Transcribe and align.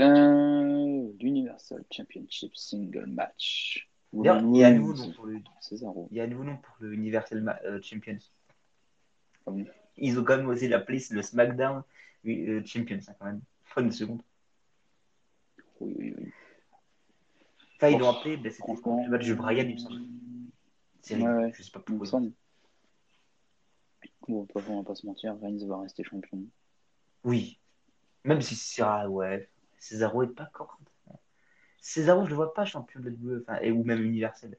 Euh, 0.00 1.12
L'Universal 1.20 1.84
Championship 1.90 2.56
Single 2.56 3.06
Match. 3.06 3.88
Il 4.12 4.24
y 4.24 4.28
a 4.28 4.34
un 4.34 4.72
nouveau 4.72 4.94
nom 4.94 5.12
pour 5.12 5.26
le, 5.26 5.38
Cesaro. 5.60 6.08
il 6.10 6.16
y 6.16 6.20
a 6.20 6.24
un 6.24 6.26
nouveau 6.26 6.44
nom 6.44 6.56
pour 6.56 6.74
le 6.80 6.92
Universal 6.94 7.42
Ma- 7.42 7.60
euh, 7.64 7.80
Champions. 7.82 8.18
Ah 9.46 9.50
bon? 9.50 9.64
Ils 9.96 10.18
ont 10.18 10.24
quand 10.24 10.36
même 10.36 10.48
osé 10.48 10.68
l'appeler 10.68 11.00
le 11.10 11.22
SmackDown 11.22 11.82
euh, 12.26 12.62
Champions, 12.64 13.00
hein, 13.06 13.14
quand 13.18 13.26
même. 13.26 13.40
Pas 13.74 13.82
une 13.82 13.92
seconde. 13.92 14.22
Oui, 15.80 15.94
oui, 15.96 16.14
oui. 16.18 16.32
Enfin, 17.76 17.88
ils 17.88 17.98
l'ont 17.98 18.10
appelé, 18.10 18.36
ben, 18.36 18.50
c'était 18.52 18.72
le 18.72 19.10
match 19.10 19.26
de 19.26 19.34
Brian, 19.34 19.64
il 19.66 19.74
me 19.74 19.78
semble. 19.78 20.00
C'est 21.02 21.16
Ouais, 21.16 21.32
ouais. 21.32 21.52
Je 21.54 21.62
sais 21.62 21.70
pas 21.70 21.80
pourquoi. 21.80 22.20
Bon, 24.28 24.42
de 24.42 24.46
toute 24.46 24.52
façon, 24.52 24.72
on 24.72 24.82
va 24.82 24.86
pas 24.86 24.94
se 24.94 25.06
mentir, 25.06 25.36
Reigns 25.40 25.66
va 25.66 25.80
rester 25.80 26.04
champion. 26.04 26.44
Oui. 27.24 27.58
Même 28.24 28.42
si 28.42 28.54
César, 28.54 29.10
ouais. 29.10 29.48
Césaro 29.80 30.22
est 30.22 30.28
pas 30.28 30.44
encore. 30.44 30.78
Césaro, 31.80 32.24
je 32.24 32.30
le 32.30 32.36
vois 32.36 32.54
pas 32.54 32.64
champion 32.64 33.00
de 33.00 33.10
WWE, 33.10 33.44
et, 33.62 33.72
ou 33.72 33.82
même 33.82 34.04
universel. 34.04 34.56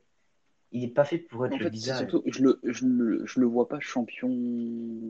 Il 0.73 0.83
est 0.83 0.87
pas 0.87 1.05
fait 1.05 1.19
pour 1.19 1.45
être 1.45 1.53
En 1.53 1.59
le 1.59 1.65
fait, 1.65 1.69
visage. 1.69 2.09
surtout, 2.09 2.23
je 2.25 2.43
le, 2.43 2.59
je, 2.63 2.85
le, 2.85 3.25
je 3.25 3.39
le 3.39 3.45
vois 3.45 3.67
pas 3.67 3.79
champion, 3.79 4.29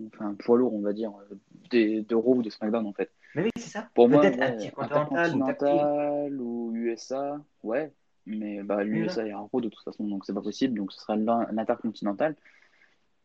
enfin, 0.08 0.36
poids 0.36 0.58
lourd, 0.58 0.74
on 0.74 0.82
va 0.82 0.92
dire, 0.94 1.12
euh, 1.32 1.36
des, 1.70 2.02
de 2.02 2.16
Raw 2.16 2.36
ou 2.36 2.42
de 2.42 2.50
SmackDown, 2.50 2.86
en 2.86 2.94
fait. 2.94 3.12
Mais 3.36 3.44
oui, 3.44 3.50
c'est 3.58 3.70
ça. 3.70 3.90
Pour 3.94 4.10
moi, 4.10 4.22
Peut-être 4.22 4.40
ouais, 4.40 4.72
intercontinental 4.78 6.42
ou 6.42 6.72
USA, 6.76 7.40
ouais. 7.64 7.94
Mais 8.26 8.62
bah, 8.62 8.84
l'USA 8.84 9.28
est 9.28 9.32
un 9.32 9.40
Raw 9.40 9.62
de 9.62 9.70
toute 9.70 9.84
façon, 9.84 10.06
donc 10.08 10.26
c'est 10.26 10.34
pas 10.34 10.42
possible. 10.42 10.78
Donc 10.78 10.92
ce 10.92 11.00
sera 11.00 11.16
l'in- 11.16 11.48
l'intercontinental. 11.52 12.36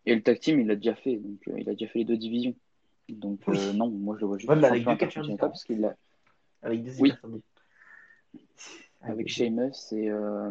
Et 0.07 0.15
le 0.15 0.23
tag 0.23 0.39
team, 0.39 0.61
il 0.61 0.67
l'a 0.69 0.77
déjà 0.77 0.95
fait. 0.95 1.17
Donc 1.17 1.41
euh, 1.49 1.55
il 1.59 1.69
a 1.69 1.73
déjà 1.73 1.87
fait 1.89 1.99
les 2.01 2.05
deux 2.05 2.17
divisions. 2.17 2.55
Donc 3.09 3.41
Oui. 3.47 3.59
euh, 3.59 3.73
non, 3.73 3.89
moi 3.91 4.15
je 4.17 4.21
le 4.23 4.27
vois 4.27 4.39
juste 4.39 4.51
Ouais, 4.51 4.65
avec 4.65 4.85
deux 4.85 5.37
parce 5.39 5.65
qu'il 5.65 5.81
l'a 5.81 5.95
Avec 6.63 6.83
des 6.83 7.01
Oui. 7.01 7.11
personnes. 7.11 7.41
avec 9.03 9.29
Sheamus 9.29 9.73
et 9.93 10.11
euh, 10.11 10.51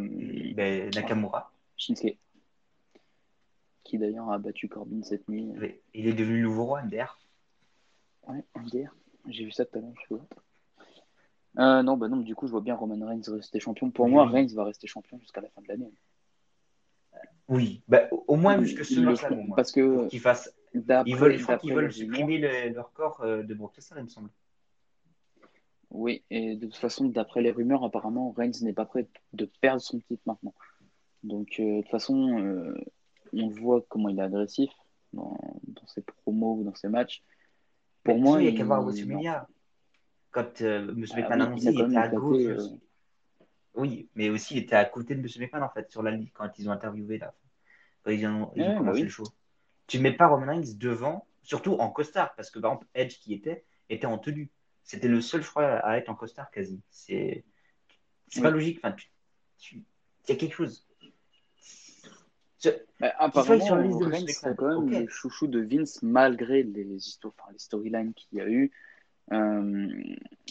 Ben, 0.53 0.89
Nakamura. 0.94 1.52
Shinsuke. 1.78 2.17
Qui 3.84 3.97
d'ailleurs 3.97 4.31
a 4.31 4.38
battu 4.39 4.67
Corbin 4.70 5.02
cette 5.03 5.28
nuit. 5.30 5.52
Il 5.94 6.08
est 6.08 6.14
devenu 6.14 6.38
le 6.38 6.44
nouveau 6.44 6.66
roi, 6.66 6.81
MDR. 6.84 7.20
Ouais, 8.28 8.44
MDR. 8.56 8.95
J'ai 9.28 9.45
vu 9.45 9.52
ça 9.52 9.66
tout 9.66 9.78
à 9.78 9.81
l'heure, 9.81 9.92
je 10.09 10.16
sais 10.16 10.22
pas. 10.22 11.62
Euh, 11.62 11.84
non, 11.84 11.95
bah 11.97 12.08
non, 12.08 12.17
du 12.17 12.36
coup, 12.36 12.47
je 12.47 12.52
vois 12.52 12.62
bien 12.62 12.75
Roman 12.75 13.06
Reigns 13.06 13.22
rester 13.28 13.59
champion. 13.59 13.90
Pour 13.92 14.06
Oui, 14.06 14.12
moi, 14.12 14.25
oui. 14.25 14.31
Reigns 14.34 14.53
va 14.56 14.64
rester 14.66 14.88
champion 14.88 15.19
jusqu'à 15.19 15.42
la 15.42 15.50
fin 15.50 15.62
de 15.62 15.67
l'année. 15.67 15.92
Oui. 17.47 17.81
Ben, 17.88 18.08
au 18.12 18.36
moins 18.36 18.62
jusque 18.64 18.90
Ils 18.90 19.08
au 19.08 19.36
moins. 19.36 19.56
Parce 19.56 19.72
que 19.72 20.08
qu'ils 20.08 20.19
fassent. 20.19 20.53
Ils 20.73 20.81
veulent, 21.16 21.38
d'après 21.38 21.73
veulent 21.73 21.94
supprimer 21.94 22.38
le- 22.40 22.73
leur 22.73 22.92
corps 22.92 23.22
euh, 23.22 23.44
de 23.44 23.53
Brock 23.53 23.75
Lesnar, 23.78 24.00
il 24.00 24.03
me 24.06 24.09
semble. 24.09 24.30
Oui, 25.97 26.23
et 26.29 26.55
de 26.57 26.65
toute 26.65 26.75
façon, 26.75 27.05
d'après 27.05 27.41
les 27.41 27.51
rumeurs, 27.51 27.83
apparemment, 27.85 28.31
Reigns 28.31 28.51
n'est 28.63 28.73
pas 28.73 28.85
prêt 28.85 29.07
de 29.31 29.49
perdre 29.61 29.81
son 29.81 29.99
titre 29.99 30.21
maintenant. 30.25 30.53
Donc, 31.23 31.55
euh, 31.59 31.77
de 31.77 31.81
toute 31.81 31.89
façon, 31.91 32.38
euh, 32.39 32.75
on 33.33 33.47
voit 33.47 33.81
comment 33.88 34.09
il 34.09 34.19
est 34.19 34.21
agressif 34.21 34.69
dans, 35.13 35.38
dans 35.63 35.88
ses 35.88 36.01
promos 36.01 36.57
ou 36.59 36.63
dans 36.66 36.75
ses 36.75 36.89
matchs. 36.89 37.23
Pour 38.03 38.16
Mais 38.16 38.21
moi, 38.21 38.41
il 38.41 38.49
y 38.49 38.53
a 38.53 38.57
qu'à 38.57 38.66
voir 38.66 38.83
WrestleMania. 38.83 39.47
Quand 40.31 40.61
euh, 40.61 40.89
M. 40.89 41.05
Ah 41.11 41.16
McMahon 41.16 41.39
annoncé, 41.41 41.71
il 41.71 41.79
était 41.79 41.95
à 41.97 42.09
gauche. 42.09 42.43
euh, 42.43 42.55
aussi. 42.57 42.79
Oui, 43.75 44.09
mais 44.16 44.29
aussi 44.29 44.55
il 44.55 44.57
était 44.63 44.75
à 44.75 44.83
côté 44.85 45.16
de 45.16 45.21
M. 45.21 45.27
McMahon 45.39 45.63
en 45.66 45.69
fait, 45.69 45.89
sur 45.89 46.03
la 46.03 46.11
ligne, 46.11 46.29
quand 46.33 46.49
ils 46.59 46.67
ont 46.67 46.73
interviewé 46.73 47.17
là. 47.19 47.33
Quand 48.03 48.11
ils 48.11 48.25
ont, 48.27 48.51
ils 48.55 48.63
ont 48.63 48.67
Ouais, 48.67 48.73
bah 48.73 48.77
commencé 48.79 48.97
oui. 48.99 49.03
le 49.03 49.09
show. 49.09 49.23
Tu 49.88 49.97
ne 49.97 50.03
mets 50.03 50.11
pas 50.11 50.27
Roman 50.27 50.47
Reigns 50.47 50.75
devant, 50.77 51.25
surtout 51.41 51.73
en 51.75 51.89
costard, 51.89 52.35
parce 52.35 52.49
que 52.51 52.59
par 52.59 52.71
exemple, 52.73 52.88
Edge 52.93 53.17
qui 53.19 53.33
était, 53.33 53.63
était 53.89 54.07
en 54.07 54.17
tenue. 54.17 54.49
C'était 54.86 55.08
le 55.08 55.19
seul, 55.19 55.41
je 55.41 55.50
crois, 55.50 55.66
à 55.80 55.97
être 55.97 56.09
en 56.09 56.16
costard 56.16 56.50
quasi. 56.52 56.80
C'est 56.89 57.44
Oui. 58.36 58.41
pas 58.41 58.52
logique. 58.52 58.80
Enfin, 58.83 58.94
tu- 58.95 59.09
tu- 59.58 59.75
il 60.23 60.30
y 60.30 60.31
a 60.31 60.36
quelque 60.36 60.53
chose. 60.53 60.86
Je- 62.64 62.69
Bah, 63.00 63.09
sur 63.11 63.22
apparemment, 63.22 63.75
la 63.75 63.84
liste 63.84 64.00
de 64.00 64.06
Reigns, 64.06 64.25
Vince 64.25 64.40
c'est 64.40 64.56
quand 64.56 64.68
même 64.68 64.78
McMahon, 64.78 64.97
ok. 65.00 65.03
le 65.06 65.07
chouchou 65.09 65.47
de 65.47 65.59
Vince, 65.59 66.01
malgré 66.03 66.63
les 66.63 66.96
histoires, 66.96 67.34
enfin, 67.40 67.51
les 67.51 67.59
storylines 67.59 68.13
qu'il 68.13 68.38
y 68.38 68.41
a 68.41 68.47
eu. 68.47 68.72
Euh, 69.31 69.88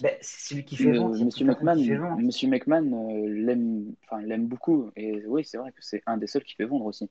Ben, 0.03 0.17
c'est 0.21 0.49
celui 0.49 0.65
qui 0.65 0.77
fait 0.77 0.93
vendre. 0.93 1.17
c'est 1.17 1.25
Monsieur 1.25 1.47
McMahon, 1.47 1.77
qui 1.77 1.87
fait 1.87 1.97
vendre. 1.97 2.21
Monsieur 2.21 2.49
McMahon 2.49 3.09
euh, 3.25 3.29
l'aime, 3.29 3.95
enfin 4.03 4.21
l'aime 4.21 4.49
beaucoup 4.49 4.91
et 4.97 5.25
oui 5.27 5.45
c'est 5.45 5.59
vrai 5.59 5.71
que 5.71 5.81
c'est 5.81 6.03
un 6.07 6.17
des 6.17 6.27
seuls 6.27 6.43
qui 6.43 6.55
fait 6.57 6.65
vendre 6.65 6.87
aussi. 6.87 7.09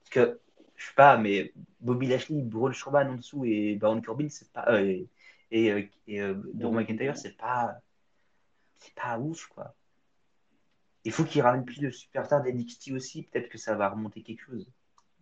Parce 0.00 0.10
que, 0.10 0.40
je 0.76 0.86
sais 0.86 0.94
pas, 0.94 1.16
mais 1.16 1.52
Bobby 1.80 2.06
Lashley, 2.08 2.42
Braun 2.42 2.74
Strowman 2.74 3.08
en 3.08 3.14
dessous 3.16 3.46
et 3.46 3.76
Baron 3.76 4.02
Corbin, 4.02 4.28
c'est 4.28 4.50
pas. 4.52 4.66
euh, 4.68 4.80
et 4.84 5.08
et, 5.50 5.72
euh, 5.72 5.82
et 6.06 6.20
euh, 6.20 6.34
Drew 6.54 6.72
McIntyre, 6.72 7.16
c'est 7.16 7.36
pas. 7.36 7.78
C'est 8.78 8.94
pas 8.94 9.18
ouf, 9.18 9.46
quoi. 9.46 9.74
Il 11.04 11.12
faut 11.12 11.24
qu'il 11.24 11.42
ramène 11.42 11.64
plus 11.64 11.80
de 11.80 11.90
superstars 11.90 12.42
d'NXT 12.42 12.92
aussi. 12.92 13.22
Peut-être 13.24 13.48
que 13.48 13.58
ça 13.58 13.74
va 13.74 13.88
remonter 13.88 14.22
quelque 14.22 14.42
chose. 14.42 14.70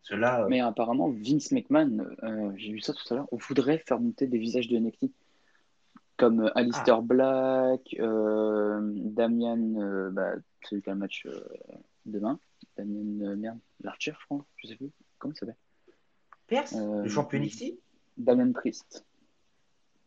Cela. 0.03 0.43
euh, 0.43 0.49
Mais 0.49 0.61
apparemment 0.61 1.11
Vince 1.11 1.53
McMahon, 1.53 2.07
euh, 2.23 2.53
j'ai 2.57 2.73
vu 2.73 2.81
ça 2.81 2.93
tout 2.93 3.13
à 3.13 3.17
l'heure, 3.17 3.29
voudrait 3.33 3.79
faire 3.79 3.99
monter 3.99 4.27
des 4.27 4.39
visages 4.39 4.69
de 4.69 4.79
NXT 4.79 5.07
comme 6.17 6.51
Alistair 6.55 7.03
Black, 7.03 7.95
euh, 7.99 8.81
Damian, 8.83 10.11
bah, 10.13 10.33
celui 10.63 10.81
qui 10.83 10.89
a 10.89 10.95
le 10.95 10.99
match 10.99 11.27
demain, 12.07 12.39
Damian 12.77 13.27
euh, 13.27 13.37
merde, 13.37 13.59
l'Archer 13.81 14.13
je 14.19 14.25
crois, 14.27 14.45
je 14.57 14.69
sais 14.69 14.77
plus 14.77 14.91
comment 15.19 15.35
il 15.35 15.39
s'appelle, 15.39 15.57
Pierce, 16.47 16.75
euh, 16.75 17.03
le 17.03 17.09
champion 17.09 17.41
NXT 17.41 17.75
Damian 18.17 18.53
Priest, 18.53 19.05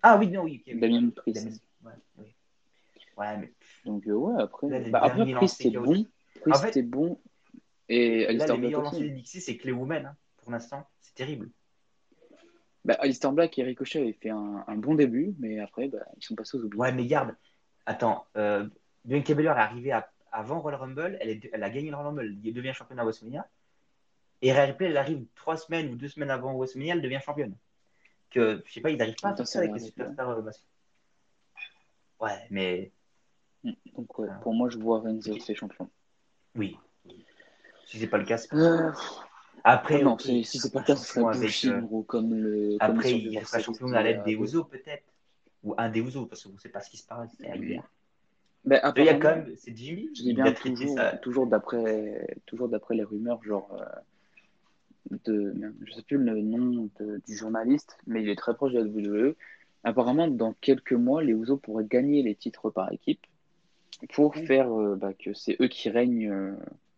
Ah 0.02 0.18
oui, 0.18 0.28
non, 0.28 0.44
oui. 0.44 0.64
Damien 0.68 1.10
Priest. 1.10 1.44
Damien- 1.46 1.58
Ouais, 1.86 1.92
oui. 2.18 2.26
Ouais, 3.18 3.38
mais 3.38 3.54
Donc 3.86 4.08
euh, 4.08 4.12
ouais 4.14 4.42
après, 4.42 4.68
Là, 4.70 4.80
les 4.80 4.90
bah, 4.92 5.00
après 5.04 5.32
Priest 5.34 5.66
a 5.66 5.70
bon. 5.80 5.84
Priest 5.84 6.10
En 6.48 6.54
fait, 6.54 6.72
c'est 6.74 6.84
bon 6.84 7.20
et 7.90 8.26
Alistair 8.28 8.56
les 8.56 8.62
Black 8.62 8.72
meilleurs 8.72 8.82
aussi. 8.94 9.02
lancers 9.02 9.16
d'NXT, 9.16 9.40
c'est 9.42 9.58
Clay 9.58 9.72
Woman, 9.72 10.06
hein, 10.06 10.16
pour 10.38 10.52
l'instant. 10.52 10.88
C'est 11.00 11.16
terrible. 11.16 11.50
Bah, 12.86 12.96
Alistair 13.00 13.32
Black 13.34 13.58
et 13.60 13.64
Ricochet 13.64 14.00
avaient 14.00 14.14
fait 14.14 14.30
un, 14.30 14.64
un 14.68 14.76
bon 14.78 14.96
début, 14.96 15.34
mais 15.40 15.60
après, 15.60 15.88
bah, 15.90 16.06
ils 16.18 16.24
sont 16.24 16.36
passés 16.36 16.58
aux 16.58 16.64
oubliés. 16.64 16.80
Ouais, 16.80 16.92
mais 16.94 17.06
garde. 17.06 17.36
Attends, 17.86 18.26
euh, 18.38 18.68
Bianca 19.06 19.34
Belair 19.34 19.58
est 19.58 19.62
arrivée 19.62 19.92
à- 19.92 20.10
avant 20.32 20.60
Royal 20.60 20.80
Rumble. 20.80 21.18
Elle, 21.20 21.30
est- 21.30 21.50
elle 21.52 21.64
a 21.64 21.70
gagné 21.70 21.90
le 21.90 21.96
Royal 21.96 22.14
Rumble. 22.16 22.38
Elle 22.46 22.54
devient 22.54 22.74
championne 22.74 23.00
à 23.00 23.04
WrestleMania. 23.04 23.48
Et 24.42 24.54
Rhea 24.54 24.66
Ripley, 24.66 24.88
elle 24.88 24.98
arrive 24.98 25.26
trois 25.36 25.58
semaines 25.58 25.90
ou 25.92 25.96
deux 25.96 26.08
semaines 26.08 26.30
avant 26.30 26.54
WrestleMania. 26.56 26.94
Elle 26.96 27.02
devient 27.02 27.20
championne. 27.24 27.56
Que, 28.30 28.62
je 28.66 28.74
sais 28.74 28.82
pas, 28.82 28.90
ils 28.92 28.98
n'arrivent 28.98 29.16
pas 29.22 29.30
à 29.30 29.32
Attends, 29.32 29.38
faire 29.38 29.48
c'est 29.48 29.54
ça 29.54 29.60
avec 29.60 29.74
les 29.74 29.80
superstars 29.80 30.30
euh, 30.30 30.42
masculins. 30.42 30.68
Ouais, 32.20 32.48
mais 32.52 32.92
Donc, 33.96 34.20
ouais, 34.20 34.28
Ah. 34.32 34.40
pour 34.42 34.54
moi, 34.54 34.70
je 34.70 34.78
vois 34.78 35.02
Reigns 35.02 35.20
rester 35.26 35.56
champion. 35.56 35.90
oui. 36.56 36.78
Si 37.86 37.98
c'est 37.98 38.08
pas 38.08 38.20
le 38.20 38.26
cas, 38.26 38.38
c'est 38.38 38.50
pas 38.50 38.58
Euh, 38.58 38.92
Après, 39.64 40.02
non, 40.04 40.14
ok, 40.14 40.22
si, 40.22 40.44
c'est 40.46 40.72
pas 40.72 40.80
le 40.82 40.86
cas, 40.86 40.96
ce 40.96 41.06
serait 41.08 41.38
bullshit, 41.40 41.72
euh, 41.72 42.02
comme 42.04 42.36
le. 42.36 42.78
Après, 42.80 43.12
il 43.14 43.44
sera 43.46 43.60
champion 43.60 43.92
à 43.94 44.04
l'aide 44.04 44.24
des 44.24 44.34
Usos, 44.34 44.64
peut-être. 44.66 45.04
Ou 45.64 45.74
un 45.78 45.90
des 45.90 46.00
Usos, 46.00 46.28
parce 46.28 46.44
qu'on 46.44 46.52
ne 46.54 46.58
sait 46.60 46.70
pas 46.70 46.82
ce 46.82 46.90
qui 46.92 46.98
se 46.98 47.08
passe. 47.08 47.32
C'est 47.40 47.52
régulier. 47.52 47.82
Bah, 48.64 48.94
Il 48.96 49.04
y 49.06 49.10
a 49.10 49.16
quand 49.16 49.36
même, 49.36 49.56
c'est 49.58 49.76
Jimmy. 49.76 50.10
Je 50.16 50.22
dis 50.22 50.34
bien 50.36 50.54
toujours, 51.22 51.48
d'après, 51.48 52.38
toujours 52.46 52.70
d'après 52.70 52.94
les 52.96 53.04
rumeurs, 53.04 53.42
genre 53.44 53.76
de, 55.26 55.54
je 55.86 55.94
sais 55.94 56.02
plus 56.04 56.18
le 56.18 56.42
nom 56.42 56.90
de- 57.00 57.22
du 57.28 57.36
journaliste, 57.36 57.98
mais 58.08 58.22
il 58.24 58.30
est 58.30 58.36
très 58.36 58.54
proche 58.56 58.74
de 58.74 58.80
la 58.80 58.86
WWE. 58.86 59.36
Apparemment, 59.84 60.28
dans 60.28 60.54
quelques 60.62 60.94
mois, 60.94 61.24
les 61.24 61.34
Usos 61.34 61.58
pourraient 61.58 61.86
gagner 61.86 62.22
les 62.24 62.36
titres 62.36 62.70
par 62.70 62.92
équipe 62.92 63.26
pour 64.14 64.36
faire 64.36 64.72
euh, 64.72 64.96
bah, 64.96 65.14
que 65.14 65.34
c'est 65.34 65.58
eux 65.62 65.68
qui 65.68 65.90
règnent. 65.90 66.30
euh, 66.32 66.56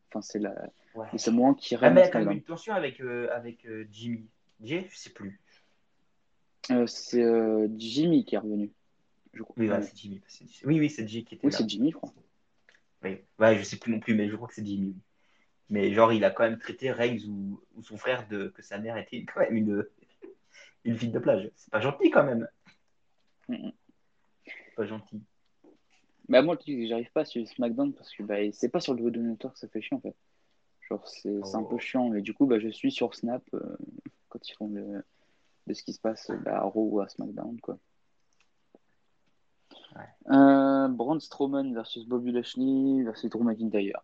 Enfin, 0.09 0.21
c'est 0.21 0.39
la, 0.39 0.53
Ouais. 0.93 1.07
les 1.13 1.19
Samoans 1.19 1.53
qui 1.53 1.75
Ah, 1.75 1.79
règnent. 1.79 1.93
mais 1.93 2.01
il 2.01 2.03
y 2.03 2.05
à 2.05 2.07
a 2.07 2.11
quand 2.11 2.19
même 2.19 2.25
SmackDown. 2.25 2.37
une 2.37 2.43
tension 2.43 2.73
avec, 2.73 2.99
euh, 2.99 3.29
avec 3.31 3.65
euh, 3.65 3.85
Jimmy. 3.91 4.25
Jay, 4.61 4.85
je 4.91 4.97
sais 4.97 5.09
plus. 5.11 5.39
C'est 6.87 7.23
Jimmy 7.77 8.25
qui 8.25 8.35
est 8.35 8.37
revenu. 8.39 8.71
Je 9.33 9.43
crois. 9.43 9.55
Oui, 9.57 9.69
ouais, 9.69 9.81
c'est 9.81 9.95
Jimmy. 9.97 10.21
Oui, 10.65 10.79
oui, 10.79 10.89
c'est 10.89 11.07
Jay 11.07 11.23
qui 11.23 11.35
était 11.35 11.45
Oui, 11.47 11.53
c'est 11.53 11.67
Jimmy, 11.67 11.91
je 11.91 11.95
crois. 11.95 12.13
Oui. 13.03 13.17
Ouais, 13.39 13.57
je 13.57 13.63
sais 13.63 13.77
plus 13.77 13.91
non 13.91 13.99
plus, 13.99 14.13
mais 14.15 14.29
je 14.29 14.35
crois 14.35 14.47
que 14.47 14.53
c'est 14.53 14.65
Jimmy. 14.65 14.95
Mais 15.71 15.93
genre, 15.93 16.11
il 16.13 16.23
a 16.25 16.29
quand 16.31 16.43
même 16.43 16.59
traité 16.59 16.91
Reigns 16.91 17.25
ou, 17.27 17.59
ou 17.75 17.81
son 17.81 17.97
frère 17.97 18.27
de 18.27 18.49
que 18.49 18.61
sa 18.61 18.77
mère 18.77 18.97
était 18.97 19.23
quand 19.23 19.39
même 19.39 19.55
une, 19.55 19.85
une 20.83 20.97
fille 20.97 21.09
de 21.11 21.17
plage. 21.19 21.49
C'est 21.55 21.71
pas 21.71 21.79
gentil 21.79 22.11
quand 22.11 22.23
même. 22.25 22.47
C'est 23.47 24.75
Pas 24.75 24.85
gentil. 24.85 25.21
Bah, 26.29 26.41
moi, 26.41 26.55
que 26.57 26.85
j'arrive 26.85 27.11
pas 27.11 27.25
sur 27.25 27.45
SmackDown 27.47 27.93
parce 27.93 28.11
que 28.13 28.23
bah, 28.23 28.35
c'est 28.51 28.69
pas 28.69 28.79
sur 28.79 28.93
le 28.93 29.01
WWE 29.01 29.17
Network, 29.23 29.57
ça 29.57 29.67
fait 29.69 29.81
chiant 29.81 29.97
en 29.97 30.01
fait. 30.01 30.15
Genre, 30.89 31.07
c'est 31.07 31.29
un 31.55 31.61
Oh. 31.61 31.65
peu 31.65 31.77
chiant. 31.77 32.13
Et 32.13 32.21
du 32.21 32.33
coup, 32.33 32.45
bah, 32.45 32.59
je 32.59 32.67
suis 32.69 32.91
sur 32.91 33.15
Snap 33.15 33.43
euh, 33.53 33.77
quand 34.29 34.45
ils 34.47 34.53
font 34.55 34.67
le, 34.69 35.03
de 35.67 35.73
ce 35.73 35.83
qui 35.83 35.93
se 35.93 35.99
passe 36.01 36.31
bah, 36.43 36.57
à 36.57 36.61
Raw 36.63 36.89
ou 36.89 36.99
à 36.99 37.07
SmackDown. 37.07 37.59
Quoi. 37.61 37.77
Ouais. 39.95 40.33
Euh, 40.35 40.87
Braun 40.89 41.19
Strowman 41.19 41.73
versus 41.73 42.05
Bobby 42.05 42.31
Lashley 42.31 43.03
versus 43.03 43.29
Drew 43.29 43.43
McIntyre. 43.43 44.01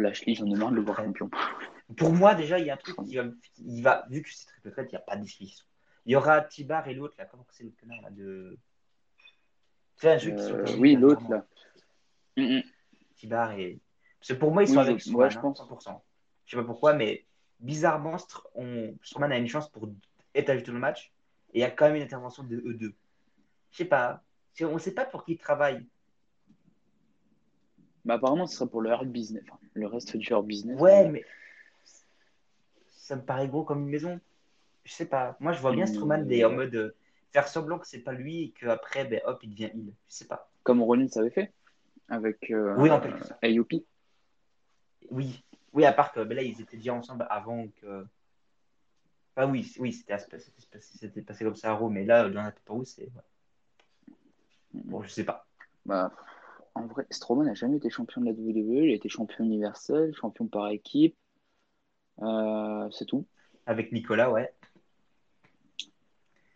Lashley, 0.00 0.34
j'en 0.34 0.46
ai 0.46 0.54
marre 0.56 0.70
de 0.70 0.76
le 0.76 0.82
voir 0.82 0.96
champion. 0.98 1.30
Pour 1.96 2.12
moi, 2.12 2.34
déjà, 2.34 2.58
il 2.58 2.66
y 2.66 2.70
a 2.70 2.74
un 2.74 2.78
truc 2.78 2.96
qui 3.04 3.16
va, 3.16 3.24
il 3.58 3.82
va 3.82 4.06
vu 4.10 4.22
que 4.22 4.28
c'est 4.32 4.46
triple 4.46 4.70
threat, 4.72 4.88
il 4.90 4.94
n'y 4.94 4.96
a 4.96 5.00
pas 5.00 5.16
de 5.16 5.22
discussion. 5.22 5.64
Il 6.04 6.12
y 6.12 6.16
aura 6.16 6.40
Tibar 6.40 6.86
et 6.88 6.94
l'autre, 6.94 7.14
là, 7.18 7.26
comment 7.26 7.46
c'est 7.50 7.64
l'autre 7.64 7.76
connard 7.80 8.00
là 8.02 8.10
de. 8.10 8.58
C'est 9.96 10.10
un 10.10 10.18
jeu 10.18 10.32
qui 10.32 10.40
Euh, 10.40 10.66
sont 10.66 10.78
oui, 10.78 10.94
l'autre 10.94 11.22
là. 11.28 11.46
Mm, 12.36 12.58
mm. 12.58 12.62
Tibar 13.16 13.52
et. 13.52 13.80
Parce 14.20 14.32
que 14.32 14.34
pour 14.34 14.52
moi, 14.52 14.62
ils 14.62 14.68
sont 14.68 14.78
avec 14.78 14.94
ouais, 14.94 15.00
Strowman, 15.00 15.30
je 15.30 15.38
hein, 15.38 15.40
pense. 15.40 15.86
100%. 15.86 16.00
Je 16.44 16.50
sais 16.50 16.56
pas 16.56 16.66
pourquoi, 16.66 16.94
mais 16.94 17.26
bizarrement, 17.60 18.16
on... 18.54 18.94
Strowman 19.02 19.32
a 19.32 19.38
une 19.38 19.48
chance 19.48 19.68
pour 19.68 19.88
être 20.34 20.50
ajouté 20.50 20.68
dans 20.68 20.74
le 20.74 20.80
match. 20.80 21.12
Et 21.52 21.58
il 21.58 21.60
y 21.60 21.64
a 21.64 21.70
quand 21.70 21.86
même 21.86 21.96
une 21.96 22.02
intervention 22.02 22.42
de 22.44 22.56
eux 22.56 22.74
deux. 22.74 22.94
Je 23.70 23.78
sais 23.78 23.84
pas. 23.84 24.22
On 24.60 24.78
sait 24.78 24.94
pas 24.94 25.04
pour 25.04 25.24
qui 25.24 25.32
ils 25.32 25.38
travaillent. 25.38 25.86
Bah, 28.06 28.14
apparemment, 28.14 28.46
ce 28.46 28.56
serait 28.56 28.70
pour 28.70 28.80
le 28.80 28.90
hard 28.90 29.08
business. 29.08 29.42
Enfin, 29.48 29.58
le 29.74 29.86
reste 29.88 30.16
du 30.16 30.32
hard 30.32 30.46
business. 30.46 30.80
Ouais, 30.80 31.08
mais 31.08 31.24
ça 32.88 33.16
me 33.16 33.22
paraît 33.22 33.48
gros 33.48 33.64
comme 33.64 33.80
une 33.82 33.88
maison. 33.88 34.20
Je 34.84 34.92
sais 34.92 35.06
pas. 35.06 35.36
Moi, 35.40 35.52
je 35.52 35.60
vois 35.60 35.72
bien 35.72 35.86
Strowman 35.86 36.24
des- 36.24 36.44
en 36.44 36.50
ouais. 36.50 36.54
mode 36.56 36.74
euh, 36.76 36.94
faire 37.32 37.48
semblant 37.48 37.80
que 37.80 37.86
c'est 37.88 37.98
pas 37.98 38.12
lui 38.12 38.44
et 38.44 38.50
qu'après, 38.52 39.04
ben, 39.06 39.20
hop, 39.24 39.40
il 39.42 39.50
devient 39.50 39.70
il. 39.74 39.92
Je 40.08 40.14
sais 40.14 40.26
pas. 40.26 40.48
Comme 40.62 40.80
Rollins 40.82 41.08
avait 41.16 41.30
fait 41.30 41.52
avec 42.08 42.48
euh, 42.52 42.76
Oui, 42.78 42.90
en. 42.90 43.00
AOP. 43.42 43.84
Oui. 45.10 45.42
Oui, 45.72 45.84
à 45.84 45.92
part 45.92 46.12
que 46.12 46.20
ben 46.20 46.36
là, 46.36 46.42
ils 46.42 46.60
étaient 46.60 46.76
déjà 46.76 46.94
ensemble 46.94 47.26
avant 47.28 47.66
que. 47.82 48.06
Ah 49.34 49.48
oui, 49.48 49.74
oui, 49.80 49.92
c'était 49.92 50.16
passé 51.22 51.44
comme 51.44 51.56
ça 51.56 51.70
à 51.70 51.74
Raw, 51.74 51.90
mais 51.90 52.04
là, 52.04 52.28
dans 52.30 52.42
la 52.42 52.52
Paper 52.52 52.84
c'est. 52.84 53.02
ouais. 53.02 54.14
Bon, 54.72 55.02
je 55.02 55.08
sais 55.08 55.24
pas. 55.24 55.44
Bah, 55.84 56.12
en 56.76 56.86
vrai, 56.86 57.06
Strowman 57.10 57.46
n'a 57.46 57.54
jamais 57.54 57.78
été 57.78 57.90
champion 57.90 58.20
de 58.20 58.26
la 58.26 58.32
WWE. 58.32 58.84
Il 58.84 58.92
a 58.92 58.94
été 58.94 59.08
champion 59.08 59.44
universel, 59.44 60.14
champion 60.14 60.46
par 60.46 60.68
équipe. 60.68 61.16
Euh, 62.22 62.88
c'est 62.90 63.06
tout. 63.06 63.26
Avec 63.66 63.92
Nicolas, 63.92 64.30
ouais. 64.30 64.52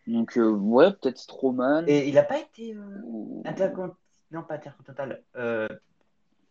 Donc, 0.07 0.37
euh, 0.37 0.49
ouais, 0.49 0.91
peut-être 0.93 1.17
Strowman. 1.19 1.85
Et 1.87 2.07
il 2.09 2.17
a 2.17 2.23
pas 2.23 2.39
été 2.39 2.75
euh, 2.75 3.01
ou 3.03 3.43
intercont- 3.45 3.95
Non, 4.31 4.43
pas 4.43 4.55
intercontinental. 4.55 5.23
Euh, 5.35 5.67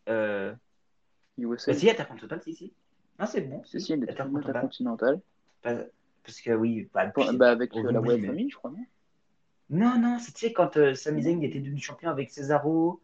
euh... 0.08 0.54
USA. 1.38 1.72
bah, 1.72 1.78
si, 1.78 1.90
intercontinental, 1.90 2.42
si, 2.42 2.54
si. 2.54 2.72
Non, 3.18 3.26
c'est 3.26 3.40
bon. 3.42 3.62
Si, 3.64 3.80
si, 3.80 3.92
il 3.92 4.02
intercontinental. 4.02 4.50
intercontinental. 4.50 5.20
Parce 5.62 6.40
que 6.42 6.52
oui, 6.52 6.88
bah, 6.92 7.06
puis- 7.08 7.36
bah, 7.36 7.50
avec 7.50 7.74
euh, 7.76 7.90
la 7.90 8.00
Wyatt 8.00 8.20
mais- 8.20 8.26
Family, 8.26 8.50
je 8.50 8.56
crois, 8.56 8.70
non? 8.70 8.84
Non, 9.70 9.98
non, 9.98 10.18
c'est 10.18 10.32
tu 10.32 10.46
sais, 10.46 10.52
quand 10.52 10.72
Sami 10.94 11.22
Zayn 11.22 11.42
était 11.42 11.60
devenu 11.60 11.78
champion 11.80 12.10
avec 12.10 12.30
Cesaro, 12.30 13.00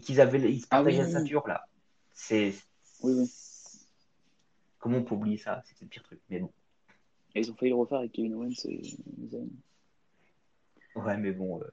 qu'ils 0.00 0.20
avaient, 0.20 0.40
ils 0.52 0.60
se 0.60 0.66
Ah 0.70 0.76
partageaient 0.76 0.98
oui. 0.98 1.12
la 1.12 1.18
ceinture, 1.18 1.46
là. 1.46 1.64
C'est. 2.12 2.54
Oui, 3.02 3.12
oui. 3.14 3.30
Comment 4.78 4.98
on 4.98 5.02
peut 5.04 5.14
oublier 5.14 5.36
ça? 5.38 5.62
C'était 5.66 5.84
le 5.84 5.88
pire 5.88 6.02
truc, 6.02 6.20
mais 6.28 6.40
bon. 6.40 6.50
Et 7.34 7.40
ils 7.40 7.50
ont 7.50 7.54
failli 7.54 7.70
le 7.70 7.76
refaire 7.76 7.98
avec 7.98 8.12
Kevin 8.12 8.34
Owens 8.34 8.64
et. 8.64 8.82
Ouais, 10.94 11.16
mais 11.16 11.32
bon. 11.32 11.60
euh, 11.60 11.70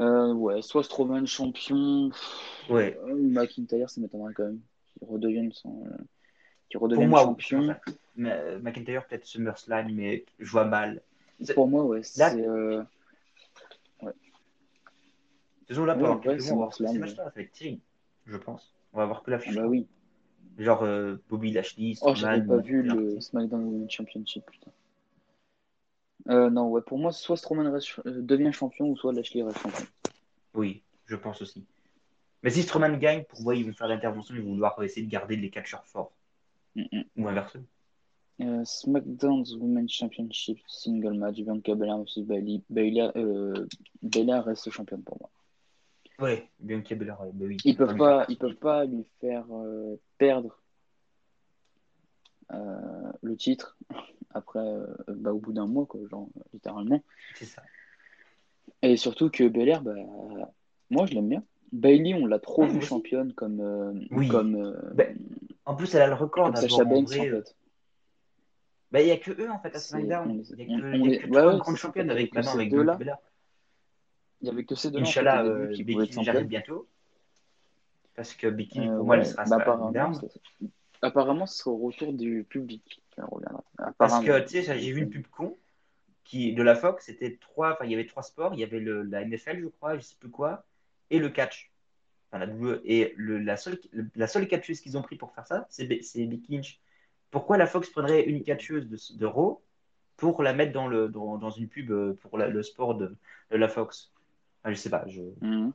Euh, 0.00 0.32
ouais, 0.34 0.60
soit 0.60 0.82
Strowman 0.82 1.24
champion, 1.26 2.10
Ouais. 2.68 2.98
euh, 3.04 3.14
McIntyre, 3.14 3.88
ça 3.88 4.00
m'étonnerait 4.00 4.34
quand 4.34 4.44
même. 4.44 4.60
Qu'il 4.98 5.08
redevienne, 5.08 5.52
son, 5.52 5.86
euh, 5.86 6.88
Pour 6.94 7.06
moi, 7.06 7.22
champion. 7.22 7.76
oui, 8.16 8.26
euh, 8.26 8.58
McIntyre, 8.60 9.06
peut-être 9.06 9.24
SummerSlam, 9.24 9.92
mais 9.94 10.24
je 10.40 10.50
vois 10.50 10.64
mal. 10.64 11.00
Pour 11.54 11.68
moi, 11.68 11.84
ouais, 11.84 12.00
Là- 12.16 12.30
c'est. 12.30 12.46
euh, 12.46 12.82
Faisons 15.68 15.84
là 15.84 15.94
pendant 15.94 16.18
quelques 16.18 16.44
mois, 16.46 16.54
voir 16.56 16.74
ces 16.74 16.84
ouais. 16.84 16.98
matchs-là, 16.98 17.24
ça 17.24 17.32
va 17.34 17.40
être 17.42 17.52
terrible, 17.52 17.80
je 18.26 18.36
pense. 18.36 18.74
On 18.92 18.98
va 18.98 19.06
voir 19.06 19.22
que 19.22 19.30
ah 19.30 19.34
l'affiche. 19.36 19.54
bah 19.54 19.66
oui. 19.66 19.86
Genre 20.58 20.82
euh, 20.84 21.16
Bobby 21.28 21.50
Lashley, 21.52 21.94
Oh, 22.02 22.14
j'avais 22.14 22.42
pas 22.46 22.58
vu 22.58 22.82
le. 22.82 23.20
SmackDown 23.20 23.64
Women's 23.64 23.90
Championship, 23.90 24.44
putain. 24.50 24.70
Euh, 26.28 26.48
non, 26.48 26.68
ouais, 26.68 26.80
pour 26.82 26.98
moi, 26.98 27.12
soit 27.12 27.36
Strowman 27.36 27.68
reste- 27.70 28.00
euh, 28.06 28.22
devient 28.22 28.52
champion, 28.52 28.88
ou 28.88 28.96
soit 28.96 29.12
Lashley 29.12 29.42
reste 29.42 29.58
champion. 29.58 29.84
Oui, 30.54 30.82
je 31.06 31.16
pense 31.16 31.42
aussi. 31.42 31.64
Mais 32.42 32.50
si 32.50 32.62
Strowman 32.62 32.98
gagne, 32.98 33.24
pour 33.24 33.42
moi, 33.42 33.54
ils 33.56 33.66
vont 33.66 33.72
faire 33.72 33.88
l'intervention, 33.88 34.34
ils 34.34 34.42
vont 34.42 34.52
vouloir 34.52 34.80
essayer 34.82 35.04
de 35.04 35.10
garder 35.10 35.36
les 35.36 35.50
catcheurs 35.50 35.84
forts. 35.86 36.12
Mm, 36.76 37.02
Ou 37.16 37.28
inversement. 37.28 37.64
Euh, 38.40 38.64
SmackDown's 38.64 39.54
Women's 39.54 39.92
Championship 39.92 40.58
single 40.66 41.14
match, 41.14 41.36
Bianca 41.36 41.74
Belair 41.74 41.98
vs 41.98 42.18
Bailey. 42.22 42.62
Bailey, 42.68 43.10
euh, 43.16 43.66
reste 44.42 44.70
championne 44.70 45.02
pour 45.02 45.18
moi. 45.20 45.30
Ouais, 46.20 46.48
bien 46.60 46.80
qu'il 46.80 46.90
y 46.90 46.94
ait 46.94 47.00
Belair, 47.00 47.18
bah 47.18 47.44
oui. 47.46 47.56
Ils 47.64 47.76
peuvent 47.76 47.96
pas, 47.96 48.24
ils 48.28 48.38
peuvent 48.38 48.54
pas 48.56 48.84
lui 48.84 49.04
faire 49.20 49.44
euh, 49.52 49.96
perdre 50.18 50.60
euh, 52.52 53.12
le 53.22 53.36
titre 53.36 53.76
après, 54.30 54.60
euh, 54.60 54.86
bah, 55.08 55.32
au 55.32 55.38
bout 55.38 55.52
d'un 55.52 55.66
mois, 55.66 55.86
quoi, 55.86 56.00
genre 56.10 56.28
littéralement. 56.52 57.02
C'est 57.34 57.46
ça. 57.46 57.62
Et 58.82 58.96
surtout 58.96 59.30
que 59.30 59.48
Belair, 59.48 59.82
bah, 59.82 59.94
moi 60.90 61.06
je 61.06 61.14
l'aime 61.14 61.28
bien. 61.28 61.42
Bailey, 61.72 62.14
on 62.14 62.26
l'a 62.26 62.38
trop 62.38 62.66
vu 62.66 62.80
championne 62.80 63.32
comme, 63.32 63.60
euh, 63.60 63.92
Oui. 64.12 64.28
comme, 64.28 64.54
euh, 64.54 64.74
Ben, 64.94 65.16
En 65.64 65.74
plus, 65.74 65.92
elle 65.94 66.02
a 66.02 66.06
le 66.06 66.14
record 66.14 66.52
d'avoir 66.52 66.86
en 66.86 66.90
fait. 66.90 67.56
bah, 68.92 69.00
il 69.00 69.06
n'y 69.06 69.10
a 69.10 69.16
que 69.16 69.32
eux 69.32 69.50
en 69.50 69.58
fait 69.58 69.74
à 69.74 69.80
SmackDown. 69.80 70.44
Il 70.56 70.66
n'y 70.68 70.74
a 70.74 70.78
que, 70.78 70.84
on 70.84 70.94
il 70.94 71.00
y 71.00 71.06
a 71.06 71.10
les- 71.10 71.18
que 71.18 71.26
ouais, 71.26 71.58
trois 71.58 71.72
ouais, 71.72 71.76
championnes 71.76 72.06
c'est 72.06 72.12
avec 72.12 72.36
avec 72.36 72.70
Belair. 72.70 73.18
Il 74.44 74.48
y 74.48 74.50
avait 74.50 74.64
que 74.64 74.74
ces 74.74 74.90
deux-là 74.90 75.02
en 75.02 75.06
fait, 75.06 75.10
Inch'Allah, 75.20 75.44
euh, 75.44 75.66
début 75.68 75.74
qui 75.74 75.82
pouvaient 75.84 76.04
être 76.04 76.08
Becky 76.10 76.16
Lynch 76.16 76.28
arrive 76.28 76.40
championnes. 76.42 76.46
bientôt. 76.48 76.88
Parce 78.14 78.34
que 78.34 78.46
Becky, 78.46 78.80
Euh, 78.80 78.96
pour 78.96 79.04
moi, 79.06 79.16
elle 79.16 79.26
sera 79.26 79.44
bah, 79.44 79.56
apparemment, 79.56 80.12
ça- 80.14 80.26
apparemment, 81.02 81.46
ce 81.46 81.58
sera 81.58 81.70
au 81.70 81.78
retour 81.78 82.12
du 82.12 82.44
public. 82.48 83.02
Parce 83.98 84.24
que, 84.24 84.40
tu 84.42 84.62
sais, 84.62 84.78
j'ai 84.78 84.92
vu 84.92 85.02
une 85.02 85.10
pub 85.10 85.26
con 85.28 85.56
qui, 86.24 86.54
de 86.54 86.62
la 86.62 86.74
Fox, 86.74 87.06
c'était 87.06 87.36
trois, 87.40 87.72
enfin, 87.72 87.84
il 87.84 87.90
y 87.90 87.94
avait 87.94 88.06
trois 88.06 88.22
sports. 88.22 88.54
Il 88.54 88.60
y 88.60 88.64
avait 88.64 88.80
le, 88.80 89.02
la 89.02 89.24
NFL, 89.24 89.60
je 89.60 89.66
crois, 89.66 89.96
je 89.96 90.02
sais 90.02 90.16
plus 90.18 90.30
quoi, 90.30 90.64
et 91.10 91.18
le 91.18 91.28
catch. 91.28 91.70
Enfin, 92.30 92.38
la 92.44 92.52
WWE. 92.52 92.80
Et 92.84 93.14
le, 93.16 93.38
la, 93.38 93.56
seule, 93.56 93.78
la 94.14 94.26
seule 94.26 94.46
catcheuse 94.48 94.80
qu'ils 94.80 94.96
ont 94.96 95.02
pris 95.02 95.16
pour 95.16 95.32
faire 95.34 95.46
ça, 95.46 95.66
c'est 95.70 95.86
Lynch. 96.48 96.80
Pourquoi 97.30 97.56
la 97.58 97.66
Fox 97.66 97.90
prendrait 97.90 98.22
une 98.24 98.42
catcheuse 98.44 98.88
de, 98.88 98.96
de 99.18 99.26
Raw 99.26 99.60
pour 100.16 100.42
la 100.44 100.52
mettre 100.52 100.72
dans, 100.72 100.86
le, 100.86 101.08
dans, 101.08 101.36
dans 101.36 101.50
une 101.50 101.68
pub 101.68 101.90
euh, 101.90 102.14
pour 102.22 102.38
la- 102.38 102.48
le 102.48 102.62
sport 102.62 102.94
de, 102.94 103.14
de 103.50 103.56
la 103.56 103.68
Fox? 103.68 104.12
Enfin, 104.64 104.72
Je 104.74 104.80
sais 104.80 104.90
pas, 104.90 105.04
je, 105.06 105.20
Mhm. 105.42 105.72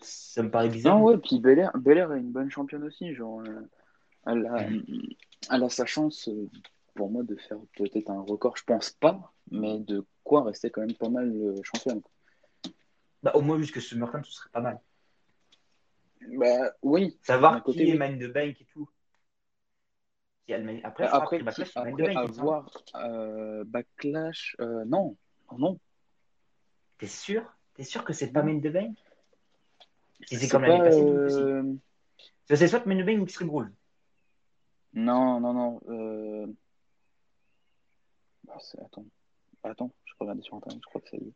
ça 0.00 0.42
me 0.42 0.50
paraît 0.50 0.68
bizarre. 0.70 0.98
Non, 0.98 1.04
ouais, 1.04 1.18
puis 1.18 1.38
Belair, 1.40 1.70
Belair 1.76 2.12
est 2.14 2.20
une 2.20 2.32
bonne 2.32 2.50
championne 2.50 2.84
aussi. 2.84 3.14
Genre, 3.14 3.40
euh, 3.40 3.60
elle, 4.26 4.46
a, 4.46 4.66
elle 5.50 5.62
a 5.62 5.68
sa 5.68 5.84
chance, 5.84 6.28
euh, 6.28 6.48
pour 6.94 7.10
moi, 7.10 7.22
de 7.22 7.36
faire 7.36 7.58
peut-être 7.76 8.08
un 8.10 8.20
record. 8.22 8.56
Je 8.56 8.64
pense 8.64 8.90
pas, 8.90 9.32
mais 9.50 9.78
de 9.80 10.06
quoi 10.24 10.44
rester 10.44 10.70
quand 10.70 10.80
même 10.80 10.94
pas 10.94 11.10
mal 11.10 11.30
euh, 11.30 11.60
championne. 11.62 12.00
Bah, 13.22 13.32
au 13.34 13.42
moins, 13.42 13.58
jusque 13.58 13.80
SummerSlam, 13.82 14.24
ce 14.24 14.32
serait 14.32 14.50
pas 14.50 14.60
mal. 14.60 14.80
Bah 16.38 16.72
oui. 16.82 17.18
Savoir 17.22 17.62
côté, 17.62 17.84
qui 17.84 17.90
est 17.90 17.92
oui. 17.92 17.98
Man 17.98 18.18
de 18.18 18.26
Bank 18.26 18.58
et 18.60 18.64
tout. 18.72 18.88
Elle 20.48 20.80
Après, 20.84 21.04
Après, 21.04 21.38
qui- 21.38 21.44
Man 21.44 21.54
après 21.74 21.92
Bank, 21.92 22.12
semble. 22.12 22.16
avoir 22.16 22.70
euh, 22.94 23.64
Backlash, 23.64 24.56
euh, 24.60 24.84
non, 24.86 25.16
Oh, 25.48 25.56
non. 25.58 25.78
T'es 26.98 27.06
sûr? 27.06 27.55
T'es 27.76 27.84
sûr 27.84 28.04
que 28.04 28.12
c'est 28.12 28.32
pas 28.32 28.42
Non. 28.42 28.54
Main 28.54 28.60
the 28.60 28.72
Bank 28.72 28.96
Si 30.26 30.36
c'est 30.36 30.48
comme 30.48 30.62
l'année 30.62 30.78
pas, 30.78 30.84
passée, 30.84 31.02
euh, 31.02 31.74
C'est 32.48 32.66
soit 32.68 32.86
Main 32.86 33.02
the 33.02 33.06
Bank 33.06 33.20
ou 33.20 33.24
Extreme 33.24 33.50
Rules. 33.50 33.72
Non, 34.94 35.40
non, 35.40 35.52
non. 35.52 35.80
euh, 35.88 36.46
bah, 38.44 38.56
c'est- 38.60 38.80
Attends. 38.80 39.04
Attends, 39.62 39.90
je 40.04 40.14
regarde 40.20 40.40
sur 40.42 40.54
Internet, 40.56 40.80
je 40.82 40.88
crois 40.88 41.00
que 41.00 41.08
ça 41.10 41.16
y 41.16 41.28
est. 41.28 41.32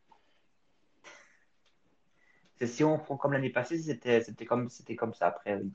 C'est 2.56 2.66
si 2.66 2.85
on 2.85 2.99
prend 2.99 3.16
comme 3.16 3.32
l'année 3.32 3.50
passée, 3.50 3.78
c'était 3.82 4.20
c'était 4.23 4.47
comme, 4.47 4.68
c'était 4.68 4.94
comme 4.97 5.12
ça. 5.14 5.26
Après, 5.28 5.61
ils, 5.61 5.73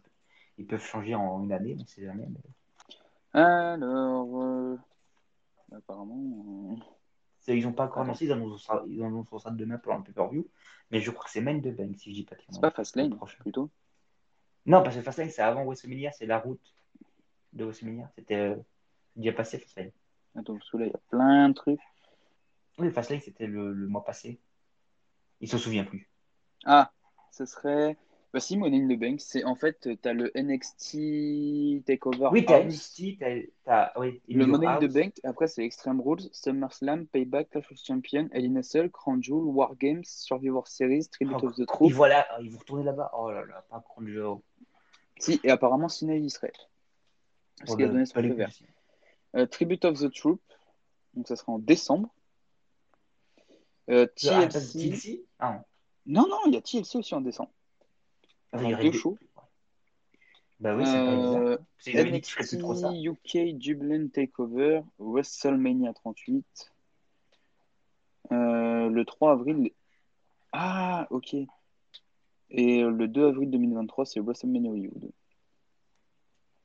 ils 0.57 0.65
peuvent 0.65 0.81
changer 0.83 1.15
en 1.15 1.43
une 1.43 1.51
année, 1.51 1.75
donc 1.75 1.87
c'est 1.89 2.03
jamais. 2.05 2.27
mais- 2.27 3.39
Alors, 3.41 4.41
euh, 4.41 4.77
apparemment, 5.75 6.75
euh, 6.77 6.94
Ils 7.47 7.63
n'ont 7.63 7.73
pas 7.73 7.85
encore 7.85 8.03
annoncé, 8.03 8.25
ils 8.25 8.31
annoncent 8.31 8.83
ils 8.87 9.03
annoncent 9.03 9.39
ça 9.39 9.51
demain 9.51 9.77
pour 9.77 9.93
un 9.93 10.01
pay-per-view. 10.01 10.47
Mais 10.91 10.99
je 11.01 11.11
crois 11.11 11.25
que 11.25 11.31
c'est 11.31 11.41
Main 11.41 11.59
the 11.59 11.75
Bank, 11.75 11.97
si 11.97 12.11
je 12.11 12.15
dis 12.15 12.23
pas 12.23 12.35
de 12.35 12.41
c'est 12.49 12.61
pas 12.61 12.71
Fastlane, 12.71 13.17
plutôt. 13.39 13.69
Non, 14.65 14.81
parce 14.83 14.95
que 14.95 15.01
Fastlane, 15.01 15.29
c'est 15.29 15.41
avant 15.41 15.63
WrestleMania, 15.65 16.11
c'est 16.11 16.25
la 16.25 16.39
route 16.39 16.73
de 17.53 17.63
WrestleMania. 17.63 18.09
C'était 18.15 18.35
euh, 18.35 18.55
déjà 19.15 19.33
passé 19.33 19.59
Fastlane. 19.59 19.91
Attends, 20.35 20.57
parce 20.57 20.69
que 20.69 20.77
là, 20.77 20.85
il 20.85 20.91
y 20.91 20.95
a 20.95 20.99
plein 21.09 21.49
de 21.49 21.53
trucs. 21.53 21.79
Oui, 22.77 22.91
Fastlane, 22.91 23.21
c'était 23.21 23.47
le, 23.47 23.73
le 23.73 23.87
mois 23.87 24.03
passé. 24.03 24.39
Il 25.39 25.49
se 25.49 25.57
souvient 25.57 25.83
plus. 25.83 26.09
Ah, 26.65 26.91
ce 27.31 27.45
serait. 27.45 27.97
Bah, 28.35 28.41
si, 28.41 28.57
Money 28.57 28.81
in 28.83 28.87
the 28.93 28.99
Bank, 28.99 29.21
c'est 29.21 29.45
en 29.45 29.55
fait, 29.55 29.87
t'as 30.01 30.11
le 30.11 30.29
NXT 30.35 31.85
Takeover 31.85 32.27
Oui, 32.33 32.43
t'as 32.45 32.57
House, 32.57 32.65
NXT, 32.99 33.17
t'as, 33.17 33.35
t'as 33.63 33.93
oui, 33.97 34.21
le 34.27 34.45
Money 34.45 34.67
in 34.67 34.79
the. 34.79 34.91
Bank, 34.91 35.13
après 35.23 35.47
c'est 35.47 35.63
Extreme 35.63 36.01
Rules, 36.01 36.23
SummerSlam, 36.33 37.07
Payback, 37.07 37.49
Clash 37.51 37.71
of 37.71 37.77
Champions, 37.81 38.27
Hell 38.33 38.45
in 38.45 38.57
a 38.57 38.61
Cell, 38.61 38.91
Crown 38.91 39.23
Jewel, 39.23 39.45
War 39.45 39.73
Games, 39.77 40.03
Survivor 40.03 40.67
Series, 40.67 41.07
Tribute 41.09 41.37
Oh, 41.43 41.47
of 41.47 41.55
the 41.55 41.61
Et 41.61 41.65
Truth. 41.65 41.93
voilà, 41.93 42.27
ils 42.41 42.51
vont 42.51 42.59
retourner 42.59 42.83
là-bas. 42.83 43.09
Oh 43.17 43.31
là 43.31 43.45
là, 43.45 43.65
pas 43.69 43.79
Crown 43.79 44.05
Jewel. 44.05 44.39
Si, 45.17 45.39
et 45.45 45.49
apparemment, 45.49 45.87
Cena 45.87 46.17
y 46.17 46.29
serait. 46.29 46.51
Parce 47.59 47.71
Oh, 47.71 47.75
qu'il 47.77 47.85
a 47.85 47.87
donné 47.87 48.05
son 48.05 48.19
vert. 48.21 48.49
Euh, 49.37 49.45
Tribute 49.45 49.85
of 49.85 49.97
the 49.97 50.13
Troop, 50.13 50.41
donc 51.13 51.25
ça 51.29 51.37
sera 51.37 51.53
en 51.53 51.59
décembre. 51.59 52.09
Euh, 53.89 54.07
TLC, 54.07 55.23
Ah. 55.39 55.63
Non, 56.05 56.27
non, 56.27 56.39
il 56.47 56.53
y 56.53 56.57
a 56.57 56.61
TLC 56.61 56.97
aussi 56.97 57.15
en 57.15 57.21
décembre. 57.21 57.49
Ah, 57.53 57.55
Enfin, 58.44 58.44
il 58.44 58.44
y 58.44 58.44
aurait 58.44 58.44
deux 58.63 58.91
des- 58.91 58.97
shows. 58.97 59.17
Bah 60.59 60.75
oui, 60.75 60.85
c'est. 60.85 60.97
Euh, 60.97 61.57
NXT 62.05 62.59
trop 62.59 62.75
ça. 62.75 62.91
UK 62.93 63.57
Dublin 63.57 64.07
Takeover, 64.07 64.81
WrestleMania 64.99 65.93
38. 65.93 66.71
Euh, 68.31 68.89
le 68.89 69.05
3 69.05 69.33
avril. 69.33 69.71
Ah, 70.51 71.07
ok. 71.11 71.35
Et 72.49 72.81
le 72.81 73.07
2 73.07 73.27
avril 73.27 73.51
2023, 73.51 74.05
c'est 74.05 74.19
WrestleMania 74.19 74.71
Hollywood. 74.71 75.11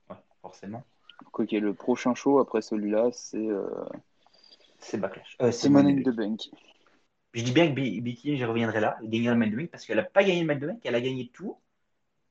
Ouais, 0.08 0.16
forcément. 0.40 0.84
Donc, 1.24 1.40
ok, 1.40 1.50
le 1.52 1.74
prochain 1.74 2.14
show 2.14 2.38
après 2.38 2.62
celui-là, 2.62 3.10
c'est 3.12 3.36
euh, 3.48 3.66
C'est 4.78 4.98
Backlash. 4.98 5.36
Euh, 5.42 5.50
c'est 5.50 5.68
Money 5.68 5.98
in 5.98 6.02
the 6.10 6.14
Bank. 6.14 6.48
Je 7.32 7.42
dis 7.44 7.52
bien 7.52 7.68
que 7.68 7.74
Becky, 8.00 8.36
j'y 8.36 8.44
reviendrai 8.44 8.80
là, 8.80 8.96
gagnera 9.02 9.34
le 9.34 9.38
Money 9.38 9.50
in 9.50 9.54
the 9.54 9.58
Bank 9.58 9.70
parce 9.70 9.84
qu'elle 9.84 9.96
n'a 9.96 10.04
pas 10.04 10.22
gagné 10.22 10.40
le 10.40 10.46
Money 10.46 10.58
in 10.58 10.66
the 10.66 10.70
Bank, 10.72 10.80
elle 10.84 10.94
a 10.94 11.00
gagné 11.00 11.28
tout. 11.32 11.56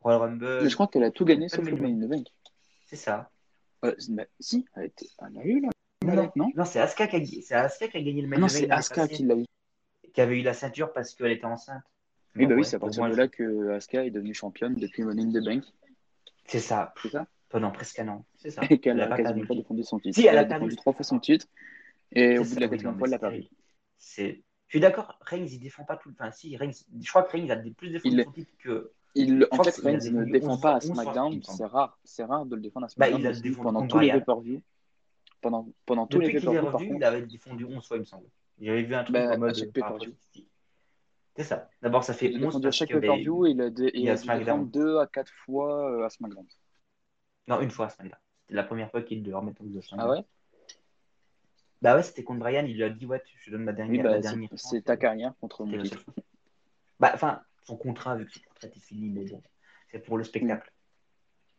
Royal 0.02 0.22
Rumble. 0.22 0.60
Mais 0.64 0.70
je 0.70 0.74
crois 0.76 0.88
qu'elle 0.88 1.04
a 1.04 1.12
tout 1.12 1.26
gagné 1.26 1.50
sauf 1.50 1.66
le 1.66 1.76
Money 1.76 1.94
in 2.04 2.08
the 2.08 2.10
Bank. 2.10 2.28
C'est 2.86 2.96
ça. 2.96 3.30
Euh, 3.86 3.96
bah, 4.10 4.24
si, 4.40 4.66
elle, 4.76 4.84
a 4.84 4.86
été- 4.86 5.10
elle 5.20 5.38
a 5.38 5.44
eu 5.46 5.62
là. 5.62 5.70
Non, 6.06 6.32
non 6.36 6.50
non 6.56 6.66
c'est 6.66 6.80
Asuka 6.80 7.08
qui 7.08 7.16
a, 7.18 7.42
c'est 7.42 7.56
Asuka 7.56 7.88
qui 7.90 7.98
a 7.98 8.02
gagné 8.02 8.22
le 8.22 8.28
Ah 8.34 8.40
Money 8.40 8.42
in 8.42 8.42
non, 8.42 8.48
the 8.48 8.50
Bank 8.50 8.52
c'est 8.52 8.68
l'année 8.68 8.74
Asuka 8.80 9.08
qui 9.08 9.24
l'a 9.24 9.36
eu. 9.36 9.46
qui 10.14 10.22
avait 10.22 10.40
eu 10.40 10.44
la 10.44 10.54
ceinture 10.54 10.94
parce 10.94 11.14
qu'elle 11.14 11.32
était 11.32 11.46
enceinte. 11.46 11.84
Oui, 12.36 12.46
bah 12.46 12.56
oui, 12.56 12.64
c'est 12.66 12.76
à 12.76 12.80
partir 12.80 13.08
de 13.10 13.16
là 13.16 13.28
que 13.28 13.70
Asuka 13.72 14.06
est 14.06 14.12
devenue 14.12 14.34
championne 14.34 14.76
depuis 14.76 15.04
Money 15.04 15.24
in 15.24 15.32
the 15.32 15.44
Bank. 15.44 15.64
C'est 16.46 16.60
ça. 16.60 16.94
C'est 17.02 17.10
ça 17.10 17.28
Pendant 17.50 17.72
presque 17.72 18.00
un 18.00 18.08
an. 18.08 18.26
C'est 18.38 18.52
ça. 18.52 18.62
Et 18.70 18.80
qu'elle 18.80 18.98
Elle 18.98 19.02
a 19.02 19.06
a 19.06 19.08
pas 19.10 19.18
quasiment 19.18 19.34
perdu 19.36 19.48
pas 19.48 19.54
le 19.56 19.60
défendu 19.62 19.84
son 19.84 20.00
titre. 20.00 20.16
Si, 20.20 20.26
elle 20.26 20.38
a 20.38 20.46
défendu 20.46 20.70
le 20.72 20.76
trois 20.78 20.94
fois 20.94 21.04
son 21.04 21.20
titre. 21.20 21.46
Et 22.12 22.40
au 22.40 22.44
C'est 22.44 22.50
bout 22.50 22.56
de 22.56 22.60
la 22.62 22.68
quatrième 22.70 22.94
non, 22.94 22.98
fois, 22.98 23.08
elle 23.08 23.12
l'a 23.12 23.18
c'est 23.18 23.22
perdu. 23.22 23.48
C'est... 23.98 24.44
Je 24.68 24.78
suis 24.78 24.80
d'accord, 24.80 25.18
Reigns, 25.22 25.48
il 25.50 25.60
défend 25.60 25.84
pas 25.84 25.98
tout. 25.98 26.12
Enfin, 26.12 26.32
si, 26.32 26.56
Reigns, 26.56 26.72
je 27.02 27.10
crois 27.10 27.24
que 27.24 27.32
Reigns 27.32 27.50
a 27.50 27.56
plus 27.58 27.90
défendu 27.90 28.24
son 28.24 28.32
titre 28.32 28.52
que. 28.60 28.92
Il, 29.16 29.48
en 29.52 29.64
fait, 29.64 29.76
Reigns 29.78 30.12
ne 30.12 30.24
défend 30.26 30.54
11 30.54 30.62
pas 30.62 30.74
à 30.74 30.76
11 30.78 30.84
fois, 30.86 30.92
il 30.92 30.96
SmackDown. 31.02 31.42
C'est 31.44 31.66
rare, 31.66 32.00
c'est 32.04 32.24
rare 32.24 32.46
de 32.46 32.56
le 32.56 32.62
défendre 32.62 32.86
à 32.86 32.88
Bah, 32.98 33.08
SmackDown. 33.08 33.22
il 33.22 33.52
a 33.52 33.56
pendant 33.64 33.88
tous 33.88 34.00
les 34.00 34.12
pay-per-view. 34.12 34.62
Pendant, 35.42 35.68
pendant 35.86 36.06
tous 36.06 36.20
les 36.20 36.38
revenu, 36.38 36.96
il 36.98 37.04
avait 37.04 37.22
défendu 37.22 37.66
11 37.66 37.88
fois, 37.88 37.98
il 37.98 38.02
me 38.02 38.06
semble. 38.06 38.26
J'avais 38.62 38.84
vu 38.84 38.94
un 38.94 39.04
truc 39.04 39.14
Bah, 39.14 39.36
en 39.36 39.38
mode. 39.38 39.72
C'est 41.36 41.44
ça. 41.44 41.70
D'abord, 41.82 42.04
ça 42.04 42.14
fait 42.14 42.30
Il 42.30 42.44
a 42.44 42.48
11 42.48 42.56
défendu 42.56 42.68
à 42.68 42.72
chaque 42.72 42.88
qu'il 42.90 42.96
y 42.96 42.98
avait- 42.98 43.08
pay-per-view 43.08 43.46
et 43.48 43.52
il 43.94 44.10
a, 44.10 44.18
SmackDown. 44.18 44.66
défendre 44.66 44.72
deux 44.72 44.98
à 44.98 45.08
quatre 45.08 45.32
fois 45.46 45.90
euh, 45.92 46.06
à 46.06 46.10
SmackDown. 46.10 46.46
Non, 47.48 47.62
une 47.62 47.72
fois 47.72 47.86
à 47.88 47.90
SmackDown. 47.90 48.20
C'était 48.42 48.56
la 48.56 48.64
première 48.64 48.92
fois 48.92 49.02
qu'il 49.02 49.24
le 49.24 49.36
remettait 49.36 49.62
en 49.62 49.66
de. 49.66 49.80
Ah 49.98 50.10
ouais? 50.10 50.24
Bah 51.82 51.96
ouais, 51.96 52.04
c'était 52.04 52.24
contre 52.24 52.40
Brian, 52.40 52.66
il 52.66 52.76
lui 52.76 52.84
a 52.84 52.90
dit 52.90 53.06
Ouais, 53.06 53.24
je 53.38 53.46
te 53.46 53.52
donne 53.52 53.64
ma 53.64 53.72
dernière. 53.72 54.04
bah, 54.04 54.16
c'est 54.16 54.22
dernière 54.22 54.50
c'est 54.56 54.82
ta 54.82 54.98
carrière 54.98 55.34
contre 55.40 55.64
mon. 55.64 55.82
Bah, 57.00 57.12
enfin, 57.14 57.42
son 57.64 57.78
contrat, 57.78 58.18
vu 58.18 58.26
que 58.26 58.32
était 58.68 58.80
fini, 58.80 59.10
mais 59.10 59.26
bon, 59.26 59.42
c'est 59.92 60.00
pour 60.00 60.18
le 60.18 60.24
spectacle. 60.24 60.72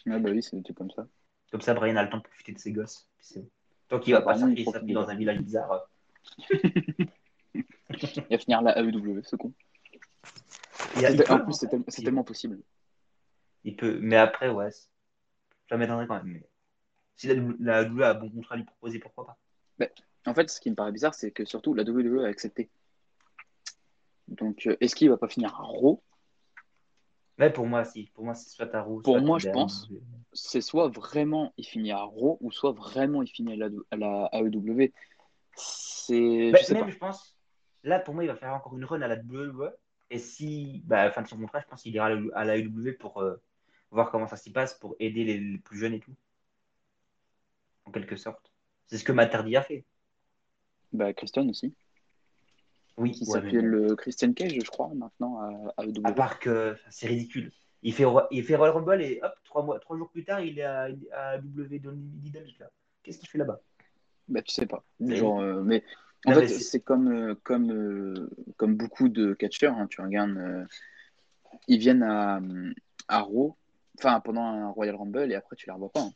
Ouais, 0.06 0.18
bah 0.18 0.30
oui, 0.30 0.42
c'était 0.42 0.72
comme 0.74 0.90
ça. 0.90 1.06
Comme 1.50 1.60
ça, 1.60 1.74
Brian 1.74 1.96
a 1.96 2.02
le 2.04 2.10
temps 2.10 2.18
de 2.18 2.22
profiter 2.22 2.52
de 2.52 2.58
ses 2.58 2.72
gosses. 2.72 3.08
Puis 3.18 3.26
c'est. 3.26 3.44
Tant 3.88 3.98
qu'il 3.98 4.12
Bah, 4.12 4.20
va 4.20 4.24
pas 4.24 4.30
apparemment, 4.32 4.52
il 4.52 4.64
sacrifier 4.64 4.64
sa 4.64 4.70
profite 4.72 4.86
fille 4.86 4.94
bien. 4.94 5.02
dans 5.02 5.08
un 5.10 5.16
village 5.16 5.38
bizarre. 5.40 5.72
euh, 5.72 5.78
Il 7.54 8.26
va 8.30 8.38
finir 8.38 8.62
la 8.62 8.78
AEW, 8.78 9.22
ce 9.24 9.36
con. 9.36 9.52
il, 10.96 11.04
a- 11.06 11.10
il 11.10 11.16
C'est- 11.18 11.24
peut, 11.26 11.32
En 11.32 11.40
plus, 11.40 11.52
c'est 11.54 11.68
tel- 11.68 11.82
c'est 11.88 12.02
tellement 12.02 12.24
possible. 12.24 12.60
il 13.64 13.76
peut, 13.76 13.98
mais 14.00 14.16
après, 14.16 14.48
ouais, 14.48 14.70
c'est- 14.70 14.88
ça 15.68 15.76
m'étonnerait 15.76 16.06
quand 16.06 16.22
même. 16.22 16.32
Mais... 16.34 16.48
Si 17.16 17.26
la, 17.26 17.34
la 17.58 17.82
WWE 17.84 18.02
a 18.04 18.10
un 18.10 18.14
bon 18.14 18.30
contrat 18.30 18.54
à 18.54 18.58
lui 18.58 18.64
proposer, 18.64 18.98
pourquoi 18.98 19.26
pas? 19.26 19.38
En 20.26 20.34
fait, 20.34 20.48
ce 20.50 20.60
qui 20.60 20.70
me 20.70 20.74
paraît 20.76 20.92
bizarre, 20.92 21.14
c'est 21.14 21.30
que 21.32 21.44
surtout 21.44 21.74
la 21.74 21.82
WWE 21.82 22.24
a 22.24 22.28
accepté. 22.28 22.68
Donc, 24.28 24.66
euh, 24.66 24.76
est-ce 24.80 24.94
qu'il 24.94 25.08
va 25.10 25.16
pas 25.16 25.28
finir 25.28 25.54
à 25.54 25.62
Raw? 25.62 26.02
Ouais, 27.40 27.50
pour 27.50 27.66
moi, 27.66 27.84
si. 27.84 28.10
Pour 28.12 28.24
moi, 28.24 28.34
c'est 28.34 28.50
soit 28.50 28.66
Taro, 28.66 29.00
Pour 29.00 29.14
soit 29.14 29.20
moi, 29.22 29.38
je 29.38 29.48
pense. 29.48 29.88
C'est 30.32 30.60
soit 30.60 30.88
vraiment 30.88 31.52
il 31.56 31.66
finit 31.66 31.90
à 31.90 32.02
Raw 32.02 32.36
ou 32.40 32.52
soit 32.52 32.72
vraiment 32.72 33.22
il 33.22 33.28
finit 33.28 33.54
à 33.54 33.56
la, 33.56 33.68
à 33.90 33.96
la 33.96 34.28
AEW. 34.32 34.92
C'est. 35.56 36.50
Bah, 36.52 36.58
je 36.60 36.64
sais 36.66 36.74
même, 36.74 36.84
pas. 36.84 36.90
je 36.90 36.98
pense, 36.98 37.36
là, 37.82 37.98
pour 37.98 38.14
moi, 38.14 38.24
il 38.24 38.26
va 38.26 38.36
faire 38.36 38.52
encore 38.52 38.76
une 38.76 38.84
run 38.84 39.00
à 39.00 39.08
la 39.08 39.16
WWE. 39.16 39.70
Et 40.10 40.18
si, 40.18 40.82
bah, 40.84 41.00
à 41.00 41.04
la 41.06 41.12
fin 41.12 41.22
de 41.22 41.28
son 41.28 41.38
contrat, 41.38 41.60
je 41.60 41.66
pense 41.66 41.82
qu'il 41.82 41.94
ira 41.94 42.06
à 42.06 42.10
la- 42.44 42.52
à 42.52 42.56
AEW 42.56 42.92
pour 42.98 43.22
euh, 43.22 43.36
voir 43.90 44.10
comment 44.10 44.26
ça 44.26 44.36
s'y 44.36 44.52
passe, 44.52 44.74
pour 44.74 44.94
aider 44.98 45.24
les, 45.24 45.38
les 45.38 45.58
plus 45.58 45.78
jeunes 45.78 45.94
et 45.94 46.00
tout. 46.00 46.14
En 47.86 47.90
quelque 47.90 48.16
sorte. 48.16 48.52
C'est 48.86 48.98
ce 48.98 49.04
que 49.04 49.12
Matt 49.12 49.34
Hardy 49.34 49.56
a 49.56 49.62
fait. 49.62 49.86
Bah, 50.92 51.14
Christian 51.14 51.48
aussi. 51.48 51.74
Oui, 53.00 53.12
Qui 53.12 53.24
ouais, 53.24 53.40
mais 53.40 53.50
s'appelle 53.50 53.70
bon. 53.70 53.76
le 53.88 53.96
Christian 53.96 54.32
Cage, 54.32 54.52
je 54.54 54.70
crois, 54.70 54.90
maintenant 54.94 55.40
à 55.40 55.72
à. 55.76 55.84
À 56.04 56.12
part 56.12 56.38
que 56.38 56.76
c'est 56.90 57.06
ridicule. 57.08 57.50
Il 57.82 57.94
fait, 57.94 58.04
il 58.30 58.44
fait 58.44 58.56
Royal 58.56 58.76
Rumble 58.76 59.00
et 59.00 59.20
hop, 59.22 59.32
trois, 59.44 59.62
mois, 59.62 59.78
trois 59.80 59.96
jours 59.96 60.10
plus 60.10 60.22
tard, 60.22 60.40
il 60.42 60.58
est 60.58 60.62
à, 60.64 60.88
à 61.14 61.38
W 61.38 61.78
Dynamique 61.78 62.58
là. 62.58 62.68
Qu'est-ce 63.02 63.18
qu'il 63.18 63.28
fait 63.28 63.38
là-bas? 63.38 63.58
Bah, 64.28 64.42
tu 64.42 64.52
sais 64.52 64.66
pas. 64.66 64.84
Genre, 65.00 65.40
euh, 65.40 65.62
mais 65.62 65.82
en 66.26 66.32
Non, 66.32 66.40
fait, 66.40 66.48
c'est- 66.48 66.80
comme, 66.80 67.10
euh, 67.10 67.34
comme, 67.42 67.70
euh, 67.72 68.30
comme 68.58 68.76
beaucoup 68.76 69.08
de 69.08 69.32
catcheurs. 69.32 69.74
hein, 69.78 69.86
tu 69.86 70.02
regardes, 70.02 70.36
euh, 70.36 70.64
ils 71.68 71.78
viennent 71.78 72.02
à, 72.02 72.40
à 73.08 73.20
Raw, 73.22 73.56
enfin 73.98 74.20
pendant 74.20 74.42
un 74.42 74.68
Royal 74.68 74.96
Rumble, 74.96 75.32
et 75.32 75.34
après 75.34 75.56
tu 75.56 75.64
les 75.66 75.72
revois 75.72 75.90
pas. 75.90 76.02
hein. 76.02 76.12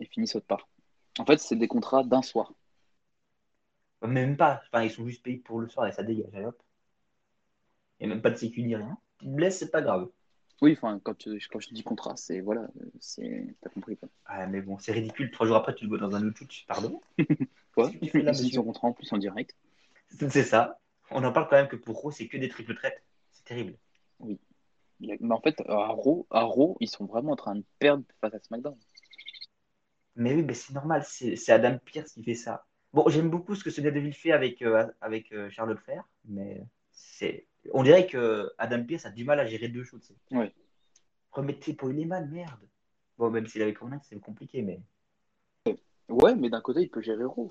Ils 0.00 0.08
finissent 0.08 0.34
autre 0.34 0.46
part. 0.46 0.68
En 1.20 1.24
fait, 1.24 1.38
c'est 1.38 1.56
des 1.56 1.68
contrats 1.68 2.02
d'un 2.02 2.22
soir. 2.22 2.52
Même 4.02 4.36
pas. 4.36 4.62
Enfin, 4.68 4.84
ils 4.84 4.90
sont 4.90 5.06
juste 5.06 5.22
payés 5.22 5.38
pour 5.38 5.60
le 5.60 5.68
soir 5.68 5.86
et 5.86 5.92
ça 5.92 6.02
dégage. 6.02 6.34
allez, 6.34 6.46
hop. 6.46 6.60
Il 8.00 8.06
n'y 8.06 8.12
a 8.12 8.14
même 8.14 8.22
pas 8.22 8.30
de 8.30 8.36
sécu 8.36 8.62
ni 8.62 8.76
rien. 8.76 8.96
Tu 9.18 9.26
te 9.26 9.30
blesses, 9.30 9.58
c'est 9.58 9.70
pas 9.70 9.82
grave. 9.82 10.08
Oui, 10.60 10.72
enfin, 10.76 11.00
quand, 11.02 11.16
tu- 11.16 11.40
quand 11.50 11.60
je 11.60 11.68
dis 11.72 11.82
contrat, 11.84 12.16
c'est 12.16 12.40
voilà, 12.40 12.66
c'est 13.00 13.54
t'as 13.60 13.70
compris 13.70 13.96
quoi. 13.96 14.08
Ah, 14.26 14.46
mais 14.46 14.60
bon, 14.60 14.78
c'est 14.78 14.92
ridicule. 14.92 15.30
Trois 15.30 15.46
jours 15.46 15.56
après, 15.56 15.74
tu 15.74 15.84
le 15.84 15.88
vois 15.88 15.98
dans 15.98 16.14
un 16.14 16.26
autre 16.26 16.38
shoot. 16.38 16.50
Pardon 16.66 17.00
Quoi? 17.74 17.90
Qu'est-ce 17.90 18.00
que 18.00 18.04
tu 18.06 18.10
fais 18.10 18.22
là, 18.22 18.32
Ils 18.32 18.56
contrat 18.56 18.88
en 18.88 18.92
plus 18.92 19.12
en 19.12 19.18
direct. 19.18 19.54
C'est 20.30 20.42
ça. 20.44 20.78
On 21.10 21.24
en 21.24 21.32
parle 21.32 21.48
quand 21.48 21.56
même 21.56 21.68
que 21.68 21.76
pour 21.76 21.96
Raw, 22.00 22.10
c'est 22.10 22.28
que 22.28 22.36
des 22.36 22.48
triple 22.48 22.74
traites. 22.74 23.02
C'est 23.32 23.44
terrible. 23.44 23.76
A- 24.20 24.26
Mais 25.00 25.32
en 25.34 25.40
fait, 25.40 25.60
à 25.66 25.88
Raw, 25.88 26.26
à 26.30 26.42
Raw, 26.42 26.76
ils 26.80 26.88
sont 26.88 27.06
vraiment 27.06 27.32
en 27.32 27.36
train 27.36 27.56
de 27.56 27.64
perdre 27.80 28.04
face 28.20 28.34
à 28.34 28.38
SmackDown. 28.40 28.78
Mais 30.16 30.34
oui, 30.34 30.42
mais 30.42 30.52
c'est 30.52 30.74
normal. 30.74 31.02
C'est 31.02 31.48
Adam 31.50 31.78
Pierce 31.78 32.12
qui 32.12 32.22
fait 32.22 32.34
ça. 32.34 32.66
Bon, 32.92 33.08
j'aime 33.08 33.28
beaucoup 33.30 33.54
ce 33.54 33.62
que 33.62 33.70
Sonia 33.70 33.90
Deville 33.90 34.14
fait 34.14 34.32
avec, 34.32 34.62
euh, 34.62 34.86
avec 35.00 35.30
euh, 35.32 35.50
Charlotte 35.50 35.78
Flair, 35.80 36.04
mais 36.24 36.62
c'est. 36.90 37.46
On 37.72 37.82
dirait 37.82 38.06
que 38.06 38.50
Adam 38.56 38.82
Pierce 38.84 39.04
a 39.04 39.10
du 39.10 39.24
mal 39.24 39.38
à 39.40 39.46
gérer 39.46 39.68
deux 39.68 39.84
choses. 39.84 40.10
Ouais. 40.30 40.52
Remettez 41.32 41.74
Paul 41.74 41.98
Heyman, 41.98 42.30
merde. 42.30 42.60
Bon, 43.18 43.30
même 43.30 43.46
s'il 43.46 43.60
avait 43.62 43.74
Conan, 43.74 44.00
c'est 44.02 44.18
compliqué, 44.20 44.62
mais. 44.62 44.80
Ouais, 46.08 46.34
mais 46.34 46.48
d'un 46.48 46.62
côté, 46.62 46.80
il 46.80 46.88
peut 46.88 47.02
gérer 47.02 47.24
Raw. 47.24 47.50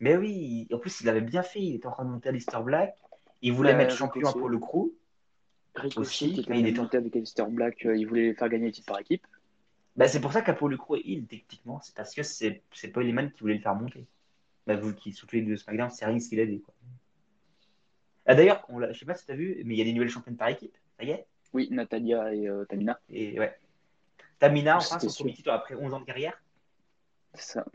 Mais 0.00 0.16
oui, 0.16 0.68
en 0.72 0.78
plus, 0.78 1.00
il 1.00 1.08
avait 1.08 1.20
bien 1.22 1.42
fait. 1.42 1.60
Il 1.60 1.76
était 1.76 1.86
en 1.86 1.92
train 1.92 2.04
de 2.04 2.10
monter 2.10 2.28
à 2.28 2.32
Lister 2.32 2.58
Black. 2.62 2.94
Il 3.40 3.52
voulait 3.54 3.72
Euh, 3.72 3.76
mettre 3.78 3.96
champion 3.96 4.30
pour 4.32 4.48
le 4.50 4.58
crew. 4.58 4.90
Ricochet, 5.74 5.98
Aussi, 6.00 6.32
qui 6.34 6.40
était 6.40 6.58
il 6.58 6.66
est 6.66 6.78
en- 6.78 6.82
monté 6.82 6.98
avec 6.98 7.16
Alistair 7.16 7.48
Black, 7.48 7.86
euh, 7.86 7.96
il 7.96 8.06
voulait 8.06 8.34
faire 8.34 8.50
gagner 8.50 8.66
le 8.66 8.72
titre 8.72 8.86
par 8.88 9.00
équipe. 9.00 9.26
Bah, 9.96 10.08
c'est 10.08 10.20
pour 10.20 10.32
ça 10.32 10.42
qu'Apollo 10.42 10.78
est 10.96 11.00
heal, 11.06 11.26
techniquement. 11.26 11.80
C'est 11.82 11.94
parce 11.94 12.14
que 12.14 12.22
c'est 12.22 12.62
c'est 12.72 12.88
Paul 12.88 13.06
Heyman 13.06 13.30
qui 13.30 13.40
voulait 13.40 13.54
le 13.54 13.60
faire 13.60 13.74
monter. 13.74 14.06
Bah, 14.66 14.76
vous 14.76 14.94
qui, 14.94 15.12
surtout 15.12 15.36
les 15.36 15.42
deux 15.42 15.56
SmackDown, 15.56 15.90
c'est 15.90 16.06
Reigns 16.06 16.18
qui 16.18 16.36
l'a 16.36 16.44
aidé. 16.44 16.60
Quoi. 16.60 16.74
Ah, 18.26 18.34
D'ailleurs, 18.34 18.64
on 18.68 18.78
l'a- 18.78 18.92
je 18.92 18.98
sais 18.98 19.04
pas 19.04 19.14
si 19.14 19.26
tu 19.26 19.32
as 19.32 19.34
vu, 19.36 19.60
mais 19.64 19.74
il 19.74 19.78
y 19.78 19.82
a 19.82 19.84
des 19.84 19.92
nouvelles 19.92 20.08
championnes 20.08 20.36
par 20.36 20.48
équipe. 20.48 20.76
Ça 20.98 21.04
y 21.04 21.10
est? 21.10 21.26
Oui, 21.52 21.68
Natalia 21.70 22.32
et 22.34 22.48
euh, 22.48 22.64
Tamina. 22.64 23.00
Et 23.10 23.38
ouais. 23.38 23.58
Tamina, 24.38 24.78
enfin, 24.78 24.98
son 24.98 25.08
premier 25.08 25.34
titre 25.34 25.50
après 25.50 25.74
11 25.74 25.92
ans 25.92 26.00
de 26.00 26.04
carrière. 26.04 26.40
C'est 27.34 27.52
ça. 27.52 27.66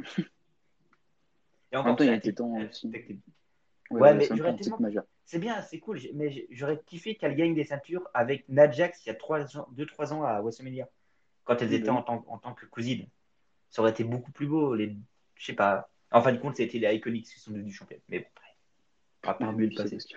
Et 1.71 1.77
En 1.77 1.83
même 1.83 1.95
temps, 1.95 2.03
il 2.03 2.09
a 2.09 2.15
était 2.15 2.33
temps 2.33 2.53
aussi. 2.53 2.87
Ouais, 2.87 4.01
Ouais, 4.01 4.13
mais 4.13 4.27
j'aurais 4.33 4.55
tellement-. 4.55 4.79
C'est 5.25 5.39
bien, 5.39 5.61
c'est 5.61 5.79
cool, 5.79 5.99
mais 6.13 6.47
j'aurais 6.51 6.81
kiffé 6.85 7.15
qu'elle 7.15 7.35
gagne 7.35 7.53
des 7.53 7.65
ceintures 7.65 8.09
avec 8.13 8.47
Najax 8.47 9.05
il 9.05 9.09
y 9.09 9.11
a 9.11 9.15
2-3 9.71 10.13
ans 10.13 10.23
à 10.23 10.39
WrestleMania, 10.41 10.87
quand 11.47 11.61
elles 11.61 11.73
étaient 11.73 11.89
oui. 11.89 11.97
en 11.97 12.03
tant, 12.03 12.23
en 12.27 12.37
tant 12.37 12.53
que 12.53 12.65
cousines. 12.65 13.07
Ça 13.69 13.81
aurait 13.81 13.91
été 13.91 14.03
beaucoup 14.03 14.31
plus 14.31 14.47
beau. 14.47 14.75
Les... 14.75 14.95
Je 15.35 15.45
sais 15.45 15.53
pas. 15.53 15.89
En 16.11 16.21
fin 16.21 16.31
de 16.33 16.37
compte, 16.37 16.57
c'était 16.57 16.77
les 16.79 16.95
Iconics 16.95 17.25
qui 17.25 17.39
sont 17.39 17.51
devenus 17.51 17.73
championnes. 17.75 18.01
Mais 18.09 18.19
bon, 18.19 18.25
après, 18.27 18.55
on 19.23 19.27
va 19.27 19.33
pas 19.33 19.47
remuer 19.47 19.67
le 19.67 19.75
C'est 19.75 19.95
passé. 19.95 20.15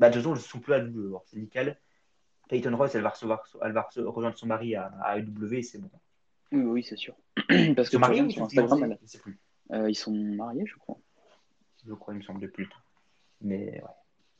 Bah, 0.00 0.08
de 0.08 0.14
toute 0.14 0.22
façon, 0.22 0.34
elles 0.34 0.40
sont 0.40 0.60
plus 0.60 0.72
à 0.74 0.76
alors 0.76 1.22
C'est 1.26 1.36
nickel. 1.36 1.78
Peyton 2.48 2.76
Royce, 2.76 2.94
elle 2.94 3.02
va, 3.02 3.10
recevoir, 3.10 3.42
elle 3.62 3.72
va 3.72 3.88
rejoindre 3.96 4.36
son 4.36 4.46
mari 4.46 4.74
à, 4.74 4.86
à 5.02 5.18
AEW 5.18 5.62
c'est 5.62 5.78
bon. 5.78 5.90
Oui, 6.50 6.60
oui, 6.62 6.82
c'est 6.82 6.96
sûr. 6.96 7.14
Parce 7.76 7.88
que 7.88 7.96
Son 7.96 7.98
mari 8.00 8.16
tu 8.16 8.22
ou 8.22 8.26
regardes 8.28 8.50
sur 8.50 8.62
Instagram, 8.62 8.82
elle- 8.92 8.98
Je 9.02 9.06
sais 9.06 9.18
plus. 9.18 9.38
euh, 9.72 9.88
ils 9.88 9.94
sont 9.94 10.12
mariés, 10.12 10.64
je 10.66 10.76
crois. 10.76 10.98
Je 11.86 11.94
crois, 11.94 12.12
il 12.14 12.18
me 12.18 12.22
semble, 12.22 12.40
depuis 12.40 12.64
le 12.64 12.68
temps. 12.70 12.76
Mais 13.40 13.80
ouais. 13.82 13.82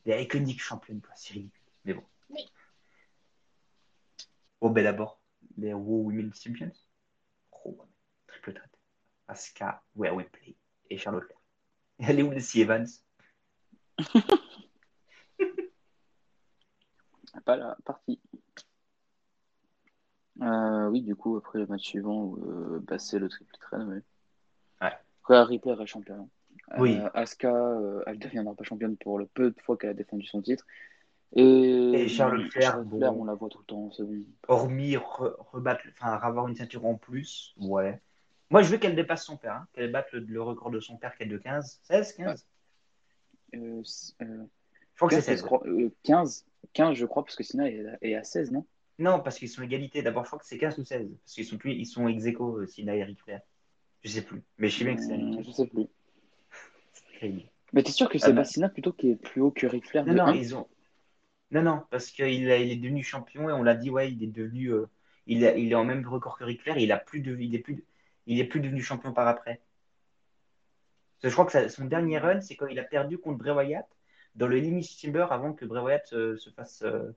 Les 0.05 0.21
Iconics 0.23 0.61
championnes, 0.61 1.01
quoi. 1.01 1.11
C'est 1.15 1.33
ridicule. 1.33 1.63
Mais 1.85 1.93
bon. 1.93 2.03
Bon, 4.63 4.69
ben 4.69 4.85
d'abord, 4.85 5.19
les 5.57 5.73
Raw 5.73 6.03
Women's 6.05 6.41
Champions. 6.41 6.71
Raw, 7.51 7.85
triple 8.27 8.53
threat. 8.53 8.69
Asuka, 9.27 9.83
Where 9.93 10.15
We 10.15 10.25
Play 10.31 10.55
et 10.89 10.97
Charlotte 10.97 11.25
Flair. 11.25 11.37
Elle 11.99 12.19
est 12.19 12.23
où 12.23 12.31
Lacey 12.31 12.61
Evans? 12.61 12.87
Pas 17.45 17.57
la 17.57 17.75
partie. 17.83 18.21
Euh, 20.41 20.87
oui, 20.87 21.01
du 21.01 21.17
coup, 21.17 21.35
après 21.35 21.59
le 21.59 21.67
match 21.67 21.83
suivant, 21.83 22.37
euh, 22.37 22.79
bah, 22.87 22.99
c'est 22.99 23.19
le 23.19 23.27
triple 23.27 23.53
threat. 23.59 23.85
Ouais. 23.85 24.01
Ouais. 24.81 24.93
Après, 25.23 25.43
Ripley 25.43 25.73
reste 25.73 25.91
championne. 25.91 26.29
Oui. 26.77 26.99
Euh, 26.99 27.09
Asuka, 27.13 27.53
euh, 27.53 28.01
elle 28.07 28.15
ne 28.15 28.19
deviendra 28.19 28.55
pas 28.55 28.63
championne 28.63 28.95
pour 28.95 29.19
le 29.19 29.25
peu 29.25 29.51
de 29.51 29.59
fois 29.59 29.75
qu'elle 29.75 29.89
a 29.89 29.93
défendu 29.93 30.25
son 30.25 30.41
titre. 30.41 30.65
Et, 31.35 31.41
Et 31.93 32.07
Charlotte 32.07 32.47
Flair, 32.51 32.83
bon. 32.83 33.01
on 33.21 33.25
la 33.25 33.33
voit 33.33 33.49
tout 33.49 33.59
le 33.59 33.65
temps, 33.65 33.89
c'est 33.91 34.03
bon. 34.03 34.23
Hormis 34.47 34.95
re- 34.95 35.35
rebattre, 35.51 35.81
enfin, 35.91 36.11
avoir 36.13 36.47
une 36.47 36.55
ceinture 36.55 36.85
en 36.85 36.95
plus, 36.95 37.53
ouais. 37.57 37.99
Moi, 38.51 38.61
je 38.61 38.69
veux 38.69 38.77
qu'elle 38.77 38.95
dépasse 38.95 39.25
son 39.25 39.37
père, 39.37 39.53
hein, 39.53 39.67
qu'elle 39.73 39.91
batte 39.91 40.11
le, 40.11 40.19
le 40.19 40.41
record 40.41 40.69
de 40.69 40.79
son 40.79 40.95
père 40.97 41.15
qui 41.17 41.23
est 41.23 41.27
de 41.27 41.37
15, 41.37 41.79
16, 41.83 42.13
15 42.13 42.45
Euh, 43.55 43.81
euh, 44.21 44.43
Je 44.93 44.95
crois 44.97 45.09
que 45.09 45.15
15, 45.15 45.23
c'est 45.25 45.31
je 45.31 45.37
16. 45.37 45.41
crois, 45.41 45.61
euh, 45.65 45.89
15, 46.03 46.45
15, 46.73 46.95
je 46.95 47.05
crois, 47.07 47.23
parce 47.23 47.35
que 47.35 47.43
sinon, 47.43 47.65
elle 47.65 47.97
est 48.01 48.15
à 48.15 48.23
16, 48.23 48.51
non? 48.51 48.65
Non, 48.99 49.19
parce 49.19 49.39
qu'ils 49.39 49.49
sont 49.49 49.63
égalité. 49.63 50.03
D'abord, 50.03 50.23
je 50.25 50.29
crois 50.29 50.37
que 50.39 50.45
c'est 50.45 50.59
15 50.59 50.77
ou 50.77 50.85
16. 50.85 51.09
Parce 51.23 51.33
qu'ils 51.33 51.45
sont, 51.45 51.57
ils 51.65 51.85
sont 51.87 52.07
ex 52.07 52.25
aequo, 52.25 52.59
euh, 52.59 52.67
Sina 52.67 52.95
et 52.95 53.03
Ric 53.03 53.19
Flair. 53.23 53.41
Je 54.03 54.09
sais 54.09 54.21
plus. 54.21 54.43
Mais 54.59 54.69
je 54.69 54.77
sais 54.77 54.83
bien 54.85 54.95
que 54.95 55.01
c'est 55.01 55.13
Euh, 55.13 55.41
Je 55.43 55.51
sais 55.51 55.65
plus. 55.65 55.87
c'est. 57.19 57.33
Mais 57.73 57.81
t'es 57.81 57.91
sûr 57.91 58.07
que 58.07 58.19
c'est 58.19 58.27
Ah, 58.27 58.33
bah. 58.33 58.43
Sina 58.43 58.69
plutôt 58.69 58.91
qui 58.93 59.09
est 59.09 59.15
plus 59.15 59.41
haut 59.41 59.49
que 59.49 59.65
Ric 59.65 59.87
Flair 59.89 60.05
Non, 60.05 60.13
non, 60.27 60.31
ils 60.33 60.55
ont. 60.55 60.67
Non, 61.53 61.61
non, 61.61 61.83
parce 61.91 62.09
qu'il 62.11 62.49
a- 62.51 62.57
il 62.57 62.71
est 62.71 62.75
devenu 62.75 63.03
champion 63.03 63.49
et 63.49 63.53
on 63.53 63.63
l'a 63.63 63.75
dit, 63.75 63.89
ouais, 63.89 64.11
il 64.11 64.21
est 64.23 64.27
devenu. 64.27 64.73
euh, 64.73 64.87
il, 65.27 65.45
a- 65.45 65.55
il 65.55 65.71
est 65.71 65.75
en 65.75 65.85
même 65.85 66.05
record 66.05 66.37
que 66.37 66.43
Ric 66.43 66.61
Flair 66.61 66.77
et 66.77 66.83
il, 66.83 66.91
a 66.91 66.97
plus 66.97 67.21
de, 67.21 67.37
il, 67.39 67.55
est 67.55 67.59
plus, 67.59 67.83
il 68.27 68.39
est 68.41 68.43
plus 68.45 68.59
devenu 68.59 68.81
champion 68.81 69.13
par 69.13 69.27
après. 69.27 69.61
Parce 71.15 71.21
que 71.23 71.29
je 71.29 71.33
crois 71.33 71.45
que 71.45 71.51
ça- 71.53 71.69
son 71.69 71.85
dernier 71.85 72.17
run, 72.17 72.41
c'est 72.41 72.55
quand 72.55 72.67
il 72.67 72.77
a 72.79 72.83
perdu 72.83 73.17
contre 73.17 73.37
Bray 73.37 73.53
Wyatt 73.67 73.87
dans 74.35 74.47
le 74.47 74.57
Limit 74.57 74.97
Timber 75.01 75.27
avant 75.29 75.53
que 75.53 75.63
Bray 75.65 75.81
Wyatt 75.83 76.11
euh, 76.13 76.35
se 76.37 76.49
fasse. 76.49 76.81
euh, 76.83 77.11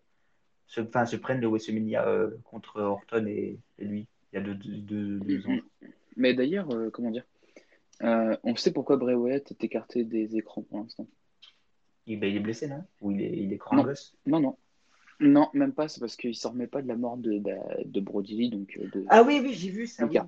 se, 0.68 0.80
enfin, 0.80 1.06
se 1.06 1.16
prenne 1.16 1.40
le 1.40 1.46
WrestleMania 1.48 2.06
euh, 2.08 2.30
contre 2.44 2.80
Orton 2.80 3.24
et, 3.26 3.58
et 3.78 3.84
lui, 3.84 4.06
il 4.32 4.36
y 4.36 4.38
a 4.38 4.42
deux, 4.42 4.54
deux, 4.54 4.76
deux- 4.78 5.18
deux 5.20 5.46
ans. 5.46 5.56
Mais 6.16 6.34
d'ailleurs, 6.34 6.68
euh, 6.74 6.90
comment 6.90 7.10
dire 7.12 7.24
euh, 8.02 8.36
On 8.42 8.56
sait 8.56 8.72
pourquoi 8.72 8.96
Bray 8.96 9.14
Wyatt 9.14 9.48
est 9.50 9.64
écarté 9.64 10.04
des 10.04 10.36
écrans 10.36 10.62
pour 10.62 10.78
l'instant. 10.78 11.06
Il, 12.06 12.20
ben, 12.20 12.30
il 12.30 12.36
est 12.36 12.40
blessé, 12.40 12.68
non? 12.68 12.84
Ou 13.00 13.10
il 13.12 13.22
est, 13.22 13.36
il 13.36 13.52
est 13.52 13.60
Non. 13.72 13.82
gosse? 13.82 14.16
Non, 14.26 14.40
non. 14.40 14.56
Non, 15.18 15.48
même 15.54 15.72
pas, 15.72 15.88
c'est 15.88 15.98
parce 16.00 16.14
qu'il 16.16 16.34
s'en 16.34 16.50
remet 16.50 16.66
pas 16.66 16.82
de 16.82 16.88
la 16.88 16.96
mort 16.96 17.16
de, 17.16 17.38
bah, 17.38 17.52
de 17.84 18.00
Brody 18.00 18.36
Lee, 18.36 18.50
donc 18.50 18.76
euh, 18.78 18.88
de 18.92 19.04
Ah 19.08 19.22
oui, 19.22 19.40
oui, 19.42 19.54
j'ai 19.54 19.70
vu 19.70 19.86
ça. 19.86 20.06
Nick 20.06 20.20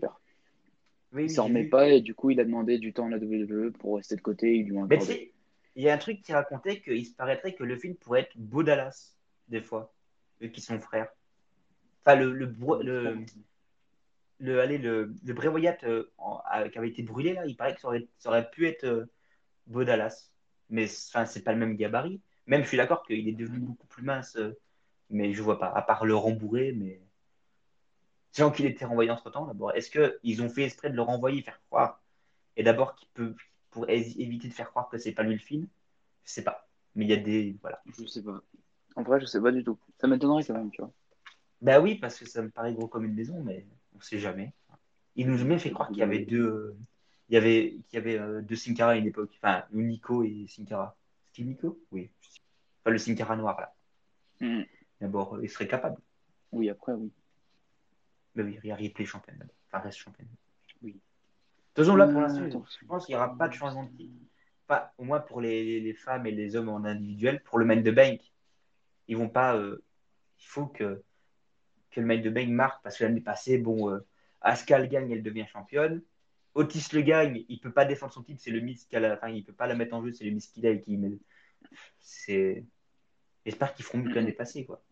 Oui, 1.12 1.24
Il 1.24 1.30
s'en 1.30 1.44
remet 1.44 1.64
vu. 1.64 1.68
pas 1.68 1.88
et 1.88 2.00
du 2.00 2.14
coup, 2.14 2.30
il 2.30 2.40
a 2.40 2.44
demandé 2.44 2.78
du 2.78 2.92
temps 2.92 3.06
à 3.06 3.10
la 3.10 3.18
WWE 3.18 3.70
pour 3.72 3.96
rester 3.96 4.16
de 4.16 4.20
côté. 4.22 4.56
Ils 4.56 4.64
lui 4.66 4.76
ont 4.78 4.86
Mais 4.86 4.96
accordé. 4.96 5.12
sais, 5.12 5.32
il 5.76 5.82
y 5.82 5.88
a 5.90 5.94
un 5.94 5.98
truc 5.98 6.22
qui 6.22 6.32
racontait 6.32 6.80
qu'il 6.80 7.04
se 7.06 7.14
paraîtrait 7.14 7.54
que 7.54 7.64
le 7.64 7.76
film 7.76 7.94
pourrait 7.96 8.22
être 8.22 8.36
Beau 8.36 8.62
Dallas, 8.62 9.14
des 9.48 9.60
fois, 9.60 9.92
eux 10.42 10.48
qui 10.48 10.60
sont 10.62 10.80
frères. 10.80 11.08
Enfin, 12.04 12.16
le, 12.16 12.32
le, 12.32 12.46
bro- 12.46 12.82
le, 12.82 13.18
le, 14.40 14.60
allez, 14.60 14.78
le, 14.78 15.14
le 15.24 15.34
Bray 15.34 15.48
Wyatt 15.48 15.84
euh, 15.84 16.10
en- 16.18 16.40
a- 16.46 16.68
qui 16.68 16.78
avait 16.78 16.88
été 16.88 17.02
brûlé, 17.02 17.34
là, 17.34 17.44
il 17.46 17.56
paraît 17.56 17.74
que 17.74 17.80
ça 17.80 17.88
aurait, 17.88 18.06
ça 18.18 18.30
aurait 18.30 18.48
pu 18.50 18.66
être 18.66 18.84
euh, 18.84 19.04
Beau 19.66 19.84
Dallas. 19.84 20.30
Mais 20.70 20.86
enfin, 21.08 21.26
c'est 21.26 21.42
pas 21.42 21.52
le 21.52 21.58
même 21.58 21.76
gabarit. 21.76 22.20
Même, 22.46 22.62
je 22.62 22.68
suis 22.68 22.76
d'accord 22.76 23.02
qu'il 23.06 23.28
est 23.28 23.32
devenu 23.32 23.58
beaucoup 23.58 23.86
plus 23.86 24.02
mince, 24.02 24.36
euh, 24.36 24.58
mais 25.10 25.32
je 25.32 25.42
vois 25.42 25.58
pas, 25.58 25.68
à 25.68 25.82
part 25.82 26.04
le 26.04 26.14
rembourrer, 26.14 26.72
mais. 26.72 27.00
Sachant 28.32 28.50
qu'il 28.50 28.66
était 28.66 28.84
renvoyé 28.84 29.10
entre 29.10 29.30
temps, 29.30 29.46
d'abord, 29.46 29.72
est-ce 29.72 29.90
qu'ils 29.90 30.42
ont 30.42 30.48
fait 30.48 30.64
exprès 30.64 30.90
de 30.90 30.96
le 30.96 31.02
renvoyer, 31.02 31.42
faire 31.42 31.60
croire, 31.68 32.02
et 32.56 32.62
d'abord 32.62 32.94
qu'il 32.94 33.08
peut, 33.14 33.34
pour 33.70 33.88
éviter 33.88 34.48
de 34.48 34.52
faire 34.52 34.70
croire 34.70 34.88
que 34.88 34.98
c'est 34.98 35.12
pas 35.12 35.22
lui 35.22 35.32
le 35.32 35.38
film? 35.38 35.66
Je 36.24 36.32
sais 36.32 36.44
pas. 36.44 36.68
Mais 36.94 37.04
il 37.06 37.10
y 37.10 37.14
a 37.14 37.16
des. 37.16 37.56
Voilà. 37.62 37.82
Je 37.86 38.04
sais 38.06 38.22
pas. 38.22 38.40
En 38.96 39.02
vrai, 39.02 39.20
je 39.20 39.26
sais 39.26 39.40
pas 39.40 39.52
du 39.52 39.64
tout. 39.64 39.78
Ça 39.98 40.06
m'étonnerait 40.06 40.44
quand 40.44 40.54
même, 40.54 40.70
tu 40.70 40.82
vois. 40.82 40.92
Bah 41.60 41.80
oui, 41.80 41.96
parce 41.96 42.18
que 42.18 42.26
ça 42.26 42.42
me 42.42 42.50
paraît 42.50 42.74
gros 42.74 42.88
comme 42.88 43.04
une 43.04 43.14
maison, 43.14 43.42
mais 43.42 43.66
on 43.96 44.00
sait 44.00 44.18
jamais. 44.18 44.52
Il 45.16 45.28
nous 45.28 45.40
a 45.40 45.44
même 45.44 45.58
fait 45.58 45.70
croire 45.70 45.88
qu'il 45.88 45.98
y 45.98 46.02
avait 46.02 46.20
deux. 46.20 46.76
Il 47.28 47.34
y 47.34 47.36
avait, 47.36 47.76
y 47.92 47.96
avait 47.96 48.18
euh, 48.18 48.40
deux 48.40 48.56
Sin 48.56 48.74
Cara 48.74 48.92
à 48.92 48.96
une 48.96 49.06
époque. 49.06 49.32
Enfin, 49.36 49.64
Nico 49.72 50.22
et 50.24 50.46
Sin 50.48 50.64
Cara. 50.64 50.96
C'était 51.26 51.42
Nico? 51.42 51.78
Oui. 51.92 52.10
Enfin, 52.80 52.90
le 52.90 52.98
Sin 52.98 53.14
Cara 53.14 53.36
noir, 53.36 53.60
là. 53.60 53.74
Mhm. 54.40 54.64
D'abord, 55.00 55.34
euh, 55.34 55.40
il 55.42 55.50
serait 55.50 55.68
capable. 55.68 56.00
Oui, 56.52 56.70
après, 56.70 56.92
oui. 56.92 57.12
Mais 58.34 58.42
oui, 58.44 58.58
il 58.62 58.68
y 58.68 58.72
a 58.72 58.74
Ripley 58.76 59.04
championne. 59.04 59.46
Enfin, 59.66 59.82
reste 59.84 59.98
championne. 59.98 60.28
Oui. 60.82 60.92
De 60.92 60.98
toute 61.74 61.84
façon, 61.84 61.96
là, 61.96 62.06
pour 62.06 62.18
Euh, 62.18 62.22
l'instant, 62.22 62.64
je 62.80 62.86
pense 62.86 63.04
qu'il 63.06 63.14
n'y 63.14 63.16
aura 63.20 63.36
pas 63.36 63.48
de 63.48 63.54
changement 63.54 63.84
de 63.84 63.90
titre. 63.96 64.14
Pas, 64.66 64.92
au 64.98 65.04
moins 65.04 65.20
pour 65.20 65.40
les, 65.40 65.80
les 65.80 65.94
femmes 65.94 66.26
et 66.26 66.30
les 66.30 66.56
hommes 66.56 66.68
en 66.68 66.84
individuel. 66.84 67.42
Pour 67.42 67.58
le 67.58 67.64
main 67.64 67.76
de 67.80 67.90
bank, 67.90 68.20
ils 69.06 69.16
vont 69.16 69.28
pas. 69.28 69.56
euh, 69.56 69.82
il 70.40 70.46
faut 70.46 70.66
que, 70.66 71.02
que 71.90 72.00
le 72.00 72.06
main 72.06 72.18
de 72.20 72.30
bank 72.30 72.48
marque 72.48 72.82
parce 72.82 72.96
que 72.98 73.04
l'année 73.04 73.20
passée, 73.20 73.58
bon, 73.58 73.90
euh, 73.90 73.98
Asuka 74.40 74.78
le 74.78 74.86
gagne, 74.86 75.10
elle 75.10 75.22
devient 75.22 75.46
championne. 75.46 76.02
Otis 76.58 76.88
le 76.92 77.02
gagne, 77.02 77.44
il 77.48 77.60
peut 77.60 77.70
pas 77.70 77.84
défendre 77.84 78.12
son 78.12 78.24
titre, 78.24 78.40
c'est 78.42 78.50
le 78.50 78.58
Miz 78.58 78.84
qui 78.84 78.96
a 78.96 79.00
la, 79.00 79.14
enfin, 79.14 79.28
il 79.28 79.44
peut 79.44 79.52
pas 79.52 79.68
la 79.68 79.76
mettre 79.76 79.94
en 79.94 80.02
jeu, 80.02 80.10
c'est 80.10 80.24
le 80.24 80.32
Miz 80.32 80.48
qu'il 80.48 80.66
a 80.66 80.70
et 80.70 80.80
qui 80.80 80.96
met. 80.96 81.16
C'est. 82.00 82.64
J'espère 83.46 83.74
qu'ils 83.74 83.84
feront 83.84 83.98
mieux 83.98 84.10
que 84.10 84.16
l'année 84.16 84.32
passée, 84.32 84.64
quoi. 84.66 84.82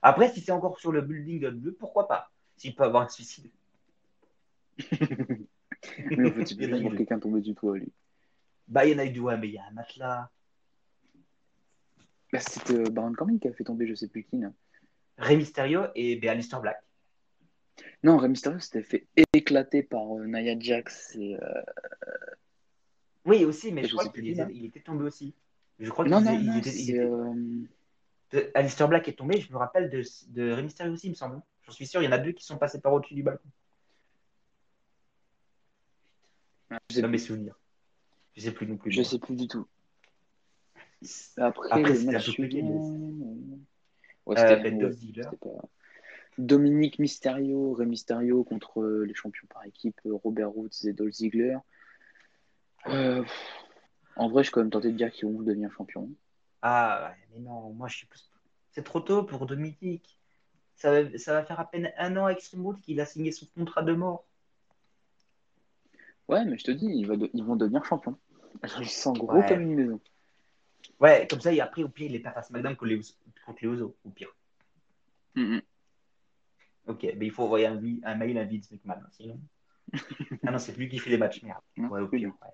Après, 0.00 0.32
si 0.32 0.40
c'est 0.40 0.52
encore 0.52 0.80
sur 0.80 0.90
le 0.90 1.02
building 1.02 1.50
bleu, 1.50 1.72
pourquoi 1.72 2.08
pas? 2.08 2.30
S'il 2.56 2.74
peut 2.74 2.84
avoir 2.84 3.02
un 3.02 3.08
suicide. 3.08 3.50
Mais 4.78 6.30
en 6.30 6.32
fait, 6.32 6.56
peut 6.56 6.66
juste 6.66 6.80
voir 6.80 6.96
quelqu'un 6.96 7.18
tomber 7.18 7.42
du 7.42 7.54
toit, 7.54 7.76
lui. 7.76 7.92
Bah, 8.68 8.86
il 8.86 8.92
y 8.92 8.94
en 8.94 8.98
a 8.98 9.04
eu 9.04 9.18
ouais, 9.18 9.36
mais 9.36 9.48
il 9.48 9.54
y 9.54 9.58
a 9.58 9.66
un 9.66 9.72
matelas. 9.72 10.30
Bah, 12.32 12.40
C'était 12.40 12.78
euh, 12.78 12.90
Baron 12.90 13.12
Corbin 13.12 13.36
qui 13.36 13.48
a 13.48 13.52
fait 13.52 13.64
tomber 13.64 13.86
je 13.86 13.94
sais 13.94 14.08
plus 14.08 14.24
qui. 14.24 14.38
là. 14.38 14.50
Rey 15.18 15.36
Mysterio 15.36 15.82
et 15.94 16.16
ben, 16.16 16.30
Alistair 16.30 16.60
Black. 16.60 16.82
Non, 18.02 18.16
Rey 18.16 18.28
Mysterio 18.28 18.58
s'était 18.58 18.82
fait 18.82 19.06
éclater 19.32 19.82
par 19.82 20.02
euh, 20.18 20.26
Nia 20.26 20.58
Jax. 20.58 21.16
Et, 21.16 21.36
euh, 21.36 21.62
Oui, 23.24 23.44
aussi, 23.44 23.72
mais 23.72 23.82
je 23.84 23.88
je 23.88 23.92
crois 23.96 24.10
plus 24.12 24.22
qu'il 24.22 24.30
était, 24.32 24.46
il 24.52 24.64
était 24.66 24.80
tombé 24.80 25.04
aussi. 25.04 25.34
Je 25.78 25.88
crois 25.90 26.04
Non, 26.06 26.18
qu'il 26.18 26.26
non, 26.26 26.38
il 26.40 26.46
non, 26.46 26.58
était, 26.58 26.70
il 26.70 26.90
était- 26.90 27.00
euh, 27.00 28.50
Alistair 28.54 28.88
Black 28.88 29.08
est 29.08 29.12
tombé, 29.12 29.40
je 29.40 29.52
me 29.52 29.58
rappelle 29.58 29.90
de, 29.90 30.02
de 30.28 30.52
Rey 30.52 30.62
Mysterio 30.62 30.92
aussi, 30.92 31.06
il 31.08 31.10
me 31.10 31.14
semble. 31.14 31.40
J'en 31.64 31.72
suis 31.72 31.86
sûr, 31.86 32.02
il 32.02 32.06
y 32.06 32.08
en 32.08 32.12
a 32.12 32.18
deux 32.18 32.32
qui 32.32 32.44
sont 32.44 32.56
passés 32.58 32.80
par 32.80 32.92
au-dessus 32.92 33.14
du 33.14 33.22
balcon. 33.22 33.48
Je 36.90 36.94
sais 36.96 37.02
Dans 37.02 37.08
mes 37.08 37.18
plus. 37.18 37.26
souvenirs. 37.26 37.58
Je 38.34 38.40
sais 38.40 38.52
plus 38.52 38.66
non 38.66 38.76
plus. 38.76 38.90
Je 38.90 39.00
moi. 39.00 39.04
sais 39.10 39.18
plus 39.18 39.36
du 39.36 39.46
tout. 39.46 39.66
Après, 41.36 41.68
Après, 41.70 41.94
c'était 41.94 42.16
un 42.16 42.20
peu 42.20 42.42
euh, 42.42 42.78
Euh, 44.38 44.56
ben, 44.56 44.78
pas- 44.78 45.68
Dominique 46.38 46.98
Mysterio, 46.98 47.74
Rey 47.74 47.86
Mysterio 47.86 48.42
contre 48.44 48.80
euh, 48.80 49.04
les 49.04 49.14
champions 49.14 49.46
par 49.48 49.64
équipe, 49.66 50.00
euh, 50.06 50.14
Robert 50.14 50.56
Woods 50.56 50.86
et 50.86 50.92
Dolph 50.92 51.12
Ziggler. 51.12 51.56
Euh, 52.86 53.22
en 54.16 54.28
vrai, 54.28 54.42
je 54.42 54.48
suis 54.48 54.52
quand 54.52 54.60
même 54.60 54.70
tenté 54.70 54.90
de 54.90 54.96
dire 54.96 55.10
qu'ils 55.10 55.28
vont 55.28 55.42
devenir 55.42 55.70
champions. 55.72 56.10
Ah, 56.62 57.14
mais 57.30 57.40
non, 57.40 57.72
moi 57.72 57.88
je 57.88 57.96
suis 57.96 58.06
plus. 58.06 58.30
C'est 58.70 58.82
trop 58.82 59.00
tôt 59.00 59.24
pour 59.24 59.46
Dominique. 59.46 60.18
Ça 60.76 61.02
va, 61.02 61.18
ça 61.18 61.34
va 61.34 61.44
faire 61.44 61.60
à 61.60 61.70
peine 61.70 61.92
un 61.98 62.16
an 62.16 62.26
à 62.26 62.30
Extreme 62.32 62.66
Rules 62.66 62.80
qu'il 62.80 63.00
a 63.00 63.06
signé 63.06 63.30
son 63.30 63.46
contrat 63.54 63.82
de 63.82 63.92
mort. 63.92 64.24
Ouais, 66.28 66.44
mais 66.44 66.56
je 66.56 66.64
te 66.64 66.70
dis, 66.70 66.86
ils, 66.86 67.06
va 67.06 67.16
de- 67.16 67.30
ils 67.34 67.44
vont 67.44 67.56
devenir 67.56 67.84
champions. 67.84 68.16
Ils 68.80 68.88
sont 68.88 69.12
gros 69.12 69.38
Ouais. 69.38 69.46
comme 69.46 69.60
une 69.60 69.74
maison. 69.74 70.00
Ouais, 70.98 71.26
comme 71.28 71.40
ça, 71.40 71.52
et 71.52 71.60
après, 71.60 71.82
au 71.82 71.88
pire, 71.88 72.06
il 72.10 72.16
est 72.16 72.20
pas 72.20 72.32
face 72.32 72.48
SmackDown 72.48 72.76
contre 72.76 72.90
les, 72.90 73.00
contre 73.44 73.58
les 73.62 73.82
au 73.82 74.10
pire. 74.14 74.34
Mm, 75.34 75.56
mm. 75.56 75.62
Ok, 76.86 77.02
mais 77.16 77.26
il 77.26 77.30
faut 77.30 77.44
envoyer 77.44 77.66
un, 77.66 78.14
mail 78.14 78.38
à 78.38 78.44
Vince 78.44 78.70
McMahon, 78.70 79.00
sinon. 79.10 79.40
ah 80.46 80.50
non, 80.50 80.58
c'est 80.58 80.76
lui 80.76 80.88
qui 80.88 80.98
fait 80.98 81.10
les 81.10 81.18
matchs, 81.18 81.42
merde. 81.42 81.60
Ouais, 81.76 82.00
au 82.00 82.08
pire. 82.08 82.28
ouais. 82.28 82.48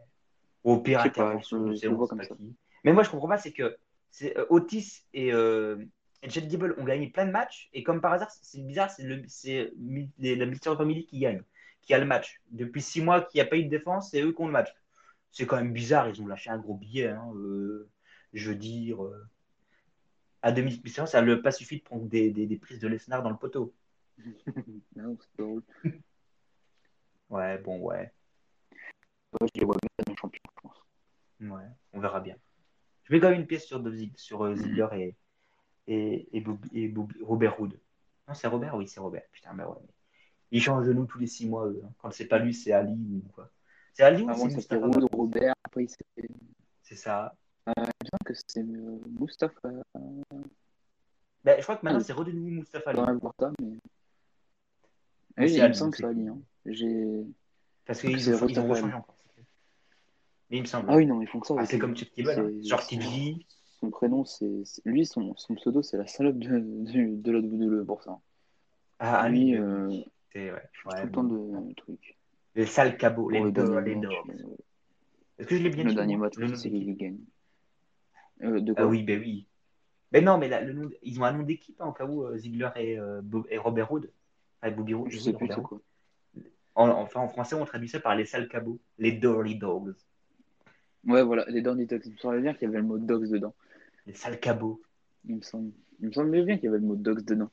Au 0.65 0.79
pire, 0.79 1.01
intervention, 1.01 1.75
c'est 1.75 1.87
comme 1.87 2.19
pas 2.19 2.25
ça. 2.25 2.35
qui. 2.35 2.55
Mais 2.85 2.93
moi, 2.93 3.03
je 3.03 3.11
comprends 3.11 3.29
pas, 3.29 3.39
c'est 3.39 3.53
que 3.53 3.77
euh, 4.23 4.47
Otis 4.51 5.05
et, 5.15 5.33
euh, 5.33 5.83
et 6.23 6.29
Jet 6.29 6.47
Gable 6.47 6.75
ont 6.79 6.85
gagné 6.85 7.09
plein 7.09 7.27
de 7.27 7.31
matchs, 7.31 7.69
et 7.73 7.83
comme 7.83 8.01
par 8.01 8.13
hasard, 8.13 8.31
c'est 8.31 8.61
bizarre, 8.67 8.91
c'est, 8.91 9.05
la 10.19 10.47
Mysterio 10.47 10.77
Family 10.77 11.07
qui 11.07 11.21
gagne, 11.21 11.43
qui 11.81 11.95
a 11.95 11.99
le 11.99 12.07
match. 12.07 12.41
Depuis 12.51 12.83
six 12.83 13.01
mois 13.01 13.23
qu'il 13.23 13.39
n'y 13.39 13.47
a 13.47 13.51
pas 13.51 13.57
eu 13.57 13.65
de 13.65 13.71
défense, 13.71 14.11
c'est 14.11 14.21
eux 14.21 14.33
qui 14.33 14.43
ont 14.43 14.47
le 14.47 14.53
match. 14.53 14.75
C'est 15.31 15.47
quand 15.47 15.57
même 15.57 15.73
bizarre, 15.73 16.09
ils 16.09 16.21
ont 16.21 16.27
lâché 16.27 16.51
un 16.51 16.59
gros 16.59 16.75
billet, 16.75 17.09
hein, 17.09 17.31
euh, 17.37 17.89
je 18.33 18.51
veux 18.51 18.57
dire. 18.57 19.03
euh, 19.05 19.27
à 20.43 20.53
demi 20.53 20.81
Mysterio, 20.85 21.07
ça 21.07 21.21
n'a 21.23 21.37
pas 21.37 21.51
suffi 21.51 21.79
de 21.79 21.83
prendre 21.83 22.05
des, 22.07 22.31
des, 22.31 22.47
des 22.47 22.57
prises 22.57 22.79
de 22.79 22.89
Lesnar 22.89 23.23
dans 23.23 23.31
le 23.31 23.37
poteau. 23.37 23.75
Non, 24.97 25.17
c'est 25.21 25.43
drôle. 25.43 25.63
Ouais, 27.31 27.59
bon, 27.59 27.79
ouais. 27.81 28.13
Ouais, 29.41 29.49
je 29.55 29.61
les 29.61 29.67
vois 29.67 29.77
bien 29.81 29.89
devenir 29.99 30.19
champions, 30.19 30.41
je 30.57 30.61
pense. 30.63 30.77
Ouais, 31.41 31.67
on 31.93 32.01
verra 32.01 32.21
bien. 32.21 32.37
Je 33.05 33.13
mets 33.13 33.21
quand 33.21 33.31
même 33.31 33.41
une 33.41 33.47
pièce 33.47 33.67
sur, 33.67 33.81
Dolph 33.81 33.97
Zig- 33.97 34.17
sur 34.17 34.45
euh, 34.45 34.55
Ziggler 34.57 34.89
et, 34.95 35.17
et, 35.87 36.37
et, 36.37 36.41
Bob- 36.41 36.67
et 36.73 36.89
Bob- 36.89 37.13
Robert 37.23 37.61
Hood. 37.61 37.79
Non, 38.27 38.35
c'est 38.35 38.49
Robert? 38.49 38.75
Oui, 38.75 38.89
c'est 38.89 39.01
Robert. 39.01 39.23
Putain, 39.33 39.55
bah 39.55 39.69
ouais. 39.69 39.77
mais 39.83 39.89
Ils 40.51 40.63
changent 40.63 40.87
de 40.87 40.93
nous 40.93 41.07
tous 41.07 41.19
les 41.19 41.27
six 41.27 41.49
mois, 41.49 41.67
eux. 41.67 41.83
hein. 41.85 41.91
Quand 41.99 42.11
c'est 42.11 42.27
pas 42.27 42.39
lui, 42.39 42.55
c'est 42.55 42.73
Ali 42.73 43.23
ou 43.25 43.29
quoi. 43.33 43.51
C'est 43.95 44.03
Ali 44.05 44.23
ou 44.23 44.31
Avant, 44.31 44.49
c'est 44.49 44.71
Babou 44.71 45.07
Robert, 45.13 45.55
après, 45.65 45.87
c'était. 45.87 46.29
C'est 46.83 46.97
ça. 46.97 47.35
Je 47.67 47.73
pense 47.75 48.19
que 48.25 48.33
c'est 48.47 48.61
euh, 48.63 48.99
Mustafa. 49.21 49.69
Bah, 51.45 51.57
je 51.57 51.63
crois 51.63 51.77
que 51.77 51.85
maintenant, 51.85 52.01
Ah, 52.01 52.05
c'est 52.05 52.13
redevenu 52.15 52.51
Mustafa 52.53 52.91
Ali. 52.91 53.01
Ça, 53.39 53.53
mais. 53.61 53.77
Oui, 55.39 55.53
il 55.53 55.63
me 55.69 55.73
semble 55.73 55.91
que 55.93 55.97
c'est- 55.99 56.03
c'est 56.03 56.09
Ali. 56.09 56.29
hein. 56.29 56.39
J'ai. 56.67 57.25
Parce 57.87 58.01
qu'ils 58.01 58.31
ont, 58.35 58.47
ils 58.47 58.61
ont 58.61 58.69
rechangé 58.69 58.95
encore. 58.95 59.17
Mais 60.51 60.57
il 60.59 60.61
me 60.63 60.67
semble. 60.67 60.87
Ah 60.91 60.97
oui, 60.97 61.07
non, 61.07 61.21
ils 61.21 61.29
font 61.29 61.41
que 61.41 61.47
ça. 61.47 61.55
Ah, 61.59 61.67
c'est 61.67 61.79
comme 61.79 61.97
Chip 61.97 62.11
Tibble, 62.13 62.31
hein. 62.31 62.51
genre. 62.63 62.83
Son 63.81 63.91
prénom, 63.91 64.25
c'est. 64.25 64.63
Lui, 64.85 65.07
son, 65.07 65.37
son 65.37 65.55
pseudo, 65.55 65.83
c'est 65.83 65.97
la 65.99 66.07
salope 66.07 66.39
de, 66.39 66.59
de, 66.59 67.15
de 67.23 67.31
la 67.33 67.39
WWE 67.41 67.85
pour 67.85 68.03
ça. 68.03 68.19
Ah, 68.99 69.29
Lui, 69.29 69.53
oui, 69.53 69.57
euh. 69.57 69.89
C'est, 70.33 70.51
ouais. 70.53 70.63
tout 70.85 70.89
le 71.07 71.11
temps 71.11 71.25
de 71.25 71.75
trucs. 71.75 72.19
Les 72.55 72.67
sales 72.67 72.97
cabots, 72.97 73.31
les 73.31 73.41
le 73.41 73.53
dernier 73.53 73.95
les 73.95 74.07
euh, 74.07 74.57
Est-ce 75.39 75.47
que 75.47 75.57
je 75.57 75.63
l'ai 75.63 75.71
bien 75.71 75.85
le 75.85 75.91
dit 75.91 75.97
dernier 75.97 76.17
moi, 76.17 76.27
match, 76.27 76.37
le 76.37 76.55
c'est 76.57 76.69
de 76.69 76.75
lui 76.75 76.81
l'équipe 76.81 76.99
qui 76.99 77.05
gagne. 77.05 77.19
Euh, 78.43 78.61
de 78.61 78.73
quoi 78.73 78.83
Ah 78.83 78.87
oui, 78.87 79.05
ben 79.05 79.21
oui. 79.21 79.47
Mais 80.13 80.21
non, 80.21 80.39
mais 80.39 80.49
là, 80.49 80.61
le 80.61 80.73
nom, 80.73 80.91
ils 81.03 81.21
ont 81.21 81.25
un 81.25 81.33
nom 81.33 81.45
d'équipe 81.45 81.81
hein, 81.81 81.87
au 81.87 81.93
cas 81.93 82.05
où 82.05 82.25
euh, 82.25 82.37
Ziggler 82.37 82.71
et, 82.77 82.99
euh, 82.99 83.21
Bob- 83.23 83.47
et 83.49 83.59
Robert 83.59 83.93
Hood. 83.93 84.11
Avec 84.63 84.77
Bobby 84.77 84.95
Roode, 84.95 85.11
Je 85.11 85.17
oui, 85.17 85.23
sais 85.23 85.33
plus 85.33 85.47
Robert 85.47 85.57
c'est 85.57 85.61
Hood. 85.61 85.67
quoi. 85.69 85.81
En, 86.75 86.89
enfin, 86.91 87.21
en 87.21 87.29
français, 87.29 87.55
on 87.57 87.65
traduit 87.65 87.89
ça 87.89 88.01
par 88.01 88.15
les 88.15 88.25
sales 88.25 88.49
cabots, 88.49 88.81
les 88.99 89.13
dirty 89.13 89.57
dogs. 89.57 89.95
Ouais, 91.05 91.23
voilà, 91.23 91.45
les 91.49 91.63
Dirty 91.63 91.87
Dogs. 91.87 92.03
Il 92.07 92.13
me 92.13 92.17
semblait 92.19 92.41
bien 92.41 92.55
qu'il 92.55 92.63
y 92.63 92.67
avait 92.67 92.79
le 92.79 92.85
mot 92.85 92.99
Dogs 92.99 93.29
dedans. 93.31 93.55
Les 94.07 94.15
sales 94.15 94.39
cabots. 94.41 94.81
Il 95.25 95.37
me 95.37 95.43
semble. 95.43 95.73
Il 96.01 96.09
me 96.09 96.13
semblait 96.13 96.43
bien 96.43 96.57
qu'il 96.57 96.65
y 96.67 96.69
avait 96.69 96.79
le 96.79 96.85
mot 96.87 96.97
Dogs 96.97 97.25
dedans. 97.25 97.51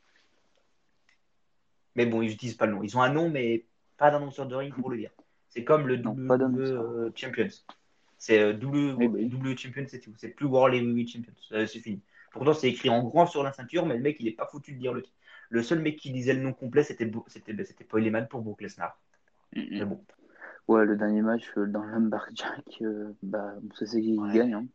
Mais 1.95 2.05
bon, 2.05 2.21
ils 2.21 2.29
n'utilisent 2.29 2.55
pas 2.57 2.65
le 2.65 2.73
nom. 2.73 2.83
Ils 2.83 2.97
ont 2.97 3.01
un 3.01 3.11
nom, 3.13 3.29
mais 3.29 3.65
pas 3.97 4.11
d'annonceur 4.11 4.47
de 4.47 4.55
ring 4.55 4.73
pour 4.73 4.89
le 4.89 4.97
dire. 4.97 5.11
C'est 5.49 5.63
comme 5.63 5.87
le 5.87 5.97
Non, 5.97 6.13
double 6.13 6.61
euh, 6.61 7.11
Champions. 7.15 7.47
C'est 8.17 8.39
euh, 8.39 8.53
oui. 8.61 9.25
double 9.27 9.57
Champions, 9.57 9.85
c'est 9.87 9.99
tout. 10.01 10.13
C'est 10.17 10.29
plus 10.29 10.45
World 10.45 10.75
Heavyweight 10.75 11.09
Champions. 11.09 11.33
Euh, 11.53 11.65
c'est 11.65 11.79
fini. 11.79 12.01
Pourtant, 12.31 12.53
c'est 12.53 12.69
écrit 12.69 12.89
en 12.89 13.03
grand 13.03 13.25
sur 13.27 13.43
la 13.43 13.53
ceinture, 13.53 13.85
mais 13.85 13.95
le 13.95 14.01
mec, 14.01 14.17
il 14.19 14.27
est 14.27 14.31
pas 14.35 14.47
foutu 14.47 14.73
de 14.73 14.79
dire 14.79 14.93
le 14.93 15.03
Le 15.55 15.63
seul 15.63 15.79
mec 15.79 15.97
qui 15.97 16.11
disait 16.11 16.33
le 16.33 16.41
nom 16.41 16.53
complet, 16.53 16.83
c'était 16.83 17.05
ben, 17.05 17.21
c'était 17.29 17.83
Paul 17.85 18.05
Heyman 18.05 18.27
pour 18.27 18.41
Brock 18.41 18.61
Lesnar. 18.61 18.99
Mm, 19.55 19.79
Mais 19.79 19.85
bon. 19.85 20.03
Ouais, 20.67 20.85
le 20.85 20.97
dernier 20.97 21.21
match 21.21 21.45
euh, 21.57 21.65
dans 21.67 21.83
l'Umberjack, 21.83 22.81
euh, 22.81 23.13
bah, 23.23 23.53
on 23.63 23.73
sait 23.75 23.85
c'est 23.85 24.01
qui 24.01 24.17
Ouais. 24.17 24.33
gagne. 24.37 24.53
Hein. 24.53 24.65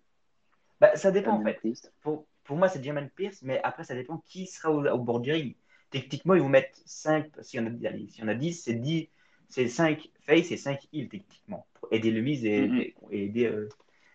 Bah, 0.80 0.96
ça 0.96 1.10
dépend 1.10 1.32
en 1.32 1.42
fait. 1.42 1.60
Pour, 2.00 2.26
pour 2.44 2.56
moi, 2.56 2.68
c'est 2.68 2.82
Jermaine 2.82 3.10
Pierce, 3.10 3.42
mais 3.42 3.60
après, 3.62 3.84
ça 3.84 3.94
dépend 3.94 4.18
qui 4.26 4.46
sera 4.46 4.70
au, 4.70 4.84
au 4.86 4.98
bord 4.98 5.20
du 5.20 5.32
ring. 5.32 5.54
Techniquement, 5.90 6.34
ils 6.34 6.42
vont 6.42 6.48
mettre 6.48 6.78
5, 6.86 7.30
s'il 7.42 7.60
y 7.60 7.62
en 7.62 7.66
a, 7.66 7.70
y 7.70 8.22
en 8.22 8.28
a 8.28 8.34
10, 8.34 8.52
c'est 8.54 8.74
10, 8.74 9.08
c'est 9.48 9.68
5 9.68 10.08
face 10.24 10.50
et 10.52 10.56
5 10.56 10.80
heal 10.92 11.08
techniquement, 11.08 11.66
pour 11.74 11.88
aider 11.92 12.10
le 12.10 12.22
mise 12.22 12.44
et, 12.44 12.64
et- 12.78 12.94
et 13.10 13.24
aider. 13.24 13.46
euh, 13.46 13.68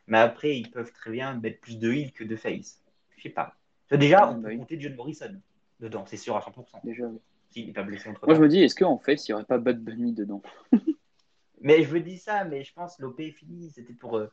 Mais 0.08 0.18
après, 0.20 0.58
ils 0.58 0.72
peuvent 0.72 0.92
très 0.94 1.12
bien 1.12 1.36
mettre 1.40 1.60
plus 1.62 1.78
de 1.78 1.92
heal 1.92 2.12
que 2.14 2.24
de 2.24 2.36
face. 2.36 2.82
Je 3.18 3.24
sais 3.24 3.30
pas. 3.30 3.56
Ça, 3.90 3.98
déjà, 3.98 4.30
on 4.32 4.36
bah 4.36 4.40
peut 4.44 4.50
oui. 4.50 4.58
compter 4.58 4.80
John 4.80 4.96
Morrison 4.96 5.42
dedans, 5.80 6.06
c'est 6.06 6.18
sûr 6.18 6.36
à 6.36 6.40
100%. 6.40 6.82
Déjà, 6.84 7.06
oui. 7.06 7.20
S'il 7.50 7.68
n'est 7.68 7.74
pas 7.74 7.84
blessé 7.84 8.10
entre 8.10 8.26
Moi, 8.26 8.36
je 8.36 8.42
me 8.42 8.50
dis, 8.50 8.60
est-ce 8.62 8.76
qu'en 8.76 8.98
fait, 8.98 9.28
il 9.28 9.32
n'y 9.32 9.34
aurait 9.34 9.46
pas 9.46 9.58
Bad 9.58 9.82
Bunny 9.82 10.14
dedans? 10.14 10.42
Mais 11.62 11.84
je 11.84 11.94
me 11.94 12.02
dis 12.02 12.18
ça, 12.18 12.44
mais 12.44 12.64
je 12.64 12.74
pense 12.74 12.98
que 12.98 13.02
l'OP 13.02 13.20
est 13.22 13.32
fini. 13.32 13.72
C'était 13.72 13.94
pour, 13.94 14.18
euh, 14.18 14.28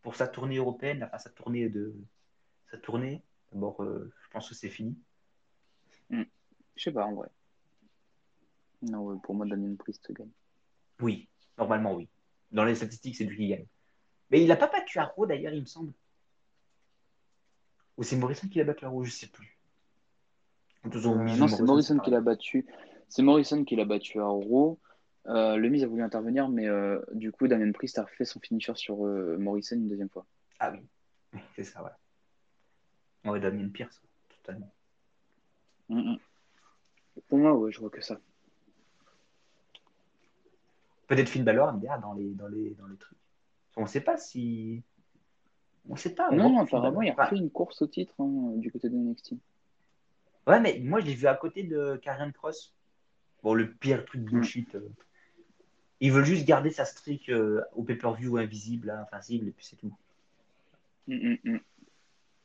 pour 0.00 0.16
sa 0.16 0.26
tournée 0.26 0.56
européenne, 0.56 1.04
enfin 1.04 1.18
sa 1.18 1.28
tournée 1.28 1.68
de 1.68 1.94
sa 2.70 2.78
tournée. 2.78 3.22
D'abord, 3.52 3.82
euh, 3.82 4.10
je 4.22 4.28
pense 4.30 4.48
que 4.48 4.54
c'est 4.54 4.70
fini. 4.70 4.96
Je 6.10 6.24
sais 6.76 6.92
pas, 6.92 7.04
en 7.04 7.14
vrai. 7.14 7.28
Non, 8.80 9.18
pour 9.18 9.34
moi, 9.34 9.44
Damien 9.44 9.74
Priest 9.74 10.10
gagne. 10.12 10.30
Oui, 11.00 11.28
normalement 11.58 11.94
oui. 11.94 12.08
Dans 12.52 12.64
les 12.64 12.76
statistiques, 12.76 13.16
c'est 13.16 13.24
lui 13.24 13.36
qui 13.36 13.48
gagne. 13.48 13.66
Mais 14.30 14.40
il 14.40 14.48
n'a 14.48 14.56
pas 14.56 14.68
battu 14.68 14.98
Arrow 14.98 15.26
d'ailleurs, 15.26 15.52
il 15.52 15.62
me 15.62 15.66
semble. 15.66 15.92
Ou 17.96 18.02
c'est 18.04 18.16
Morrison 18.16 18.48
qui 18.48 18.58
l'a 18.58 18.64
battu 18.64 18.84
Arrow, 18.84 19.02
je 19.04 19.10
sais 19.10 19.26
plus. 19.26 19.46
De 19.46 19.50
toute 19.50 20.77
façon, 20.77 20.77
Euh, 20.77 20.77
Miz 20.77 20.77
non, 20.94 21.46
et 21.46 21.48
c'est 21.48 21.62
Morrison 21.62 21.98
qui 21.98 22.10
l'a 22.10 22.20
battu. 22.20 22.66
C'est 23.08 23.22
Morrison 23.22 23.64
qui 23.64 23.76
l'a 23.76 23.84
battu 23.84 24.20
à 24.20 24.26
Raw. 24.26 24.78
Euh, 25.26 25.56
le 25.56 25.68
Miz 25.68 25.82
a 25.84 25.86
voulu 25.86 26.02
intervenir, 26.02 26.48
mais 26.48 26.66
euh, 26.66 27.00
du 27.12 27.32
coup, 27.32 27.48
Damien 27.48 27.70
Priest 27.72 27.98
a 27.98 28.04
refait 28.04 28.24
son 28.24 28.40
finisher 28.40 28.74
sur 28.76 29.06
euh, 29.06 29.36
Morrison 29.38 29.76
une 29.76 29.88
deuxième 29.88 30.08
fois. 30.08 30.24
Ah 30.58 30.72
oui, 30.72 31.40
c'est 31.54 31.64
ça, 31.64 31.82
ouais. 31.82 33.30
Ouais, 33.30 33.40
Damien 33.40 33.68
Pierce, 33.68 34.00
totalement. 34.28 34.72
Mm, 35.88 36.12
mm. 36.12 36.18
Pour 37.28 37.38
moi, 37.38 37.52
ouais, 37.54 37.72
je 37.72 37.80
vois 37.80 37.90
que 37.90 38.00
ça. 38.00 38.18
Peut-être 41.08 41.28
Finn 41.28 41.44
Balor, 41.44 41.72
MDR, 41.72 41.98
dans 42.00 42.12
les, 42.14 42.30
dans, 42.34 42.48
les, 42.48 42.70
dans 42.74 42.86
les 42.86 42.96
trucs. 42.96 43.18
On 43.76 43.82
ne 43.82 43.86
sait 43.86 44.00
pas 44.00 44.16
si. 44.16 44.82
On 45.88 45.94
ne 45.94 45.98
sait 45.98 46.14
pas. 46.14 46.28
on 46.30 46.36
Non, 46.36 46.50
non, 46.50 46.60
apparemment, 46.60 47.02
il 47.02 47.10
a 47.10 47.14
Balor- 47.14 47.30
refait 47.30 47.42
une 47.42 47.50
course 47.50 47.82
au 47.82 47.86
titre 47.86 48.14
hein, 48.18 48.52
du 48.56 48.70
côté 48.70 48.88
de 48.88 48.96
NXT. 48.96 49.34
Ouais, 50.48 50.60
mais 50.60 50.80
moi, 50.82 51.00
je 51.00 51.06
l'ai 51.06 51.14
vu 51.14 51.26
à 51.26 51.34
côté 51.34 51.62
de 51.62 52.00
Karen 52.02 52.32
Cross. 52.32 52.74
Bon, 53.42 53.52
le 53.52 53.70
pire 53.70 54.04
truc 54.06 54.24
de 54.24 54.30
bullshit. 54.30 54.74
euh. 54.74 54.88
Ils 56.00 56.10
veulent 56.10 56.24
juste 56.24 56.46
garder 56.46 56.70
sa 56.70 56.86
streak 56.86 57.28
euh, 57.28 57.62
au 57.74 57.82
pay-per-view 57.82 58.38
invisible, 58.38 58.86
là, 58.86 59.06
invincible, 59.12 59.48
et 59.48 59.50
puis 59.50 59.64
c'est 59.66 59.76
tout. 59.76 59.94
Mm, 61.06 61.14
mm, 61.14 61.38
mm. 61.44 61.60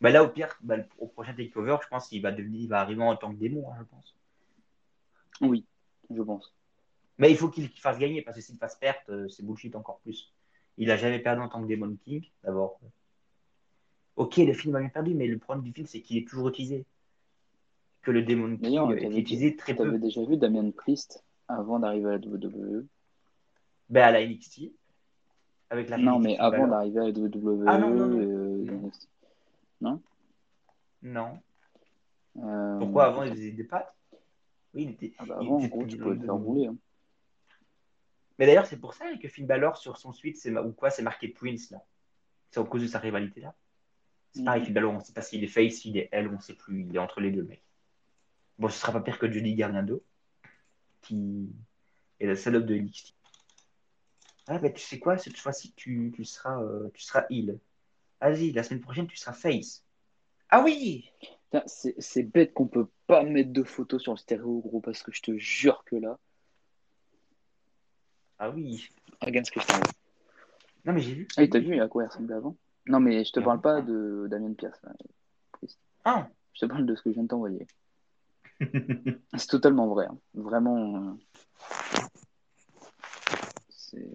Bah 0.01 0.09
là, 0.09 0.23
au 0.23 0.27
pire, 0.27 0.49
bah, 0.61 0.77
au 0.97 1.07
prochain 1.07 1.33
takeover, 1.33 1.77
je 1.81 1.87
pense 1.87 2.09
qu'il 2.09 2.21
va 2.21 2.31
devenir, 2.33 2.61
il 2.61 2.67
va 2.67 2.81
arriver 2.81 3.01
en 3.01 3.15
tant 3.15 3.33
que 3.33 3.39
démon, 3.39 3.71
hein, 3.71 3.75
je 3.79 3.83
pense. 3.85 4.15
Oui, 5.39 5.65
je 6.09 6.21
pense. 6.21 6.53
Mais 7.19 7.31
il 7.31 7.37
faut 7.37 7.47
qu'il 7.47 7.69
qu'il 7.69 7.81
fasse 7.81 7.99
gagner, 7.99 8.21
parce 8.21 8.35
que 8.35 8.43
s'il 8.43 8.57
fasse 8.57 8.75
perte, 8.75 9.09
euh, 9.09 9.29
c'est 9.29 9.45
bullshit 9.45 9.75
encore 9.77 9.99
plus. 9.99 10.33
Il 10.77 10.91
a 10.91 10.97
jamais 10.97 11.19
perdu 11.19 11.41
en 11.41 11.47
tant 11.47 11.61
que 11.63 11.67
Demon 11.71 11.95
King, 12.03 12.27
d'abord. 12.43 12.81
Ok, 14.17 14.37
le 14.37 14.53
film 14.53 14.75
a 14.75 14.79
bien 14.79 14.89
perdu, 14.89 15.13
mais 15.13 15.27
le 15.27 15.37
problème 15.37 15.63
du 15.63 15.71
film, 15.71 15.87
c'est 15.87 16.01
qu'il 16.01 16.17
est 16.17 16.27
toujours 16.27 16.49
utilisé. 16.49 16.85
Que 18.03 18.11
le 18.11 18.21
Demon 18.21 18.49
King 18.57 18.59
D'ailleurs, 18.61 18.91
est 18.93 19.17
utilisé 19.17 19.55
très 19.55 19.75
Tu 19.75 19.81
avais 19.81 19.91
peu. 19.91 19.97
déjà 19.99 20.23
vu 20.25 20.37
Damien 20.37 20.69
Priest 20.71 21.23
avant 21.47 21.79
d'arriver 21.79 22.09
à 22.09 22.17
la 22.17 22.27
WWE 22.27 22.85
Ben, 23.89 24.03
à 24.03 24.11
la 24.11 24.25
NXT, 24.27 24.71
avec 25.69 25.89
la 25.89 25.97
Non, 25.97 26.19
mais 26.19 26.37
avant 26.37 26.67
d'arriver 26.67 26.99
à 26.99 27.03
la 27.03 27.09
WWE. 27.11 27.63
Ah, 27.67 27.77
non, 27.77 27.89
non, 27.91 28.07
non. 28.07 28.19
euh, 28.19 28.65
Non. 28.65 28.81
NXT. 28.87 29.09
Non. 31.03 31.39
Euh, 32.37 32.79
Pourquoi 32.79 33.05
avant, 33.05 33.23
il 33.23 33.31
faisait 33.31 33.51
des 33.51 33.63
pattes 33.63 33.93
Oui, 34.73 34.83
il 34.83 34.89
était. 34.91 35.13
ah 35.19 35.25
bah 35.25 35.37
il 35.41 35.45
Avant, 35.47 35.57
en 35.61 35.67
gros, 35.67 35.85
tu 35.85 35.97
pouvais 35.97 36.17
te 36.17 36.23
faire 36.25 36.35
rouler. 36.35 36.67
hein. 36.67 36.75
Mais 38.39 38.45
d'ailleurs, 38.47 38.65
c'est 38.65 38.79
pour 38.79 38.93
ça 38.95 39.05
que 39.21 39.27
Finn 39.27 39.45
Balor, 39.45 39.77
sur 39.77 39.97
son 39.97 40.11
suite, 40.11 40.37
c'est 40.37 40.57
ou 40.57 40.71
quoi, 40.73 40.89
c'est 40.89 41.03
marqué 41.03 41.27
Prince, 41.27 41.69
là. 41.71 41.83
C'est 42.49 42.59
à 42.59 42.63
cause 42.63 42.81
de 42.81 42.87
sa 42.87 42.99
rivalité, 42.99 43.41
là. 43.41 43.53
C'est 44.31 44.43
pareil, 44.43 44.61
Mhm. 44.61 44.65
Finn 44.65 44.73
Balor, 44.73 44.93
on 44.93 44.97
ne 44.97 45.03
sait 45.03 45.13
pas 45.13 45.21
s'il 45.21 45.43
est 45.43 45.47
face, 45.47 45.73
s'il 45.75 45.97
est 45.97 46.09
elle, 46.11 46.27
on 46.27 46.33
ne 46.33 46.39
sait 46.39 46.55
plus. 46.55 46.81
Il 46.89 46.95
est 46.95 46.99
entre 46.99 47.21
les 47.21 47.31
deux, 47.31 47.43
mec. 47.43 47.61
Bon, 48.59 48.69
ce 48.69 48.79
sera 48.79 48.91
pas 48.91 49.01
pire 49.01 49.19
que 49.19 49.29
Judy 49.31 49.55
Gargano, 49.55 50.01
qui 51.01 51.49
est 52.19 52.27
la 52.27 52.35
salope 52.35 52.65
de 52.65 52.75
NXT. 52.75 53.15
Ah, 54.47 54.59
bah, 54.59 54.69
tu 54.69 54.81
sais 54.81 54.99
quoi, 54.99 55.17
cette 55.17 55.37
fois-ci, 55.37 55.73
tu, 55.73 56.11
tu 56.15 56.25
seras, 56.25 56.61
euh, 56.61 56.89
tu 56.93 57.01
seras 57.01 57.25
heal. 57.29 57.59
Vas-y, 58.21 58.51
la 58.51 58.63
semaine 58.63 58.81
prochaine, 58.81 59.07
tu 59.07 59.17
seras 59.17 59.33
face. 59.33 59.83
Ah 60.49 60.61
oui 60.63 61.09
C'est 61.65 61.95
c'est 61.99 62.23
bête 62.23 62.53
qu'on 62.53 62.67
peut 62.67 62.87
pas 63.07 63.23
mettre 63.23 63.51
de 63.51 63.63
photos 63.63 64.01
sur 64.01 64.13
le 64.13 64.17
stéréo, 64.17 64.59
gros, 64.59 64.81
parce 64.81 65.01
que 65.01 65.11
je 65.11 65.21
te 65.21 65.37
jure 65.37 65.83
que 65.85 65.95
là. 65.95 66.19
Ah 68.39 68.49
oui. 68.49 68.89
Regarde 69.21 69.45
ce 69.45 69.51
que 69.51 69.61
je 69.61 69.67
t'envoie. 69.67 69.87
Non, 70.85 70.93
mais 70.93 71.01
j'ai 71.01 71.13
vu. 71.13 71.27
Ah, 71.37 71.47
t'as 71.47 71.59
vu 71.59 71.79
à 71.79 71.87
quoi 71.87 72.03
il 72.03 72.07
ressemblait 72.07 72.35
avant? 72.35 72.55
Non, 72.85 72.99
mais 72.99 73.23
je 73.23 73.31
te 73.31 73.39
parle 73.39 73.61
pas 73.61 73.81
de 73.81 74.27
Damien 74.29 74.53
Pierce. 74.53 74.79
là. 74.83 74.91
Ah 76.03 76.29
Je 76.53 76.59
te 76.61 76.65
parle 76.65 76.85
de 76.85 76.95
ce 76.95 77.01
que 77.01 77.09
je 77.09 77.13
viens 77.15 77.23
de 77.23 77.29
t'envoyer. 77.29 77.65
C'est 79.37 79.47
totalement 79.47 79.87
vrai. 79.87 80.05
hein. 80.09 80.17
Vraiment. 80.33 81.09
euh, 81.09 81.13
C'est. 83.69 84.09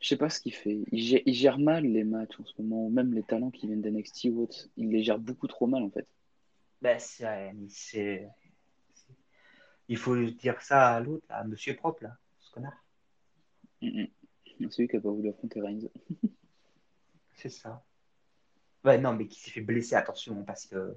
Je 0.00 0.08
sais 0.08 0.16
pas 0.16 0.28
ce 0.28 0.40
qu'il 0.40 0.54
fait. 0.54 0.82
Il 0.90 1.00
gère, 1.00 1.20
il 1.26 1.34
gère 1.34 1.58
mal 1.58 1.84
les 1.84 2.02
matchs 2.04 2.38
en 2.40 2.44
ce 2.44 2.60
moment, 2.60 2.90
même 2.90 3.12
les 3.14 3.22
talents 3.22 3.50
qui 3.50 3.66
viennent 3.68 3.82
d'NXT 3.82 4.26
ou 4.32 4.42
autre. 4.42 4.68
Il 4.76 4.90
les 4.90 5.02
gère 5.04 5.18
beaucoup 5.18 5.46
trop 5.46 5.66
mal 5.68 5.82
en 5.82 5.90
fait. 5.90 6.08
Ben, 6.80 6.98
c'est, 6.98 8.28
Il 9.88 9.96
faut 9.96 10.16
dire 10.16 10.60
ça 10.60 10.94
à 10.96 11.00
l'autre, 11.00 11.24
à 11.28 11.44
Monsieur 11.44 11.76
Propre, 11.76 12.02
là, 12.04 12.16
ce 12.40 12.50
connard. 12.50 12.84
Mm, 13.80 14.02
mm. 14.58 14.70
Celui 14.70 14.88
qui 14.88 14.96
a 14.96 15.00
pas 15.00 15.10
voulu 15.10 15.28
affronter 15.28 15.60
Reigns. 15.60 15.88
C'est 17.34 17.48
ça. 17.50 17.84
Ouais, 18.84 18.98
non, 18.98 19.12
mais 19.14 19.28
qui 19.28 19.38
s'est 19.40 19.50
fait 19.52 19.60
blesser, 19.60 19.94
attention, 19.94 20.42
parce 20.44 20.66
que. 20.66 20.96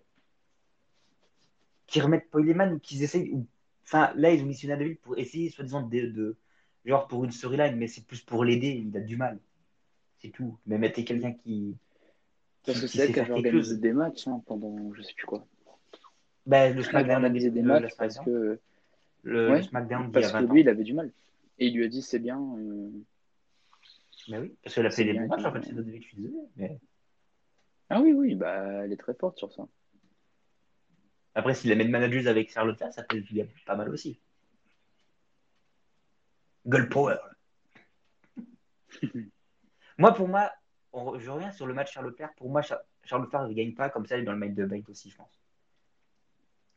Qu'ils 1.88 2.02
remettent 2.04 2.30
Poileman 2.30 2.74
ou 2.74 2.80
qu'ils 2.80 3.04
essayent. 3.04 3.32
ou- 3.32 3.46
Enfin, 3.84 4.12
là, 4.16 4.32
ils 4.34 4.42
ont 4.42 4.46
missionné 4.48 4.76
David 4.76 5.00
pour 5.00 5.18
essayer, 5.18 5.50
soi-disant, 5.50 5.84
de, 5.84 6.08
de- 6.08 6.36
Genre 6.86 7.08
pour 7.08 7.24
une 7.26 7.32
storyline, 7.32 7.76
mais 7.78 7.88
c'est 7.88 8.06
plus 8.06 8.22
pour 8.22 8.44
l'aider, 8.46 8.84
il 8.88 8.96
a 8.96 9.00
du 9.00 9.18
mal. 9.18 9.40
C'est 10.20 10.30
tout. 10.30 10.58
Mais 10.68 10.78
mettez 10.78 11.04
quelqu'un 11.04 11.34
qui. 11.34 11.76
Parce 12.66 12.80
que 12.80 12.86
qui 12.86 12.98
c'est 12.98 13.06
elle 13.06 13.14
qui 13.14 13.20
avait 13.20 13.32
organisé 13.32 13.78
des 13.78 13.92
matchs 13.94 14.28
hein, 14.28 14.42
pendant 14.46 14.94
je 14.94 15.02
sais 15.02 15.14
plus 15.16 15.26
quoi. 15.26 15.46
Ben, 16.46 16.76
le 16.76 16.82
Elle 16.82 16.90
avait 16.90 16.90
SmackDown. 16.90 17.16
organisé 17.24 17.50
des 17.50 17.62
le- 17.64 17.68
matchs 17.68 17.96
parce 17.98 18.16
SmackDown. 18.16 18.36
que, 18.54 18.60
Le, 19.24 19.50
Ouais, 19.50 19.58
le 19.58 19.64
SmackDown 19.64 20.10
y 20.10 20.12
parce 20.12 20.26
a 20.28 20.30
que 20.30 20.34
20 20.34 20.42
lui 20.42 20.50
ans. 20.52 20.56
il 20.64 20.70
avait 20.70 20.84
du 20.84 20.94
mal. 20.94 21.12
Et 21.58 21.68
il 21.68 21.76
lui 21.76 21.86
a 21.86 21.88
dit 21.88 22.04
c'est 22.04 22.20
bien. 22.20 22.40
euh, 22.60 22.90
Mais 24.28 24.38
oui, 24.38 24.56
parce 24.64 24.76
qu'elle 24.76 24.86
a 24.86 24.92
fait 24.92 25.06
des 25.06 25.14
matchs, 25.14 25.44
en 25.44 25.52
fait, 25.54 25.62
c'est 25.64 25.74
je 25.76 26.02
suis 26.02 26.18
désolé. 26.18 26.38
Mais... 26.56 26.80
Ah 27.90 28.00
oui, 28.02 28.14
oui, 28.14 28.36
bah 28.36 28.84
elle 28.84 28.92
est 28.94 28.98
très 28.98 29.14
forte 29.16 29.38
sur 29.40 29.52
ça. 29.54 29.68
Après, 31.36 31.54
s'il 31.54 31.70
la 31.70 31.76
met 31.76 31.86
de 31.86 31.92
manageuse 31.92 32.28
avec 32.28 32.50
Charlotte 32.52 32.80
là, 32.80 32.92
ça 32.92 33.04
peut 33.04 33.18
être 33.18 33.66
pas 33.66 33.76
mal 33.76 33.90
aussi. 33.90 34.20
Gold 36.66 36.90
Power. 36.90 37.18
moi, 39.98 40.14
pour 40.14 40.30
moi, 40.30 40.52
je 40.94 41.30
reviens 41.30 41.52
sur 41.52 41.68
le 41.68 41.74
match 41.74 41.94
Charlotte 41.94 42.16
Flair. 42.16 42.34
Pour 42.36 42.50
moi, 42.50 42.62
Charlotte 43.04 43.30
Flair 43.30 43.48
ne 43.48 43.54
gagne 43.54 43.74
pas 43.74 43.90
comme 43.90 44.06
ça, 44.06 44.16
elle 44.16 44.22
est 44.22 44.26
dans 44.26 44.32
le 44.32 44.40
match 44.40 44.54
de 44.54 44.66
Bank 44.66 44.88
aussi, 44.90 45.10
je 45.10 45.18
pense. 45.18 45.40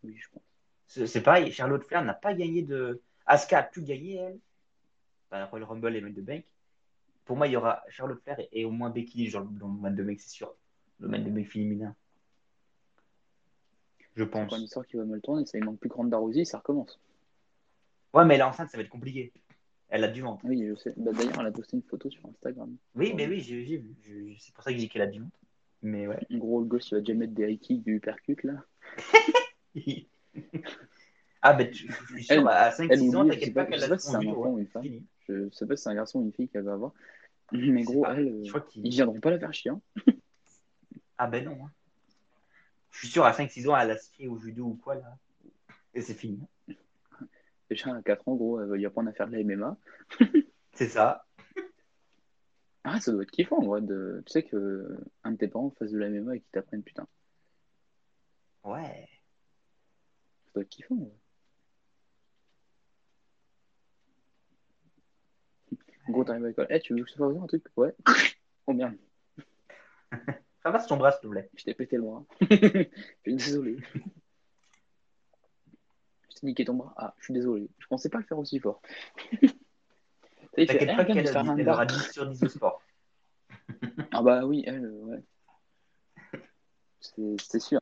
Oui, 0.03 0.17
je 0.17 0.29
pense. 0.29 0.43
C'est 0.89 1.23
pareil, 1.23 1.53
Charlotte 1.53 1.85
Flair 1.85 2.05
n'a 2.05 2.15
pas 2.15 2.35
gagné 2.35 2.63
de. 2.63 3.01
Asuka 3.27 3.59
a 3.59 3.63
pu 3.63 3.83
gagner, 3.83 4.17
elle. 4.17 4.39
Enfin, 5.31 5.59
le 5.59 5.65
Rumble 5.65 5.95
et 5.95 6.01
match 6.01 6.15
de 6.15 6.23
Bank. 6.23 6.45
Pour 7.25 7.37
moi, 7.37 7.47
il 7.47 7.53
y 7.53 7.57
aura 7.57 7.85
Charlotte 7.89 8.21
Flair 8.23 8.39
et, 8.53 8.65
au 8.65 8.71
moins 8.71 8.91
Becky 8.91 9.31
dans 9.31 9.41
le 9.41 9.81
match 9.81 9.95
de 9.95 10.03
Bank, 10.03 10.19
c'est 10.19 10.31
sûr. 10.31 10.55
Le 10.99 11.09
match 11.09 11.23
de 11.23 11.31
Bank 11.31 11.47
féminin. 11.47 11.95
Je 14.19 14.25
pense. 14.25 14.51
C'est 14.51 14.57
une 14.57 14.65
histoire 14.65 14.85
qui 14.85 14.97
va 14.97 15.05
mal 15.05 15.21
tourner, 15.21 15.47
ça 15.47 15.59
il 15.59 15.65
manque 15.65 15.79
plus 15.79 15.89
grande 15.89 16.11
d'Arosi, 16.11 16.45
ça 16.45 16.59
recommence. 16.59 17.01
Ouais, 18.13 18.25
mais 18.25 18.35
elle 18.35 18.41
est 18.41 18.45
enceinte, 18.45 18.69
ça 18.69 18.77
va 18.77 18.83
être 18.83 18.89
compliqué. 18.89 19.33
Elle 19.91 20.03
a 20.03 20.09
du 20.09 20.23
ventre. 20.23 20.45
Oui, 20.45 20.67
je 20.67 20.75
sais. 20.75 20.93
Bah, 20.97 21.13
D'ailleurs, 21.13 21.41
elle 21.41 21.47
a 21.47 21.53
posté 21.53 21.77
une 21.77 21.85
photo 21.85 22.11
sur 22.11 22.27
Instagram. 22.27 22.77
Oui, 22.97 23.15
mais 23.15 23.29
oui, 23.29 23.41
j'ai 23.41 23.63
vu. 23.63 23.95
C'est 24.41 24.53
pour 24.53 24.65
ça 24.65 24.71
que 24.71 24.77
j'ai 24.77 24.83
dit 24.83 24.89
qu'elle 24.89 25.03
a 25.03 25.07
du 25.07 25.21
ventre. 25.21 25.39
Mais 25.83 26.09
ouais. 26.09 26.19
En 26.33 26.39
gros, 26.39 26.61
le 26.61 26.67
gosse, 26.67 26.91
il 26.91 26.95
va 26.97 27.01
déjà 27.01 27.15
mettre 27.15 27.33
des 27.33 27.53
high 27.53 27.83
du 27.85 28.01
percute 28.01 28.43
là. 28.43 28.65
ah, 31.43 31.53
ben, 31.53 31.71
tu, 31.71 31.87
je 31.87 32.15
suis 32.15 32.25
sûr, 32.25 32.49
à 32.49 32.71
5-6 32.71 33.17
ans, 33.17 33.29
t'inquiète 33.29 33.55
pas 33.55 33.67
qu'elle 33.67 33.85
a 33.85 33.99
c'est 33.99 34.17
un 34.17 34.27
enfant 34.27 34.51
ou 34.51 34.59
une 34.59 34.67
femme. 34.67 34.85
Je 35.29 35.49
sais 35.53 35.67
pas 35.67 35.77
si 35.77 35.85
c'est 35.85 35.91
un 35.91 35.95
garçon 35.95 36.19
ou 36.19 36.25
une 36.25 36.33
fille 36.33 36.49
qu'elle 36.49 36.65
va 36.65 36.73
avoir. 36.73 36.93
Mais 37.53 37.85
gros, 37.85 38.05
elle, 38.05 38.41
je 38.45 38.51
crois 38.51 38.67
ils 38.75 38.91
viendront 38.91 39.21
pas 39.21 39.31
la 39.31 39.39
faire 39.39 39.55
chier. 39.55 39.71
Hein. 39.71 39.81
ah, 41.19 41.29
ben 41.29 41.45
non. 41.45 41.57
Hein. 41.65 41.71
Je 42.91 42.99
suis 42.99 43.09
sûr, 43.09 43.25
à 43.25 43.33
5-6 43.33 43.69
ans, 43.69 43.77
elle 43.77 43.91
a 43.91 43.99
skié 43.99 44.29
au 44.29 44.39
judo 44.39 44.65
ou 44.65 44.75
quoi, 44.75 44.95
là. 44.97 45.17
Et 45.95 46.01
c'est 46.01 46.15
fini. 46.15 46.41
Déjà, 47.71 47.95
à 47.95 48.03
4 48.03 48.27
ans, 48.29 48.35
gros, 48.35 48.61
elle 48.61 48.69
va 48.69 48.79
y 48.79 48.87
apprendre 48.87 49.09
à 49.11 49.13
faire 49.13 49.29
de 49.29 49.33
la 49.33 49.41
MMA. 49.41 49.77
c'est 50.73 50.89
ça. 50.89 51.27
Ah, 52.85 53.01
ça 53.01 53.13
doit 53.13 53.23
être 53.23 53.31
kiffant, 53.31 53.59
en 53.59 53.67
vrai. 53.67 53.83
De... 53.83 54.23
Tu 54.27 54.33
sais 54.33 54.43
que 54.43 54.99
un 55.25 55.33
de 55.33 55.37
tes 55.37 55.49
parents 55.49 55.71
fasse 55.79 55.91
de 55.91 55.99
la 55.99 56.09
MMA 56.09 56.37
et 56.37 56.41
qu'il 56.41 56.51
t'apprenne, 56.51 56.83
putain. 56.83 57.07
Ouais. 58.65 59.09
Ça 60.47 60.53
doit 60.55 60.63
être 60.63 60.69
kiffant, 60.69 60.95
ouais. 60.95 61.13
Gros, 66.09 66.25
t'arrives 66.25 66.45
à 66.45 66.49
l'école. 66.49 66.67
Eh, 66.71 66.81
tu 66.81 66.95
veux 66.95 67.03
que 67.05 67.09
je 67.11 67.15
te 67.15 67.19
fasse 67.19 67.37
un 67.37 67.47
truc? 67.47 67.65
Ouais. 67.77 67.95
Oh 68.71 68.75
merde. 68.75 68.97
Ramasse 70.69 70.87
ton 70.87 70.99
bras, 70.99 71.13
s'il 71.13 71.23
te 71.23 71.27
plaît. 71.29 71.51
Je 71.57 71.65
t'ai 71.65 71.73
pété 71.73 71.97
bras. 71.97 72.23
je 72.43 72.89
suis 73.23 73.35
désolé. 73.35 73.79
je 76.29 76.35
t'ai 76.35 76.47
niqué 76.47 76.67
ton 76.67 76.75
bras. 76.75 76.93
Ah, 76.99 77.15
je 77.19 77.25
suis 77.25 77.33
désolé. 77.33 77.71
Je 77.79 77.87
pensais 77.87 78.11
pas 78.11 78.19
le 78.19 78.25
faire 78.25 78.39
aussi 78.39 78.59
fort. 78.59 78.83
T'inquiète 80.55 80.95
pas 80.95 81.07
qu'elle 81.07 81.27
elle 81.27 81.69
aura 81.71 81.87
10 81.87 82.13
sur 82.13 82.27
10 82.27 82.43
au 82.43 82.49
sport. 82.49 82.83
ah 84.13 84.23
bah 84.23 84.45
oui, 84.45 84.63
elle, 84.67 84.87
ouais. 84.91 85.25
C'est 87.01 87.61
sûr. 87.61 87.81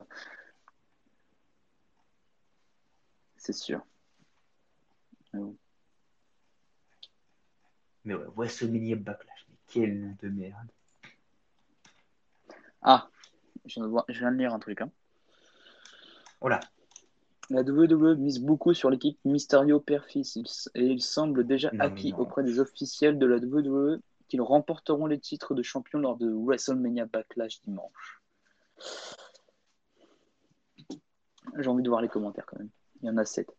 C'est 3.35 3.53
sûr. 3.53 3.85
Mais 8.05 8.13
ouais, 8.13 8.27
WrestleMania 8.37 8.95
Backlash, 8.95 9.45
mais 9.49 9.55
quel 9.67 9.99
nom 9.99 10.15
de 10.21 10.29
merde. 10.29 10.71
Ah, 12.81 13.09
je 13.65 13.81
viens 14.19 14.31
de 14.31 14.37
lire 14.37 14.53
un 14.53 14.59
truc. 14.59 14.81
Hein. 14.81 14.91
Voilà. 16.41 16.59
La 17.49 17.61
WWE 17.61 18.15
mise 18.17 18.39
beaucoup 18.39 18.73
sur 18.73 18.89
l'équipe 18.89 19.17
Mysterio 19.23 19.79
Père-Fils 19.79 20.69
et 20.75 20.85
il 20.85 21.01
semble 21.01 21.45
déjà 21.45 21.71
acquis 21.79 22.13
auprès 22.17 22.43
des 22.43 22.59
officiels 22.59 23.17
de 23.17 23.25
la 23.25 23.37
WWE 23.37 24.01
qu'ils 24.27 24.41
remporteront 24.41 25.05
les 25.05 25.19
titres 25.19 25.55
de 25.55 25.63
champion 25.63 25.99
lors 25.99 26.17
de 26.17 26.29
WrestleMania 26.29 27.05
Backlash 27.05 27.61
dimanche. 27.61 28.21
J'ai 31.57 31.69
envie 31.69 31.83
de 31.83 31.89
voir 31.89 32.01
les 32.01 32.09
commentaires 32.09 32.45
quand 32.45 32.59
même. 32.59 32.69
Il 33.01 33.07
y 33.07 33.09
en 33.09 33.17
a 33.17 33.23
7. 33.23 33.49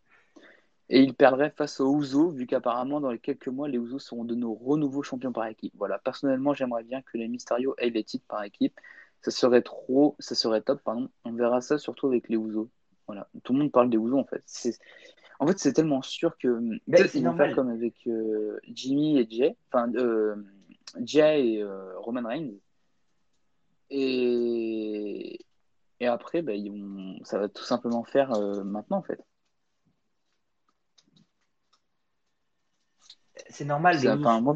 Et 0.90 1.02
il 1.02 1.14
perdrait 1.14 1.50
face 1.50 1.80
aux 1.80 1.88
Ouzo, 1.88 2.30
vu 2.30 2.46
qu'apparemment, 2.46 3.00
dans 3.00 3.10
les 3.10 3.18
quelques 3.18 3.48
mois, 3.48 3.68
les 3.68 3.78
Ouzo 3.78 3.98
seront 3.98 4.24
de 4.24 4.34
nos 4.34 4.54
renouveaux 4.54 5.02
champions 5.02 5.32
par 5.32 5.46
équipe. 5.46 5.72
Voilà, 5.76 5.98
personnellement, 5.98 6.54
j'aimerais 6.54 6.84
bien 6.84 7.02
que 7.02 7.18
les 7.18 7.28
Mysterio 7.28 7.74
aient 7.78 7.90
les 7.90 8.04
titres 8.04 8.26
par 8.26 8.42
équipe. 8.42 8.78
Ça 9.22 9.30
serait 9.30 9.62
trop, 9.62 10.16
ça 10.18 10.34
serait 10.34 10.62
top, 10.62 10.80
pardon. 10.82 11.08
On 11.24 11.32
verra 11.32 11.60
ça 11.60 11.78
surtout 11.78 12.06
avec 12.06 12.28
les 12.28 12.36
Ouzo. 12.36 12.70
Voilà, 13.06 13.28
tout 13.42 13.52
le 13.52 13.60
monde 13.60 13.72
parle 13.72 13.90
des 13.90 13.96
Ouzo 13.96 14.18
en 14.18 14.24
fait. 14.24 14.44
En 15.40 15.46
fait, 15.46 15.58
c'est 15.58 15.72
tellement 15.72 16.02
sûr 16.02 16.36
que. 16.38 16.60
C'est 17.08 17.20
normal. 17.20 17.54
comme 17.54 17.70
avec 17.70 17.94
euh, 18.06 18.58
Jimmy 18.68 19.18
et 19.18 19.26
Jay, 19.30 19.56
enfin, 19.70 19.92
euh, 19.94 20.36
Jay 21.02 21.54
et 21.54 21.62
euh, 21.62 21.98
Roman 21.98 22.26
Reigns. 22.26 22.52
Et, 23.90 25.38
et 26.00 26.06
après, 26.06 26.42
bah, 26.42 26.52
ça 27.22 27.38
va 27.38 27.48
tout 27.48 27.64
simplement 27.64 28.04
faire 28.04 28.30
maintenant 28.64 28.98
en 28.98 29.02
fait. 29.02 29.20
c'est 33.50 33.64
normal. 33.64 33.98
Les 33.98 34.08
enfin, 34.08 34.40
moi, 34.40 34.54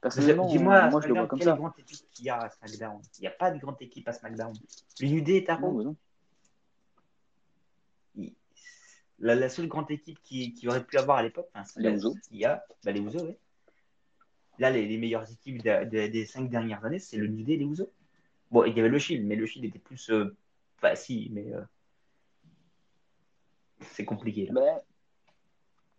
personnellement, 0.00 0.46
dis-moi, 0.46 0.88
moi, 0.90 1.00
je 1.00 1.08
le 1.08 1.14
vois 1.14 1.26
comme 1.26 1.40
ça. 1.40 1.54
grande 1.54 1.72
équipe 1.78 2.10
qu'il 2.12 2.26
y 2.26 2.30
a 2.30 2.38
à 2.38 2.50
SmackDown? 2.50 3.00
Il 3.18 3.22
n'y 3.22 3.26
a 3.26 3.32
pas 3.32 3.50
de 3.50 3.58
grande 3.58 3.76
équipe 3.80 4.08
à 4.08 4.12
SmackDown. 4.12 4.52
L'UD 5.00 5.28
est 5.28 5.48
à. 5.50 5.60
La, 9.18 9.34
la, 9.34 9.48
seule 9.48 9.66
grande 9.66 9.90
équipe 9.90 10.18
qui, 10.22 10.52
qui, 10.52 10.68
aurait 10.68 10.84
pu 10.84 10.98
avoir 10.98 11.16
à 11.16 11.22
l'époque, 11.22 11.48
enfin, 11.54 11.80
les 11.80 11.94
Usos. 11.94 12.14
Il 12.30 12.38
y 12.38 12.44
a 12.44 12.62
bah, 12.84 12.92
les. 12.92 13.02
Là, 14.58 14.70
les, 14.70 14.86
les, 14.86 14.98
meilleures 14.98 15.30
équipes 15.30 15.62
des 15.62 16.26
cinq 16.26 16.50
dernières 16.50 16.84
années, 16.84 16.98
c'est 16.98 17.16
le 17.16 17.26
New 17.26 17.48
et 17.50 17.56
les 17.56 17.64
Usos. 17.64 17.90
Bon, 18.50 18.64
il 18.64 18.76
y 18.76 18.80
avait 18.80 18.88
le 18.88 18.98
Shield, 18.98 19.26
mais 19.26 19.36
le 19.36 19.46
Shield 19.46 19.64
était 19.66 19.78
plus. 19.78 20.10
Euh... 20.10 20.36
Enfin, 20.76 20.94
si, 20.94 21.30
mais. 21.32 21.52
Euh... 21.52 21.62
C'est 23.80 24.04
compliqué. 24.04 24.46
Là. 24.46 24.52
Bah, 24.52 24.82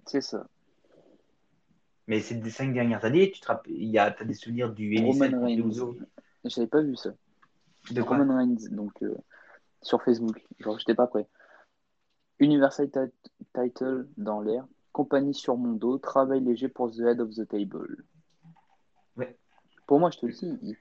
c'est 0.06 0.22
ça. 0.22 0.48
Mais 2.08 2.22
ces 2.22 2.42
cinq 2.50 2.74
dernières 2.74 3.04
années, 3.04 3.32
tu 3.32 3.42
te 3.42 3.48
rappelles, 3.48 3.74
il 3.74 3.90
y 3.90 3.98
a 3.98 4.06
as 4.06 4.24
des 4.24 4.34
souvenirs 4.34 4.72
du 4.72 4.98
Roman 5.04 5.44
Reigns. 5.44 5.96
J'avais 6.46 6.68
pas 6.68 6.82
vu 6.82 6.96
ça. 6.96 7.12
De 7.92 8.02
Roman 8.02 8.38
Reigns, 8.38 8.70
donc 8.72 9.04
euh, 9.04 9.16
sur 9.82 10.02
Facebook. 10.02 10.46
Genre, 10.60 10.80
j'étais 10.80 10.96
pas 10.96 11.08
prêt. 11.08 11.28
Universal 12.40 12.90
Title 13.54 14.08
dans 14.16 14.42
l'air. 14.42 14.66
Compagnie 14.94 15.34
sur 15.34 15.58
mon 15.58 15.74
dos. 15.74 15.98
Travail 15.98 16.42
léger 16.42 16.70
pour 16.70 16.92
The 16.92 17.00
Head 17.00 17.20
of 17.20 17.32
the 17.36 17.48
Table. 17.48 18.04
Ouais. 19.18 19.38
Pour 19.86 20.00
moi, 20.00 20.10
je 20.10 20.20
te 20.20 20.26
le 20.26 20.34
dis, 20.34 20.78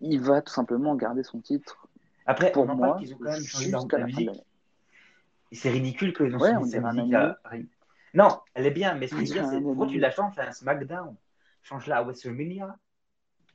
il, 0.00 0.20
va 0.20 0.42
tout 0.42 0.52
simplement 0.52 0.94
garder 0.94 1.24
son 1.24 1.40
titre. 1.40 1.88
Après, 2.24 2.52
pour 2.52 2.66
moi, 2.66 2.98
ils 3.00 3.14
ont 3.14 3.18
quand 3.18 3.32
même 3.32 3.42
changé 3.42 3.70
leur 3.70 3.86
musique. 4.04 4.30
C'est 5.52 5.70
ridicule 5.70 6.12
qu'ils 6.12 6.34
ont 6.34 6.38
ouais, 6.38 6.52
sa 6.68 6.80
musique 6.92 7.14
à... 7.14 7.38
Non, 8.16 8.40
elle 8.54 8.64
est 8.64 8.70
bien, 8.70 8.94
mais 8.94 9.08
ce 9.08 9.14
que 9.14 9.20
je 9.20 9.26
veux 9.26 9.32
dire, 9.34 9.46
c'est 9.46 9.60
pourquoi 9.60 9.86
tu 9.86 9.98
la 9.98 10.10
changes 10.10 10.38
à 10.38 10.48
un 10.48 10.52
SmackDown? 10.52 11.14
Change-la 11.62 11.98
à 11.98 12.02
WrestleMania. 12.02 12.74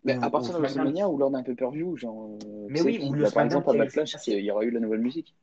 Mais 0.04 0.14
à 0.22 0.30
partir 0.30 0.54
de 0.54 0.60
WrestleMania 0.60 1.10
ou 1.10 1.18
lors 1.18 1.32
d'un 1.32 1.42
pay-per-view, 1.42 1.98
genre. 1.98 2.38
Euh, 2.46 2.68
mais 2.70 2.82
oui, 2.82 3.00
ou 3.04 3.12
le 3.14 3.28
Par 3.32 3.44
exemple, 3.44 3.72
à 3.72 3.74
Backlash, 3.74 4.16
il 4.28 4.40
y 4.40 4.52
aura 4.52 4.64
eu 4.64 4.70
la 4.70 4.80
nouvelle 4.80 5.00
musique. 5.02 5.36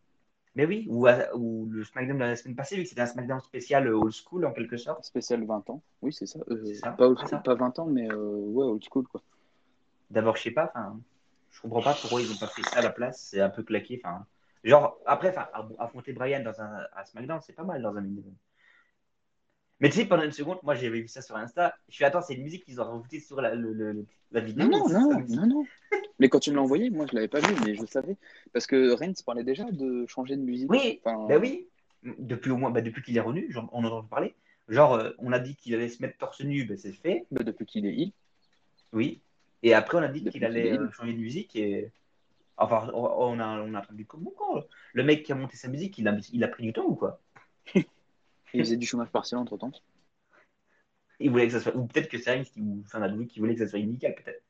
Mais 0.54 0.66
oui, 0.66 0.86
ou, 0.88 1.08
ou 1.34 1.66
le 1.68 1.84
SmackDown 1.84 2.16
de 2.16 2.24
la 2.24 2.36
semaine 2.36 2.54
passée, 2.54 2.76
vu 2.76 2.84
que 2.84 2.88
c'était 2.88 3.00
un 3.00 3.06
SmackDown 3.06 3.40
spécial 3.40 3.88
euh, 3.88 3.96
old 3.96 4.12
school 4.12 4.46
en 4.46 4.52
quelque 4.52 4.76
sorte. 4.76 5.04
Spécial 5.04 5.44
20 5.44 5.68
ans, 5.70 5.82
oui, 6.02 6.12
c'est 6.12 6.26
ça. 6.26 6.38
Euh, 6.50 6.64
pas, 6.96 7.08
old 7.08 7.18
school, 7.18 7.42
pas 7.42 7.54
20 7.54 7.78
ans, 7.80 7.86
mais 7.86 8.12
ouais, 8.12 8.64
old 8.64 8.82
school 8.88 9.06
quoi. 9.08 9.20
D'abord, 10.10 10.36
je 10.36 10.44
sais 10.44 10.50
pas, 10.52 10.72
je 11.50 11.60
comprends 11.60 11.82
pas 11.82 11.94
pourquoi 12.00 12.20
ils 12.20 12.30
ont 12.30 12.38
pas 12.38 12.46
fait 12.46 12.62
ça 12.62 12.78
à 12.78 12.82
la 12.82 12.90
place, 12.90 13.28
c'est 13.30 13.40
un 13.40 13.50
peu 13.50 13.64
claqué, 13.64 14.00
enfin. 14.04 14.24
Genre, 14.64 14.98
après, 15.06 15.34
affronter 15.78 16.12
Brian 16.12 16.42
dans 16.42 16.60
un, 16.60 16.80
à 16.94 17.04
SmackDown, 17.04 17.40
c'est 17.40 17.52
pas 17.52 17.64
mal 17.64 17.82
dans 17.82 17.96
un 17.96 18.00
mini 18.00 18.24
mais 19.80 19.90
tu 19.90 19.96
sais, 19.96 20.06
pendant 20.06 20.24
une 20.24 20.32
seconde, 20.32 20.58
moi 20.62 20.74
j'avais 20.74 21.00
vu 21.00 21.08
ça 21.08 21.22
sur 21.22 21.36
Insta. 21.36 21.76
Je 21.88 21.94
suis 21.94 22.04
attends, 22.04 22.20
c'est 22.20 22.34
une 22.34 22.42
musique 22.42 22.64
qu'ils 22.64 22.80
ont 22.80 22.84
rajoutée 22.84 23.20
sur 23.20 23.40
la, 23.40 23.54
la 23.54 24.40
vidéo. 24.40 24.68
Non, 24.68 24.88
non, 24.88 25.24
non, 25.28 25.46
non, 25.46 25.64
Mais 26.18 26.28
quand 26.28 26.40
tu 26.40 26.50
me 26.50 26.56
l'as 26.56 26.62
envoyé, 26.62 26.90
moi 26.90 27.06
je 27.08 27.14
l'avais 27.14 27.28
pas 27.28 27.40
vu, 27.40 27.54
mais 27.64 27.74
je 27.74 27.86
savais. 27.86 28.16
Parce 28.52 28.66
que 28.66 28.92
Reigns 28.92 29.14
parlait 29.24 29.44
déjà 29.44 29.70
de 29.70 30.04
changer 30.06 30.36
de 30.36 30.42
musique. 30.42 30.70
Oui, 30.70 31.00
bah 31.04 31.38
oui. 31.40 31.68
Depuis 32.18 32.50
au 32.50 32.56
moins, 32.56 32.70
bah, 32.70 32.80
depuis 32.80 33.02
qu'il 33.02 33.16
est 33.16 33.20
revenu, 33.20 33.54
on 33.72 33.84
en 33.84 33.84
entend 33.84 34.02
parler. 34.04 34.34
Genre, 34.68 34.94
euh, 34.94 35.10
on 35.18 35.32
a 35.32 35.38
dit 35.38 35.56
qu'il 35.56 35.74
allait 35.74 35.88
se 35.88 36.02
mettre 36.02 36.18
torse 36.18 36.40
nu, 36.40 36.64
bah, 36.64 36.74
c'est 36.76 36.92
fait. 36.92 37.26
Bah, 37.30 37.42
depuis 37.42 37.66
qu'il 37.66 37.86
est 37.86 37.94
il. 37.94 38.12
Oui. 38.92 39.20
Et 39.62 39.74
après, 39.74 39.98
on 39.98 40.02
a 40.02 40.08
dit 40.08 40.24
qu'il 40.24 40.44
allait 40.44 40.72
euh, 40.72 40.90
changer 40.90 41.12
de 41.12 41.18
musique 41.18 41.56
et. 41.56 41.90
Enfin, 42.56 42.90
on 42.92 43.38
a, 43.38 43.60
on 43.60 43.74
a 43.74 43.78
attendu 43.78 44.04
comme 44.04 44.28
quand 44.36 44.64
Le 44.92 45.04
mec 45.04 45.22
qui 45.22 45.30
a 45.30 45.36
monté 45.36 45.56
sa 45.56 45.68
musique, 45.68 45.96
il 45.98 46.08
a, 46.08 46.16
il 46.32 46.42
a 46.42 46.48
pris 46.48 46.64
du 46.64 46.72
temps 46.72 46.86
ou 46.86 46.96
quoi? 46.96 47.20
il 48.54 48.60
faisait 48.60 48.76
du 48.76 48.86
chômage 48.86 49.10
partiel 49.10 49.38
entre 49.38 49.56
temps. 49.56 49.72
Il 51.20 51.30
voulait 51.30 51.46
que 51.46 51.52
ça 51.52 51.60
soit. 51.60 51.74
Ou 51.76 51.86
peut-être 51.86 52.08
que 52.08 52.18
c'est 52.18 52.42
qui, 52.44 52.60
ou 52.60 52.82
enfin, 52.84 53.26
qui 53.26 53.40
voulait 53.40 53.54
que 53.54 53.64
ça 53.64 53.68
soit 53.68 53.78
inical, 53.80 54.14
peut-être. 54.14 54.42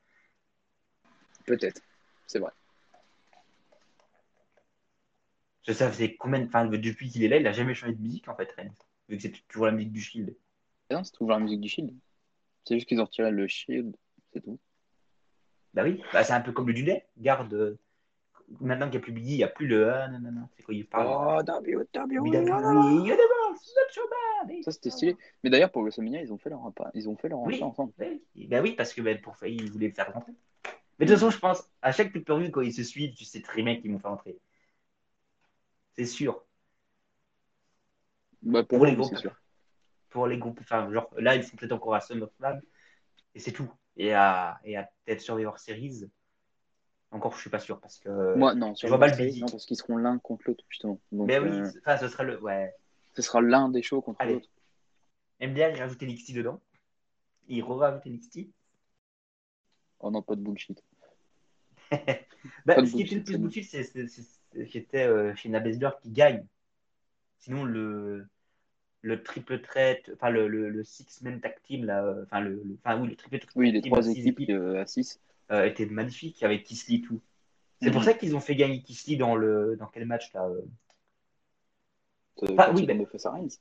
Peut-être, 1.45 1.81
c'est 2.27 2.39
vrai. 2.39 2.51
Je 5.67 5.73
sais, 5.73 5.87
faisait 5.89 6.15
combien. 6.15 6.43
Enfin, 6.45 6.65
depuis 6.65 7.09
qu'il 7.09 7.23
est 7.23 7.27
là, 7.27 7.37
il 7.37 7.43
n'a 7.43 7.51
jamais 7.51 7.73
changé 7.73 7.93
de 7.93 8.01
musique, 8.01 8.27
en 8.27 8.35
fait, 8.35 8.51
Reigns. 8.51 8.73
Vu 9.07 9.17
que 9.17 9.21
c'est 9.23 9.33
toujours 9.47 9.65
la 9.65 9.71
musique 9.71 9.91
du 9.91 10.01
Shield. 10.01 10.35
Non, 10.91 11.03
c'est 11.03 11.11
toujours 11.11 11.31
la 11.31 11.39
musique 11.39 11.61
du 11.61 11.69
Shield. 11.69 11.91
C'est 12.65 12.75
juste 12.75 12.87
qu'ils 12.87 12.99
ont 13.01 13.05
retiré 13.05 13.31
le 13.31 13.47
Shield, 13.47 13.95
c'est 14.31 14.41
tout. 14.41 14.59
Bah 15.73 15.83
oui, 15.83 16.01
bah, 16.13 16.23
c'est 16.23 16.33
un 16.33 16.41
peu 16.41 16.51
comme 16.51 16.67
le 16.67 16.73
Dudet. 16.73 17.05
Garde. 17.17 17.53
euh, 17.53 17.77
Maintenant 18.59 18.89
qu'il 18.89 18.93
n'y 18.93 18.97
a 18.97 19.01
plus 19.01 19.11
Biggie, 19.11 19.33
il 19.33 19.37
n'y 19.37 19.43
a 19.43 19.47
plus 19.47 19.67
le. 19.67 19.91
Ah, 19.93 20.07
non, 20.07 20.19
non, 20.19 20.31
non. 20.31 20.49
C'est 20.55 20.63
quoi 20.63 20.73
il 20.73 20.87
parle 20.87 21.07
Oh, 21.07 21.43
W, 21.43 21.75
Oui, 22.19 22.31
W, 22.31 23.15
Ça, 24.63 24.71
c'était 24.71 24.89
stylé. 24.89 25.15
Mais 25.43 25.49
d'ailleurs, 25.49 25.71
pour 25.71 25.81
WrestleMania, 25.83 26.21
ils 26.21 26.33
ont 26.33 26.37
fait 26.37 26.49
leur 26.49 26.61
repas. 26.61 26.89
Ils 26.93 27.07
ont 27.09 27.15
fait 27.15 27.29
leur 27.29 27.39
Oui. 27.41 27.61
ensemble. 27.63 27.93
Oui, 27.99 28.47
bah 28.47 28.61
oui, 28.61 28.73
parce 28.73 28.93
que 28.93 29.01
bah, 29.01 29.15
pour 29.15 29.35
ils 29.43 29.71
voulaient 29.71 29.91
faire 29.91 30.11
rentrer. 30.13 30.33
Mais 30.99 31.05
de 31.05 31.13
toute 31.13 31.19
façon, 31.19 31.31
je 31.31 31.39
pense, 31.39 31.69
à 31.81 31.91
chaque 31.91 32.11
pay 32.11 32.19
per 32.19 32.51
quand 32.51 32.61
ils 32.61 32.73
se 32.73 32.83
suivent, 32.83 33.13
tu 33.13 33.23
sais 33.23 33.41
très 33.41 33.63
bien 33.63 33.79
qu'ils 33.79 33.91
vont 33.91 33.99
faire 33.99 34.11
rentrer. 34.11 34.37
C'est 35.95 36.05
sûr. 36.05 36.43
Bah, 38.41 38.63
pour 38.63 38.79
Pour 38.79 38.85
les 38.85 38.95
groupes. 38.95 39.15
sûr. 39.15 39.35
Pour 40.09 40.27
les 40.27 40.37
groupes, 40.37 40.59
enfin, 40.61 40.91
genre, 40.91 41.09
là, 41.17 41.35
ils 41.35 41.43
sont 41.43 41.55
peut-être 41.55 41.71
encore 41.71 41.93
à 41.93 42.01
SummerSlam, 42.01 42.61
et 43.35 43.39
c'est 43.39 43.51
tout. 43.51 43.71
Et 43.95 44.13
à, 44.13 44.59
et 44.63 44.75
à 44.75 44.89
peut-être 45.05 45.21
Survivor 45.21 45.59
Series, 45.59 46.09
encore, 47.11 47.35
je 47.35 47.41
suis 47.41 47.49
pas 47.49 47.59
sûr, 47.59 47.79
parce 47.79 47.99
que. 47.99 48.35
Moi, 48.35 48.55
non, 48.55 48.75
sur 48.75 48.89
vois 48.89 48.99
pas 48.99 49.07
le 49.07 49.39
non, 49.39 49.47
parce 49.47 49.65
qu'ils 49.65 49.77
seront 49.77 49.97
l'un 49.97 50.17
contre 50.19 50.43
l'autre, 50.47 50.63
justement. 50.69 50.99
Donc, 51.11 51.27
Mais 51.27 51.39
oui, 51.39 51.49
euh, 51.49 51.71
enfin, 51.81 51.97
ce 51.97 52.07
sera 52.07 52.23
le. 52.23 52.41
Ouais. 52.41 52.73
Ce 53.15 53.21
sera 53.21 53.41
l'un 53.41 53.69
des 53.69 53.81
shows 53.81 54.01
contre 54.01 54.23
l'autre. 54.25 54.49
MDR, 55.41 55.69
il 55.75 55.79
rajoute 55.81 56.01
NXT 56.03 56.33
dedans. 56.33 56.61
Il 57.47 57.63
re-rajoute 57.63 58.05
NXT. 58.05 58.49
Oh 59.99 60.11
non, 60.11 60.21
pas 60.21 60.35
de 60.35 60.41
bullshit. 60.41 60.83
Bah, 62.65 62.75
Pas 62.75 62.81
de 62.81 62.87
ce 62.87 62.91
qui 62.95 63.01
était 63.01 63.15
le 63.15 63.23
plus 63.23 63.37
bullshit, 63.37 63.63
c'était 63.65 65.03
euh, 65.03 65.35
Shayna 65.35 65.59
Baszler 65.59 65.89
qui 66.01 66.09
gagne. 66.11 66.45
Sinon, 67.39 67.63
le, 67.63 68.27
le 69.01 69.23
triple 69.23 69.61
threat, 69.61 70.09
enfin 70.15 70.29
le, 70.29 70.47
le, 70.47 70.69
le 70.69 70.83
six-man 70.83 71.39
tag 71.41 71.55
team, 71.63 71.85
là, 71.85 72.03
euh, 72.03 72.23
enfin, 72.25 72.41
le, 72.41 72.61
le- 72.63 72.77
enfin, 72.83 72.99
oui, 73.01 73.07
le 73.09 73.15
triple 73.15 73.39
threat 73.39 73.55
Oui, 73.55 73.71
les 73.71 73.81
trois 73.81 74.07
équipes 74.07 74.49
euh, 74.49 74.81
à 74.81 74.85
6. 74.85 75.19
euh, 75.51 75.65
était 75.65 75.85
magnifique 75.85 76.43
avec 76.43 76.63
Kisly 76.63 76.97
et 76.97 77.01
tout. 77.01 77.21
C'est 77.81 77.91
pour 77.91 78.01
Mhm. 78.01 78.05
ça 78.05 78.13
qu'ils 78.13 78.35
ont 78.35 78.41
fait 78.41 78.55
gagner 78.55 78.81
Kisly 78.81 79.17
dans, 79.17 79.35
le, 79.35 79.75
dans 79.77 79.87
quel 79.87 80.05
match 80.05 80.33
là 80.33 80.45
Euh, 80.47 80.61
Ah, 82.57 82.71
oui, 82.73 82.85
bah- 82.85 82.93
ça 83.17 83.31
Reigns. 83.31 83.59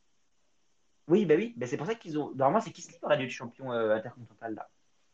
Oui, 1.08 1.24
bah 1.24 1.34
oui, 1.36 1.54
bah, 1.56 1.66
c'est 1.66 1.76
pour 1.76 1.86
ça 1.86 1.94
qu'ils 1.94 2.18
ont. 2.18 2.34
Normalement, 2.34 2.60
c'est 2.60 2.70
qui 2.70 2.86
aurait 3.02 3.16
dû 3.16 3.24
être 3.24 3.30
champion 3.30 3.72
euh, 3.72 3.94
intercontinental 3.94 4.54
là, 4.54 4.68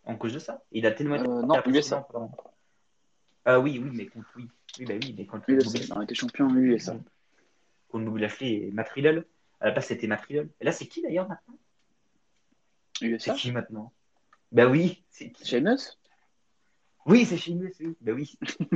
en 0.05 0.17
cause 0.17 0.35
de 0.35 0.39
ça? 0.39 0.63
Il 0.73 0.87
a 0.87 0.91
tellement 0.91 1.15
été 1.17 1.25
Euh, 1.25 1.41
fort 1.41 1.49
non, 1.49 1.63
qu'il 1.63 1.77
a 1.77 1.79
USA. 1.79 2.01
précédent, 2.01 2.29
pardon. 2.29 2.31
Euh, 3.47 3.61
oui, 3.61 3.79
oui, 3.83 3.91
mais 3.93 4.07
contre, 4.07 4.29
oui. 4.37 4.49
Oui, 4.79 4.87
bah 4.87 4.95
oui, 5.01 5.15
mais 5.17 5.27
contre 5.27 5.45
il 5.49 5.61
a 5.61 6.03
été 6.03 6.15
champion 6.15 6.53
USA. 6.55 6.97
contre 7.89 8.05
Bobby 8.07 8.23
Lashley 8.23 8.55
et 8.55 8.71
Matt 8.73 8.89
Riddle. 8.89 9.25
À 9.61 9.67
la 9.67 9.73
place, 9.73 9.87
c'était 9.87 10.09
Matt 10.09 10.23
Riddle. 10.23 10.49
Et 10.61 10.65
là, 10.65 10.73
c'est 10.73 10.87
qui 10.87 11.01
d'ailleurs 11.01 11.29
maintenant? 11.29 11.59
C'est 13.19 13.35
qui 13.35 13.53
maintenant? 13.53 13.93
Bah 14.51 14.67
oui, 14.67 15.05
c'est 15.11 15.31
qui? 15.31 15.47
Sheamus? 15.47 15.99
Oui, 17.07 17.25
c'est 17.27 17.37
Sheamus, 17.37 17.73
oui. 17.81 17.97
Bah 18.01 18.13
oui. 18.13 18.39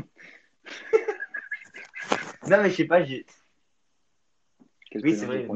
non, 2.49 2.63
mais 2.63 2.71
je 2.71 2.77
sais 2.77 2.85
pas, 2.85 3.03
j'ai. 3.05 3.27
Oui, 4.95 5.17
c'est 5.17 5.27
vrai, 5.27 5.47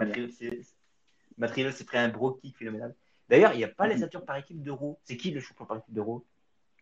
Riddle 1.38 1.72
s'est 1.72 1.84
pris 1.84 1.98
un 1.98 2.08
bro 2.08 2.32
kick 2.34 2.56
phénoménal. 2.56 2.94
D'ailleurs, 3.28 3.52
il 3.54 3.58
n'y 3.58 3.64
a 3.64 3.68
pas 3.68 3.86
les 3.86 3.94
Mhm. 3.94 4.00
ceintures 4.00 4.24
par 4.24 4.36
équipe 4.36 4.62
d'Euro. 4.62 5.00
C'est 5.04 5.16
qui 5.16 5.30
le 5.30 5.40
champion 5.40 5.64
par 5.64 5.78
équipe 5.78 5.94
d'Euro 5.94 6.24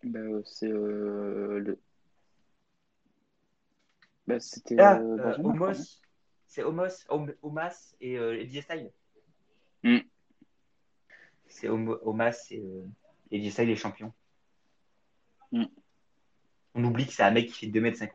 Bah, 0.03 0.19
euh, 0.19 0.43
c'est 0.45 0.71
euh, 0.71 1.61
le. 1.61 1.79
Bah, 4.27 4.41
c'était 4.41 4.79
Ah, 4.81 4.99
euh, 5.01 5.37
Homos. 5.39 6.01
C'est 6.47 6.65
Homos, 6.65 6.89
Hom- 7.09 7.35
Omas 7.43 7.95
et 8.01 8.19
euh, 8.19 8.41
Eddie 8.41 8.63
Styles. 8.63 8.91
Mm. 9.85 9.99
C'est 11.47 11.69
Homo- 11.69 12.01
Omas 12.03 12.49
et 12.51 12.59
euh, 12.59 12.85
Eddie 13.31 13.53
Styles 13.53 13.69
les 13.69 13.77
champions. 13.77 14.13
Mm. 15.53 15.65
On 16.75 16.85
oublie 16.85 17.07
que 17.07 17.13
c'est 17.13 17.23
un 17.23 17.31
mec 17.31 17.49
qui 17.49 17.53
fait 17.53 17.67
2m50. 17.67 18.11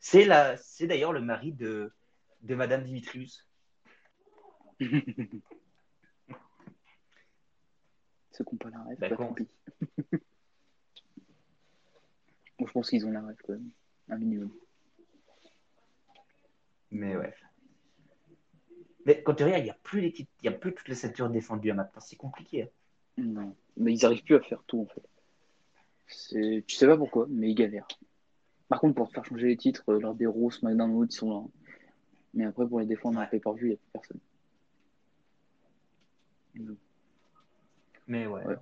C'est 0.00 0.24
la... 0.24 0.56
c'est 0.56 0.86
d'ailleurs 0.86 1.12
le 1.12 1.20
mari 1.20 1.52
de, 1.52 1.92
de 2.42 2.54
Madame 2.54 2.84
Dimitrius. 2.84 3.46
Ceux 8.32 8.44
qui 8.44 8.54
n'ont 8.54 8.58
pas 8.58 8.70
la 8.70 8.82
rêve, 8.82 8.98
bah, 8.98 9.08
D'accord. 9.08 9.28
tant 9.28 9.34
pis. 9.34 9.48
Bon, 12.58 12.66
je 12.66 12.72
pense 12.72 12.90
qu'ils 12.90 13.06
ont 13.06 13.10
la 13.10 13.22
rêve 13.22 13.36
quand 13.46 13.52
même. 13.54 13.70
Un 14.08 14.16
minimum. 14.18 14.52
Mais 16.90 17.16
ouais. 17.16 17.34
Mais 19.04 19.22
quand 19.22 19.34
tu 19.34 19.44
regardes, 19.44 19.62
il 19.62 19.64
n'y 19.64 19.70
a, 19.70 19.78
plus 19.82 20.00
les 20.00 20.12
titres- 20.12 20.30
il 20.42 20.46
y 20.46 20.48
a 20.48 20.52
plus 20.52 20.74
toutes 20.74 20.88
les 20.88 20.94
ceintures 20.94 21.30
défendues 21.30 21.70
à 21.70 21.74
maintenant. 21.74 22.00
C'est 22.00 22.16
compliqué. 22.16 22.62
hein. 22.64 22.68
Non. 23.18 23.56
Mais 23.76 23.94
ils 23.94 24.02
n'arrivent 24.02 24.24
plus 24.24 24.36
à 24.36 24.40
faire 24.40 24.62
tout 24.66 24.80
en 24.80 24.86
fait. 24.86 25.02
Tu 26.66 26.76
sais 26.76 26.86
pas 26.86 26.96
pourquoi, 26.96 27.26
mais 27.28 27.50
ils 27.50 27.54
galèrent. 27.54 27.88
Par 28.68 28.80
contre, 28.80 28.94
pour 28.94 29.10
faire 29.12 29.24
changer 29.24 29.48
les 29.48 29.56
titres, 29.56 29.84
euh, 29.90 30.00
leurs 30.00 30.14
des 30.14 30.26
Raw, 30.26 30.50
SmackDown, 30.50 31.06
ils 31.08 31.12
sont 31.12 31.30
là. 31.30 31.46
Mais 32.36 32.44
après, 32.44 32.68
pour 32.68 32.78
les 32.80 32.86
défendre 32.86 33.18
en 33.18 33.26
pay-per-view, 33.26 33.64
il 33.66 33.68
n'y 33.70 33.74
a 33.74 33.78
plus 33.78 33.90
personne. 33.92 34.20
Mais 38.06 38.26
ouais. 38.26 38.44
Ouais. 38.44 38.56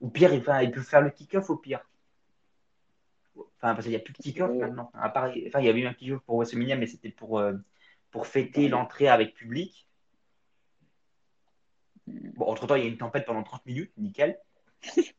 Ou 0.00 0.10
pire, 0.10 0.32
il, 0.32 0.40
enfin, 0.40 0.60
il 0.62 0.70
peut 0.70 0.82
faire 0.82 1.00
le 1.00 1.10
kick-off 1.10 1.48
au 1.50 1.56
pire. 1.56 1.80
Enfin, 3.36 3.74
parce 3.74 3.82
qu'il 3.82 3.90
n'y 3.90 3.96
a 3.96 4.00
plus 4.00 4.12
de 4.12 4.18
kick-off 4.18 4.50
Ouais. 4.50 4.58
maintenant. 4.58 4.90
À 4.92 5.08
part, 5.08 5.30
enfin, 5.46 5.60
il 5.60 5.64
y 5.64 5.68
avait 5.68 5.80
eu 5.80 5.86
un 5.86 5.94
kick-off 5.94 6.20
pour 6.22 6.36
WrestleMania, 6.36 6.76
mais 6.76 6.86
c'était 6.86 7.10
pour, 7.10 7.38
euh, 7.38 7.54
pour 8.10 8.26
fêter 8.26 8.64
Ouais. 8.64 8.68
l'entrée 8.68 9.08
avec 9.08 9.34
public. 9.34 9.88
Mm. 12.06 12.30
Bon, 12.32 12.44
entre-temps, 12.46 12.74
il 12.74 12.82
y 12.84 12.86
a 12.86 12.90
une 12.90 12.98
tempête 12.98 13.24
pendant 13.24 13.42
30 13.42 13.64
minutes, 13.66 13.92
nickel. 13.96 14.38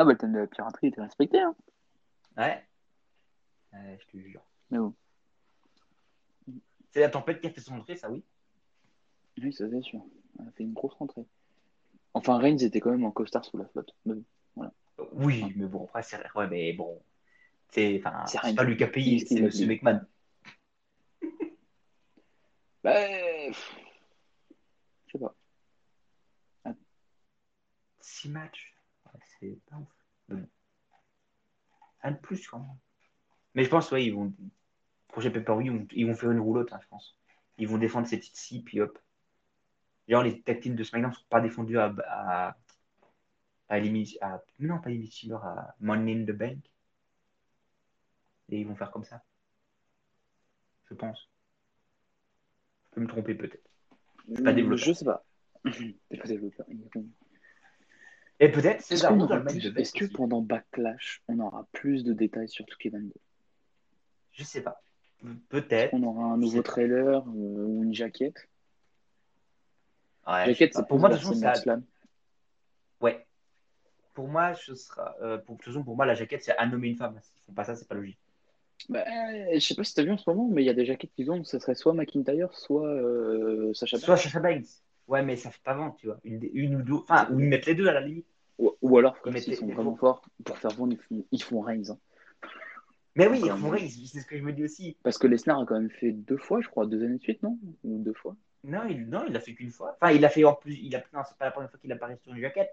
Ah, 0.00 0.04
bah 0.04 0.12
le 0.12 0.16
thème 0.18 0.32
de 0.32 0.38
la 0.38 0.46
piraterie 0.46 0.86
était 0.86 1.00
respecté. 1.00 1.40
Hein. 1.40 1.56
Ouais. 2.36 2.64
Ouais, 3.72 3.98
je 4.00 4.06
te 4.06 4.16
jure. 4.22 4.40
Mais 4.70 4.78
bon, 4.78 4.94
C'est 6.90 7.00
la 7.00 7.08
tempête 7.08 7.40
qui 7.40 7.46
a 7.46 7.50
fait 7.50 7.60
son 7.60 7.74
entrée, 7.74 7.96
ça 7.96 8.10
oui. 8.10 8.24
oui, 9.42 9.52
ça 9.52 9.68
c'est 9.70 9.82
sûr. 9.82 10.00
Elle 10.38 10.48
a 10.48 10.52
fait 10.52 10.64
une 10.64 10.72
grosse 10.72 10.94
rentrée. 10.94 11.26
Enfin, 12.14 12.38
Reigns 12.38 12.58
était 12.58 12.80
quand 12.80 12.90
même 12.90 13.04
en 13.04 13.10
costard 13.10 13.44
sous 13.44 13.58
la 13.58 13.66
flotte. 13.66 13.94
Mais 14.04 14.14
bon. 14.14 14.24
Oui, 15.12 15.52
mais 15.54 15.66
bon, 15.66 15.84
après, 15.84 16.02
c'est 16.02 16.18
ouais, 16.34 16.48
mais 16.48 16.72
bon. 16.72 17.00
C'est 17.70 18.00
pas 18.00 18.64
lui 18.64 18.76
qui 18.76 18.84
a 18.84 18.88
payé, 18.88 19.18
c'est 19.20 19.40
payé 19.40 19.66
McMahon. 19.66 20.00
Bah, 22.82 23.50
je 23.50 23.52
sais 25.12 25.18
pas. 25.18 25.34
6 28.00 28.28
matchs. 28.30 28.74
Ouais, 29.06 29.20
c'est 29.40 29.58
pas 29.66 29.76
ouf. 29.76 30.38
Un 32.02 32.12
de 32.12 32.16
plus 32.16 32.46
quand 32.48 32.60
même. 32.60 32.78
Mais 33.54 33.64
je 33.64 33.70
pense, 33.70 33.90
ouais, 33.90 34.04
ils 34.04 34.14
vont. 34.14 34.32
Projet 35.08 35.30
pay-per-view, 35.30 35.72
ils 35.72 35.78
vont- 35.78 35.86
ils 35.92 36.06
vont 36.06 36.14
faire 36.14 36.30
une 36.30 36.40
roulotte, 36.40 36.72
hein, 36.72 36.80
je 36.82 36.88
pense. 36.88 37.18
Ils 37.58 37.66
vont 37.66 37.78
défendre 37.78 38.06
ces 38.06 38.20
titres 38.20 38.38
ci 38.38 38.62
puis 38.62 38.80
hop. 38.80 38.98
Genre, 40.06 40.22
les 40.22 40.40
tag 40.42 40.60
teams 40.60 40.74
de 40.76 40.84
SmackDown 40.84 41.10
ne 41.10 41.16
sont 41.16 41.24
pas 41.28 41.40
défendus 41.40 41.78
à. 41.78 41.94
à, 42.06 42.56
à, 43.68 43.78
Elimin- 43.78 44.16
à 44.20 44.42
non, 44.60 44.78
pas 44.80 44.90
à 44.90 45.74
Money 45.80 46.22
in 46.22 46.24
the 46.24 46.36
Bank. 46.36 46.58
Et 48.50 48.60
ils 48.60 48.66
vont 48.66 48.76
faire 48.76 48.90
comme 48.90 49.04
ça. 49.04 49.22
Je 50.88 50.94
pense. 50.94 51.28
Je 52.84 52.90
peux 52.94 53.00
me 53.02 53.06
tromper 53.08 53.34
peut-être. 53.34 53.68
pas 54.42 54.52
Hmm, 54.52 54.54
développeur. 54.54 54.78
Je 54.78 54.92
sais 54.92 55.04
pas. 55.04 55.24
Développeur. 56.10 56.66
Et 58.40 58.50
peut-être 58.50 58.88
dans 59.26 59.36
le 59.36 59.42
match 59.42 59.56
de 59.56 59.70
Bank 59.70 59.78
est-ce 59.80 59.92
que 59.92 60.04
pendant 60.06 60.40
Backlash, 60.40 61.22
on 61.28 61.40
aura 61.40 61.66
plus 61.72 62.04
de 62.04 62.12
détails 62.14 62.48
sur 62.48 62.64
Tuki 62.64 62.88
Van 62.88 63.02
Je 64.32 64.44
sais 64.44 64.62
pas. 64.62 64.80
Peut-être. 65.48 65.94
On 65.94 66.02
aura 66.02 66.24
un 66.24 66.36
nouveau 66.36 66.62
trailer 66.62 67.18
euh, 67.18 67.64
ou 67.66 67.82
une 67.84 67.94
jaquette. 67.94 68.48
Ouais, 70.26 70.46
jaquette, 70.46 70.74
c'est 70.74 70.86
pour 70.86 70.98
moi, 70.98 71.08
de 71.08 71.14
toute 71.16 71.24
façon, 71.24 71.40
ça. 71.40 71.76
Ouais. 73.00 73.26
Pour 74.14 74.28
moi, 74.28 74.54
ce 74.54 74.74
sera. 74.74 75.16
euh, 75.22 75.38
pour, 75.38 75.56
de 75.56 75.62
toute 75.62 75.72
façon, 75.72 75.84
pour 75.84 75.96
moi, 75.96 76.06
la 76.06 76.14
jaquette, 76.14 76.42
c'est 76.44 76.56
un 76.58 76.72
homme 76.72 76.84
et 76.84 76.88
une 76.88 76.96
femme. 76.96 77.18
S'ils 77.20 77.40
font 77.46 77.52
pas 77.52 77.64
ça, 77.64 77.74
c'est 77.74 77.88
pas 77.88 77.94
logique. 77.94 78.18
Bah, 78.88 79.04
je 79.54 79.58
sais 79.58 79.74
pas 79.74 79.82
si 79.84 79.94
t'as 79.94 80.02
vu 80.04 80.12
en 80.12 80.18
ce 80.18 80.28
moment, 80.30 80.48
mais 80.48 80.62
il 80.62 80.66
y 80.66 80.70
a 80.70 80.74
des 80.74 80.86
jaquettes 80.86 81.12
qui 81.12 81.24
vendent. 81.24 81.46
Ce 81.46 81.58
serait 81.58 81.74
soit 81.74 81.94
McIntyre, 81.94 82.52
soit 82.54 82.86
euh, 82.86 83.72
Sacha 83.74 83.96
Banks. 83.96 84.04
Soit 84.04 84.16
Sasha 84.16 84.40
Banks. 84.40 84.66
Ouais, 85.08 85.22
mais 85.22 85.36
ça 85.36 85.50
fait 85.50 85.62
pas 85.64 85.74
vendre, 85.74 85.96
tu 85.96 86.06
vois. 86.06 86.18
Une, 86.22 86.48
une 86.52 86.76
ou 86.76 86.82
deux. 86.82 86.94
Enfin, 86.94 87.28
ou 87.32 87.40
ils 87.40 87.48
mettent 87.48 87.66
les 87.66 87.74
deux 87.74 87.88
à 87.88 87.92
la 87.92 88.02
limite. 88.02 88.26
Ou, 88.58 88.72
ou 88.82 88.98
alors, 88.98 89.16
Ils 89.26 89.56
sont 89.56 89.66
vraiment 89.66 89.96
forts, 89.96 90.22
pour 90.44 90.58
faire 90.58 90.70
vendre, 90.72 90.92
ils 90.92 90.98
font, 90.98 91.24
ils 91.32 91.42
font 91.42 91.60
Reigns. 91.60 91.90
hein. 91.90 91.98
Mais 93.18 93.26
oui, 93.26 93.40
mieux. 93.42 93.68
Reigns, 93.68 93.88
c'est 94.06 94.20
ce 94.20 94.26
que 94.26 94.38
je 94.38 94.42
me 94.42 94.52
dis 94.52 94.64
aussi. 94.64 94.96
Parce 95.02 95.18
que 95.18 95.26
Lesnar 95.26 95.60
a 95.60 95.66
quand 95.66 95.78
même 95.78 95.90
fait 95.90 96.12
deux 96.12 96.36
fois, 96.38 96.60
je 96.62 96.68
crois, 96.68 96.86
deux 96.86 97.02
années 97.04 97.18
de 97.18 97.22
suite, 97.22 97.42
non? 97.42 97.58
Ou 97.84 97.98
deux 98.02 98.14
fois? 98.14 98.36
Non, 98.64 98.82
il, 98.88 99.08
non, 99.08 99.24
il 99.26 99.32
l'a 99.32 99.40
fait 99.40 99.54
qu'une 99.54 99.70
fois. 99.70 99.96
Enfin, 100.00 100.12
il 100.12 100.20
l'a 100.20 100.28
fait 100.28 100.44
en 100.44 100.54
plus. 100.54 100.74
Il 100.74 100.94
a, 100.96 101.02
non, 101.12 101.20
c'est 101.28 101.36
pas 101.36 101.44
la 101.46 101.50
première 101.50 101.70
fois 101.70 101.78
qu'il 101.80 101.92
apparaît 101.92 102.16
sur 102.22 102.32
une 102.32 102.40
jaquette. 102.40 102.70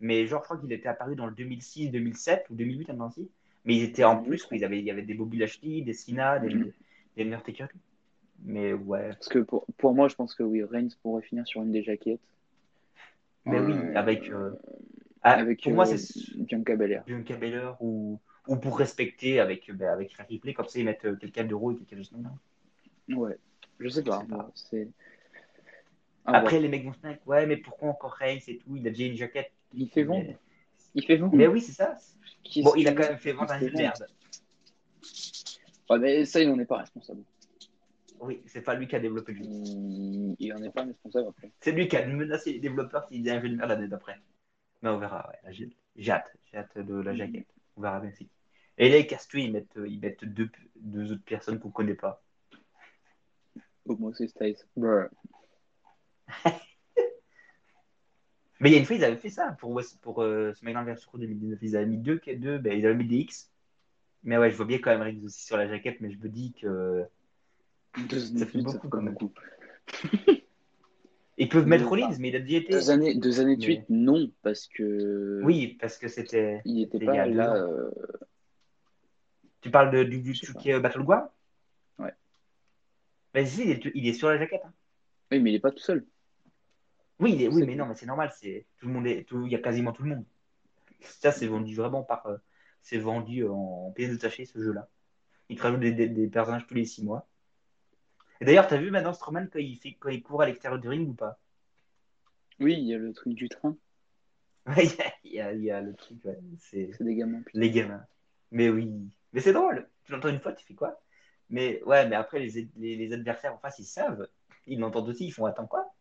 Mais 0.00 0.26
genre, 0.26 0.40
je 0.40 0.44
crois 0.44 0.58
qu'il 0.58 0.72
était 0.72 0.88
apparu 0.88 1.16
dans 1.16 1.26
le 1.26 1.32
2006, 1.34 1.90
2007 1.90 2.46
ou 2.50 2.54
2008, 2.54 2.90
un 2.90 3.00
ainsi. 3.00 3.30
Mais 3.64 3.76
ils 3.76 3.84
étaient 3.84 4.04
en 4.04 4.22
plus, 4.22 4.46
ils 4.52 4.64
avaient, 4.64 4.78
il 4.78 4.84
y 4.84 4.90
avait 4.90 5.02
des 5.02 5.14
Bobby 5.14 5.38
Lashley, 5.38 5.80
des 5.82 5.94
Cena, 5.94 6.38
des, 6.38 6.52
Mhm. 6.52 6.72
Il 7.16 7.20
est 7.22 7.24
meilleur 7.24 7.42
taker. 7.44 7.66
Mais 8.44 8.72
ouais. 8.72 9.10
Parce 9.10 9.28
que 9.28 9.38
pour, 9.38 9.64
pour 9.78 9.94
moi, 9.94 10.08
je 10.08 10.16
pense 10.16 10.34
que 10.34 10.42
oui, 10.42 10.62
Reigns 10.64 10.88
pourrait 11.02 11.22
finir 11.22 11.46
sur 11.46 11.62
une 11.62 11.70
des 11.70 11.82
jaquettes. 11.82 12.20
Mais 13.44 13.60
oui, 13.60 13.74
Euh, 13.74 13.94
avec. 13.94 14.28
euh, 14.30 14.50
ah, 15.22 15.32
avec 15.34 15.62
pour 15.62 15.72
moi, 15.72 15.88
euh, 15.90 15.96
c'est 15.96 16.36
Bianca 16.36 16.76
Belair. 16.76 17.04
Bianca 17.06 17.36
Belair 17.36 17.76
ou, 17.80 18.18
ou 18.46 18.56
pour 18.56 18.78
respecter 18.78 19.40
avec, 19.40 19.70
ben, 19.72 19.88
avec 19.88 20.12
Rhea 20.14 20.24
Ripley, 20.28 20.54
comme 20.54 20.66
ça 20.68 20.78
ils 20.78 20.84
mettent 20.84 21.04
euh, 21.04 21.16
quelqu'un 21.16 21.44
de 21.44 21.54
Raw 21.54 21.72
et 21.72 21.76
quelqu'un 21.76 21.96
de 21.96 22.02
SmackDown. 22.02 22.36
Ouais, 23.08 23.38
je 23.78 23.88
sais 23.88 24.02
pas. 24.02 24.24
C'est. 24.54 24.88
Ah, 26.26 26.38
Après, 26.38 26.58
les 26.58 26.68
mecs 26.68 26.84
vont 26.84 26.92
se 26.94 27.06
mettre, 27.06 27.26
ouais, 27.26 27.46
mais 27.46 27.58
pourquoi 27.58 27.90
encore 27.90 28.12
Reigns 28.12 28.40
et 28.48 28.56
tout? 28.58 28.76
Il 28.76 28.86
a 28.86 28.90
déjà 28.90 29.04
une 29.04 29.16
jaquette. 29.16 29.52
il 29.74 29.90
fait 29.90 30.04
vendre. 30.04 30.24
Mais, 30.26 30.38
Il 30.94 31.04
fait 31.04 31.16
vendre. 31.16 31.36
mais 31.36 31.46
oui, 31.46 31.60
c'est 31.60 31.72
ça. 31.72 31.96
Bon, 32.62 32.74
il 32.76 32.88
a 32.88 32.92
quand 32.92 33.08
même 33.08 33.18
fait 33.18 33.32
vendre 33.32 33.52
un 33.52 33.60
merde. 33.60 34.06
Ouais, 35.90 35.98
mais 35.98 36.24
ça, 36.24 36.40
il 36.40 36.48
n'en 36.48 36.58
est 36.58 36.64
pas 36.64 36.78
responsable. 36.78 37.22
Oui, 38.20 38.40
c'est 38.46 38.62
pas 38.62 38.74
lui 38.74 38.86
qui 38.88 38.96
a 38.96 39.00
développé 39.00 39.32
le 39.32 39.38
jeu. 39.38 39.44
Il, 39.50 40.36
il 40.38 40.52
en 40.54 40.62
est 40.62 40.70
pas 40.70 40.84
responsable 40.84 41.28
après. 41.28 41.50
C'est 41.60 41.72
lui 41.72 41.88
qui 41.88 41.96
a 41.96 42.06
menacé 42.06 42.52
les 42.54 42.58
développeurs 42.60 43.06
s'il 43.08 43.20
faisait 43.20 43.32
un 43.32 43.40
jeu 43.42 43.50
de 43.50 43.56
merde 43.56 43.68
l'année 43.70 43.88
d'après. 43.88 44.16
Mais 44.80 44.88
on 44.88 44.98
verra, 44.98 45.28
ouais. 45.28 45.52
J'ai 45.52 45.68
j'ai 45.96 46.12
hâte. 46.12 46.32
J'ai 46.50 46.58
hâte 46.58 46.78
de 46.78 46.94
la 46.94 47.14
jaquette. 47.14 47.53
On 47.76 47.82
verra 47.82 48.00
bien 48.00 48.10
c'est 48.12 48.24
qui. 48.24 48.30
Et 48.78 48.88
là, 48.88 48.98
ils 48.98 49.06
cassent 49.06 49.28
tout, 49.28 49.38
ils 49.38 49.52
mettent, 49.52 49.76
euh, 49.76 49.86
ils 49.88 50.00
mettent 50.00 50.24
deux, 50.24 50.50
deux 50.76 51.12
autres 51.12 51.24
personnes 51.24 51.58
qu'on 51.60 51.70
connaît 51.70 51.94
pas. 51.94 52.22
Au 53.86 53.96
moins, 53.96 54.12
c'est 54.12 54.26
Styles. 54.28 54.56
Mais 58.60 58.70
il 58.70 58.72
y 58.72 58.76
a 58.76 58.78
une 58.78 58.84
fois, 58.86 58.96
ils 58.96 59.04
avaient 59.04 59.16
fait 59.16 59.30
ça 59.30 59.52
pour, 59.60 59.70
West- 59.72 60.00
pour 60.00 60.22
euh, 60.22 60.54
SmackDown 60.54 60.86
vs 60.86 61.04
Raw 61.06 61.18
2019. 61.18 61.58
Ils 61.62 61.76
avaient 61.76 61.86
mis 61.86 61.98
deux, 61.98 62.20
deux 62.36 62.58
ben, 62.58 62.78
ils 62.78 62.86
avaient 62.86 62.94
mis 62.94 63.06
des 63.06 63.16
X. 63.18 63.50
Mais 64.22 64.38
ouais, 64.38 64.50
je 64.50 64.56
vois 64.56 64.64
bien 64.64 64.78
quand 64.78 64.90
même 64.90 65.02
Reigns 65.02 65.22
aussi 65.24 65.44
sur 65.44 65.56
la 65.56 65.68
jaquette, 65.68 66.00
mais 66.00 66.10
je 66.10 66.18
me 66.18 66.28
dis 66.28 66.52
que. 66.54 67.04
Deux 68.08 68.18
Ça 68.18 68.46
fait 68.46 68.62
beaucoup, 68.62 68.88
quand 68.88 69.02
même. 69.02 69.14
beaucoup. 69.14 69.32
Ils 71.36 71.48
peuvent 71.48 71.66
mettre 71.66 71.82
Mais- 71.84 71.88
Rollins, 71.88 72.16
mais 72.20 72.28
il 72.28 72.36
a 72.36 72.40
déjà 72.40 72.58
été. 72.58 72.72
Deux 72.72 72.90
années, 72.90 73.14
deux 73.16 73.40
années 73.40 73.56
de 73.56 73.60
Mais- 73.60 73.64
suite, 73.66 73.84
non, 73.88 74.30
parce 74.42 74.68
que. 74.68 75.40
Oui, 75.42 75.76
parce 75.80 75.98
que 75.98 76.06
c'était. 76.08 76.60
Il 76.64 76.76
n'était 76.76 76.98
il 76.98 77.02
y 77.02 77.06
pas 77.06 77.22
a 77.22 77.26
là. 77.26 77.54
euh, 77.56 77.90
Tu 79.60 79.70
parles 79.70 79.90
de, 79.90 80.04
du, 80.04 80.20
du 80.20 80.32
qui 80.32 80.70
est 80.70 80.78
Battleground? 80.78 81.26
Ouais. 81.98 82.12
Ben 83.32 83.44
si, 83.46 83.62
il 83.64 83.70
est, 83.70 83.80
il 83.94 84.06
est 84.06 84.12
sur 84.12 84.28
la 84.28 84.38
jaquette. 84.38 84.62
hein. 84.64 84.72
Oui, 85.32 85.40
mais 85.40 85.50
il 85.50 85.54
n'est 85.54 85.60
pas 85.60 85.70
tout 85.72 85.78
seul. 85.78 86.06
Oui, 87.18 87.32
il 87.34 87.42
est- 87.42 87.48
oui, 87.48 87.64
mais 87.66 87.74
non, 87.74 87.86
mais 87.86 87.94
c'est 87.96 88.06
normal. 88.06 88.30
C'est 88.38 88.66
tout 88.78 88.86
le 88.86 88.92
monde 88.92 89.06
est, 89.06 89.24
tout- 89.24 89.46
il 89.46 89.52
y 89.52 89.56
a 89.56 89.58
quasiment 89.60 89.92
tout 89.92 90.02
le 90.04 90.10
monde. 90.10 90.24
Ça, 91.00 91.32
c'est 91.32 91.46
vendu 91.46 91.74
vraiment 91.74 92.02
par, 92.02 92.26
euh, 92.26 92.36
c'est 92.82 92.98
vendu 92.98 93.46
en 93.46 93.90
pièces 93.94 94.10
détachées 94.10 94.44
ce 94.44 94.58
jeu-là. 94.62 94.88
Ils 95.48 95.56
te 95.56 95.62
rajoutent 95.62 95.80
des, 95.80 95.92
des- 95.92 96.08
des 96.08 96.28
personnages 96.28 96.66
tous 96.66 96.74
les 96.74 96.84
six 96.84 97.02
mois. 97.04 97.26
Et 98.40 98.44
d'ailleurs, 98.44 98.66
t'as 98.66 98.76
vu 98.76 98.90
maintenant 98.90 99.12
Strowman 99.12 99.48
quand 99.52 99.58
il 99.58 99.76
fait, 99.76 99.96
quand 99.98 100.10
il 100.10 100.22
court 100.22 100.42
à 100.42 100.46
l'extérieur 100.46 100.80
du 100.80 100.88
ring 100.88 101.08
ou 101.08 101.14
pas? 101.14 101.38
Oui, 102.60 102.74
il 102.74 102.86
y 102.86 102.94
a 102.94 102.98
le 102.98 103.12
truc 103.12 103.34
du 103.34 103.48
train. 103.48 103.76
Ouais, 104.66 104.86
il 105.24 105.32
y 105.32 105.40
a, 105.40 105.52
y 105.52 105.64
y 105.64 105.84
le 105.84 105.94
truc. 105.94 106.24
ouais. 106.24 106.38
C'est 106.58 106.90
des 107.00 107.14
gamins. 107.14 107.42
putain. 107.42 107.60
les 107.60 107.70
gamins. 107.70 108.04
Mais 108.50 108.68
oui, 108.70 108.90
mais 109.32 109.40
c'est 109.40 109.52
drôle. 109.52 109.88
Tu 110.04 110.12
l'entends 110.12 110.28
une 110.28 110.40
fois, 110.40 110.52
tu 110.52 110.64
fais 110.64 110.74
quoi? 110.74 111.00
Mais 111.50 111.82
ouais, 111.84 112.08
mais 112.08 112.16
après 112.16 112.38
les, 112.38 112.68
les, 112.76 112.96
les 112.96 113.12
adversaires 113.12 113.54
en 113.54 113.58
face, 113.58 113.78
ils 113.78 113.84
savent. 113.84 114.26
Ils 114.66 114.78
l'entendent 114.78 115.08
aussi. 115.08 115.26
Ils 115.26 115.32
font 115.32 115.44
attends 115.44 115.66
quoi? 115.66 115.92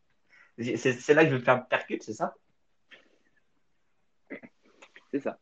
C'est 0.57 1.13
là 1.13 1.25
que 1.25 1.31
je 1.31 1.36
vais 1.36 1.43
faire 1.43 1.55
un 1.55 1.59
percute, 1.59 2.03
c'est 2.03 2.13
ça? 2.13 2.36
C'est 5.11 5.19
ça. 5.19 5.39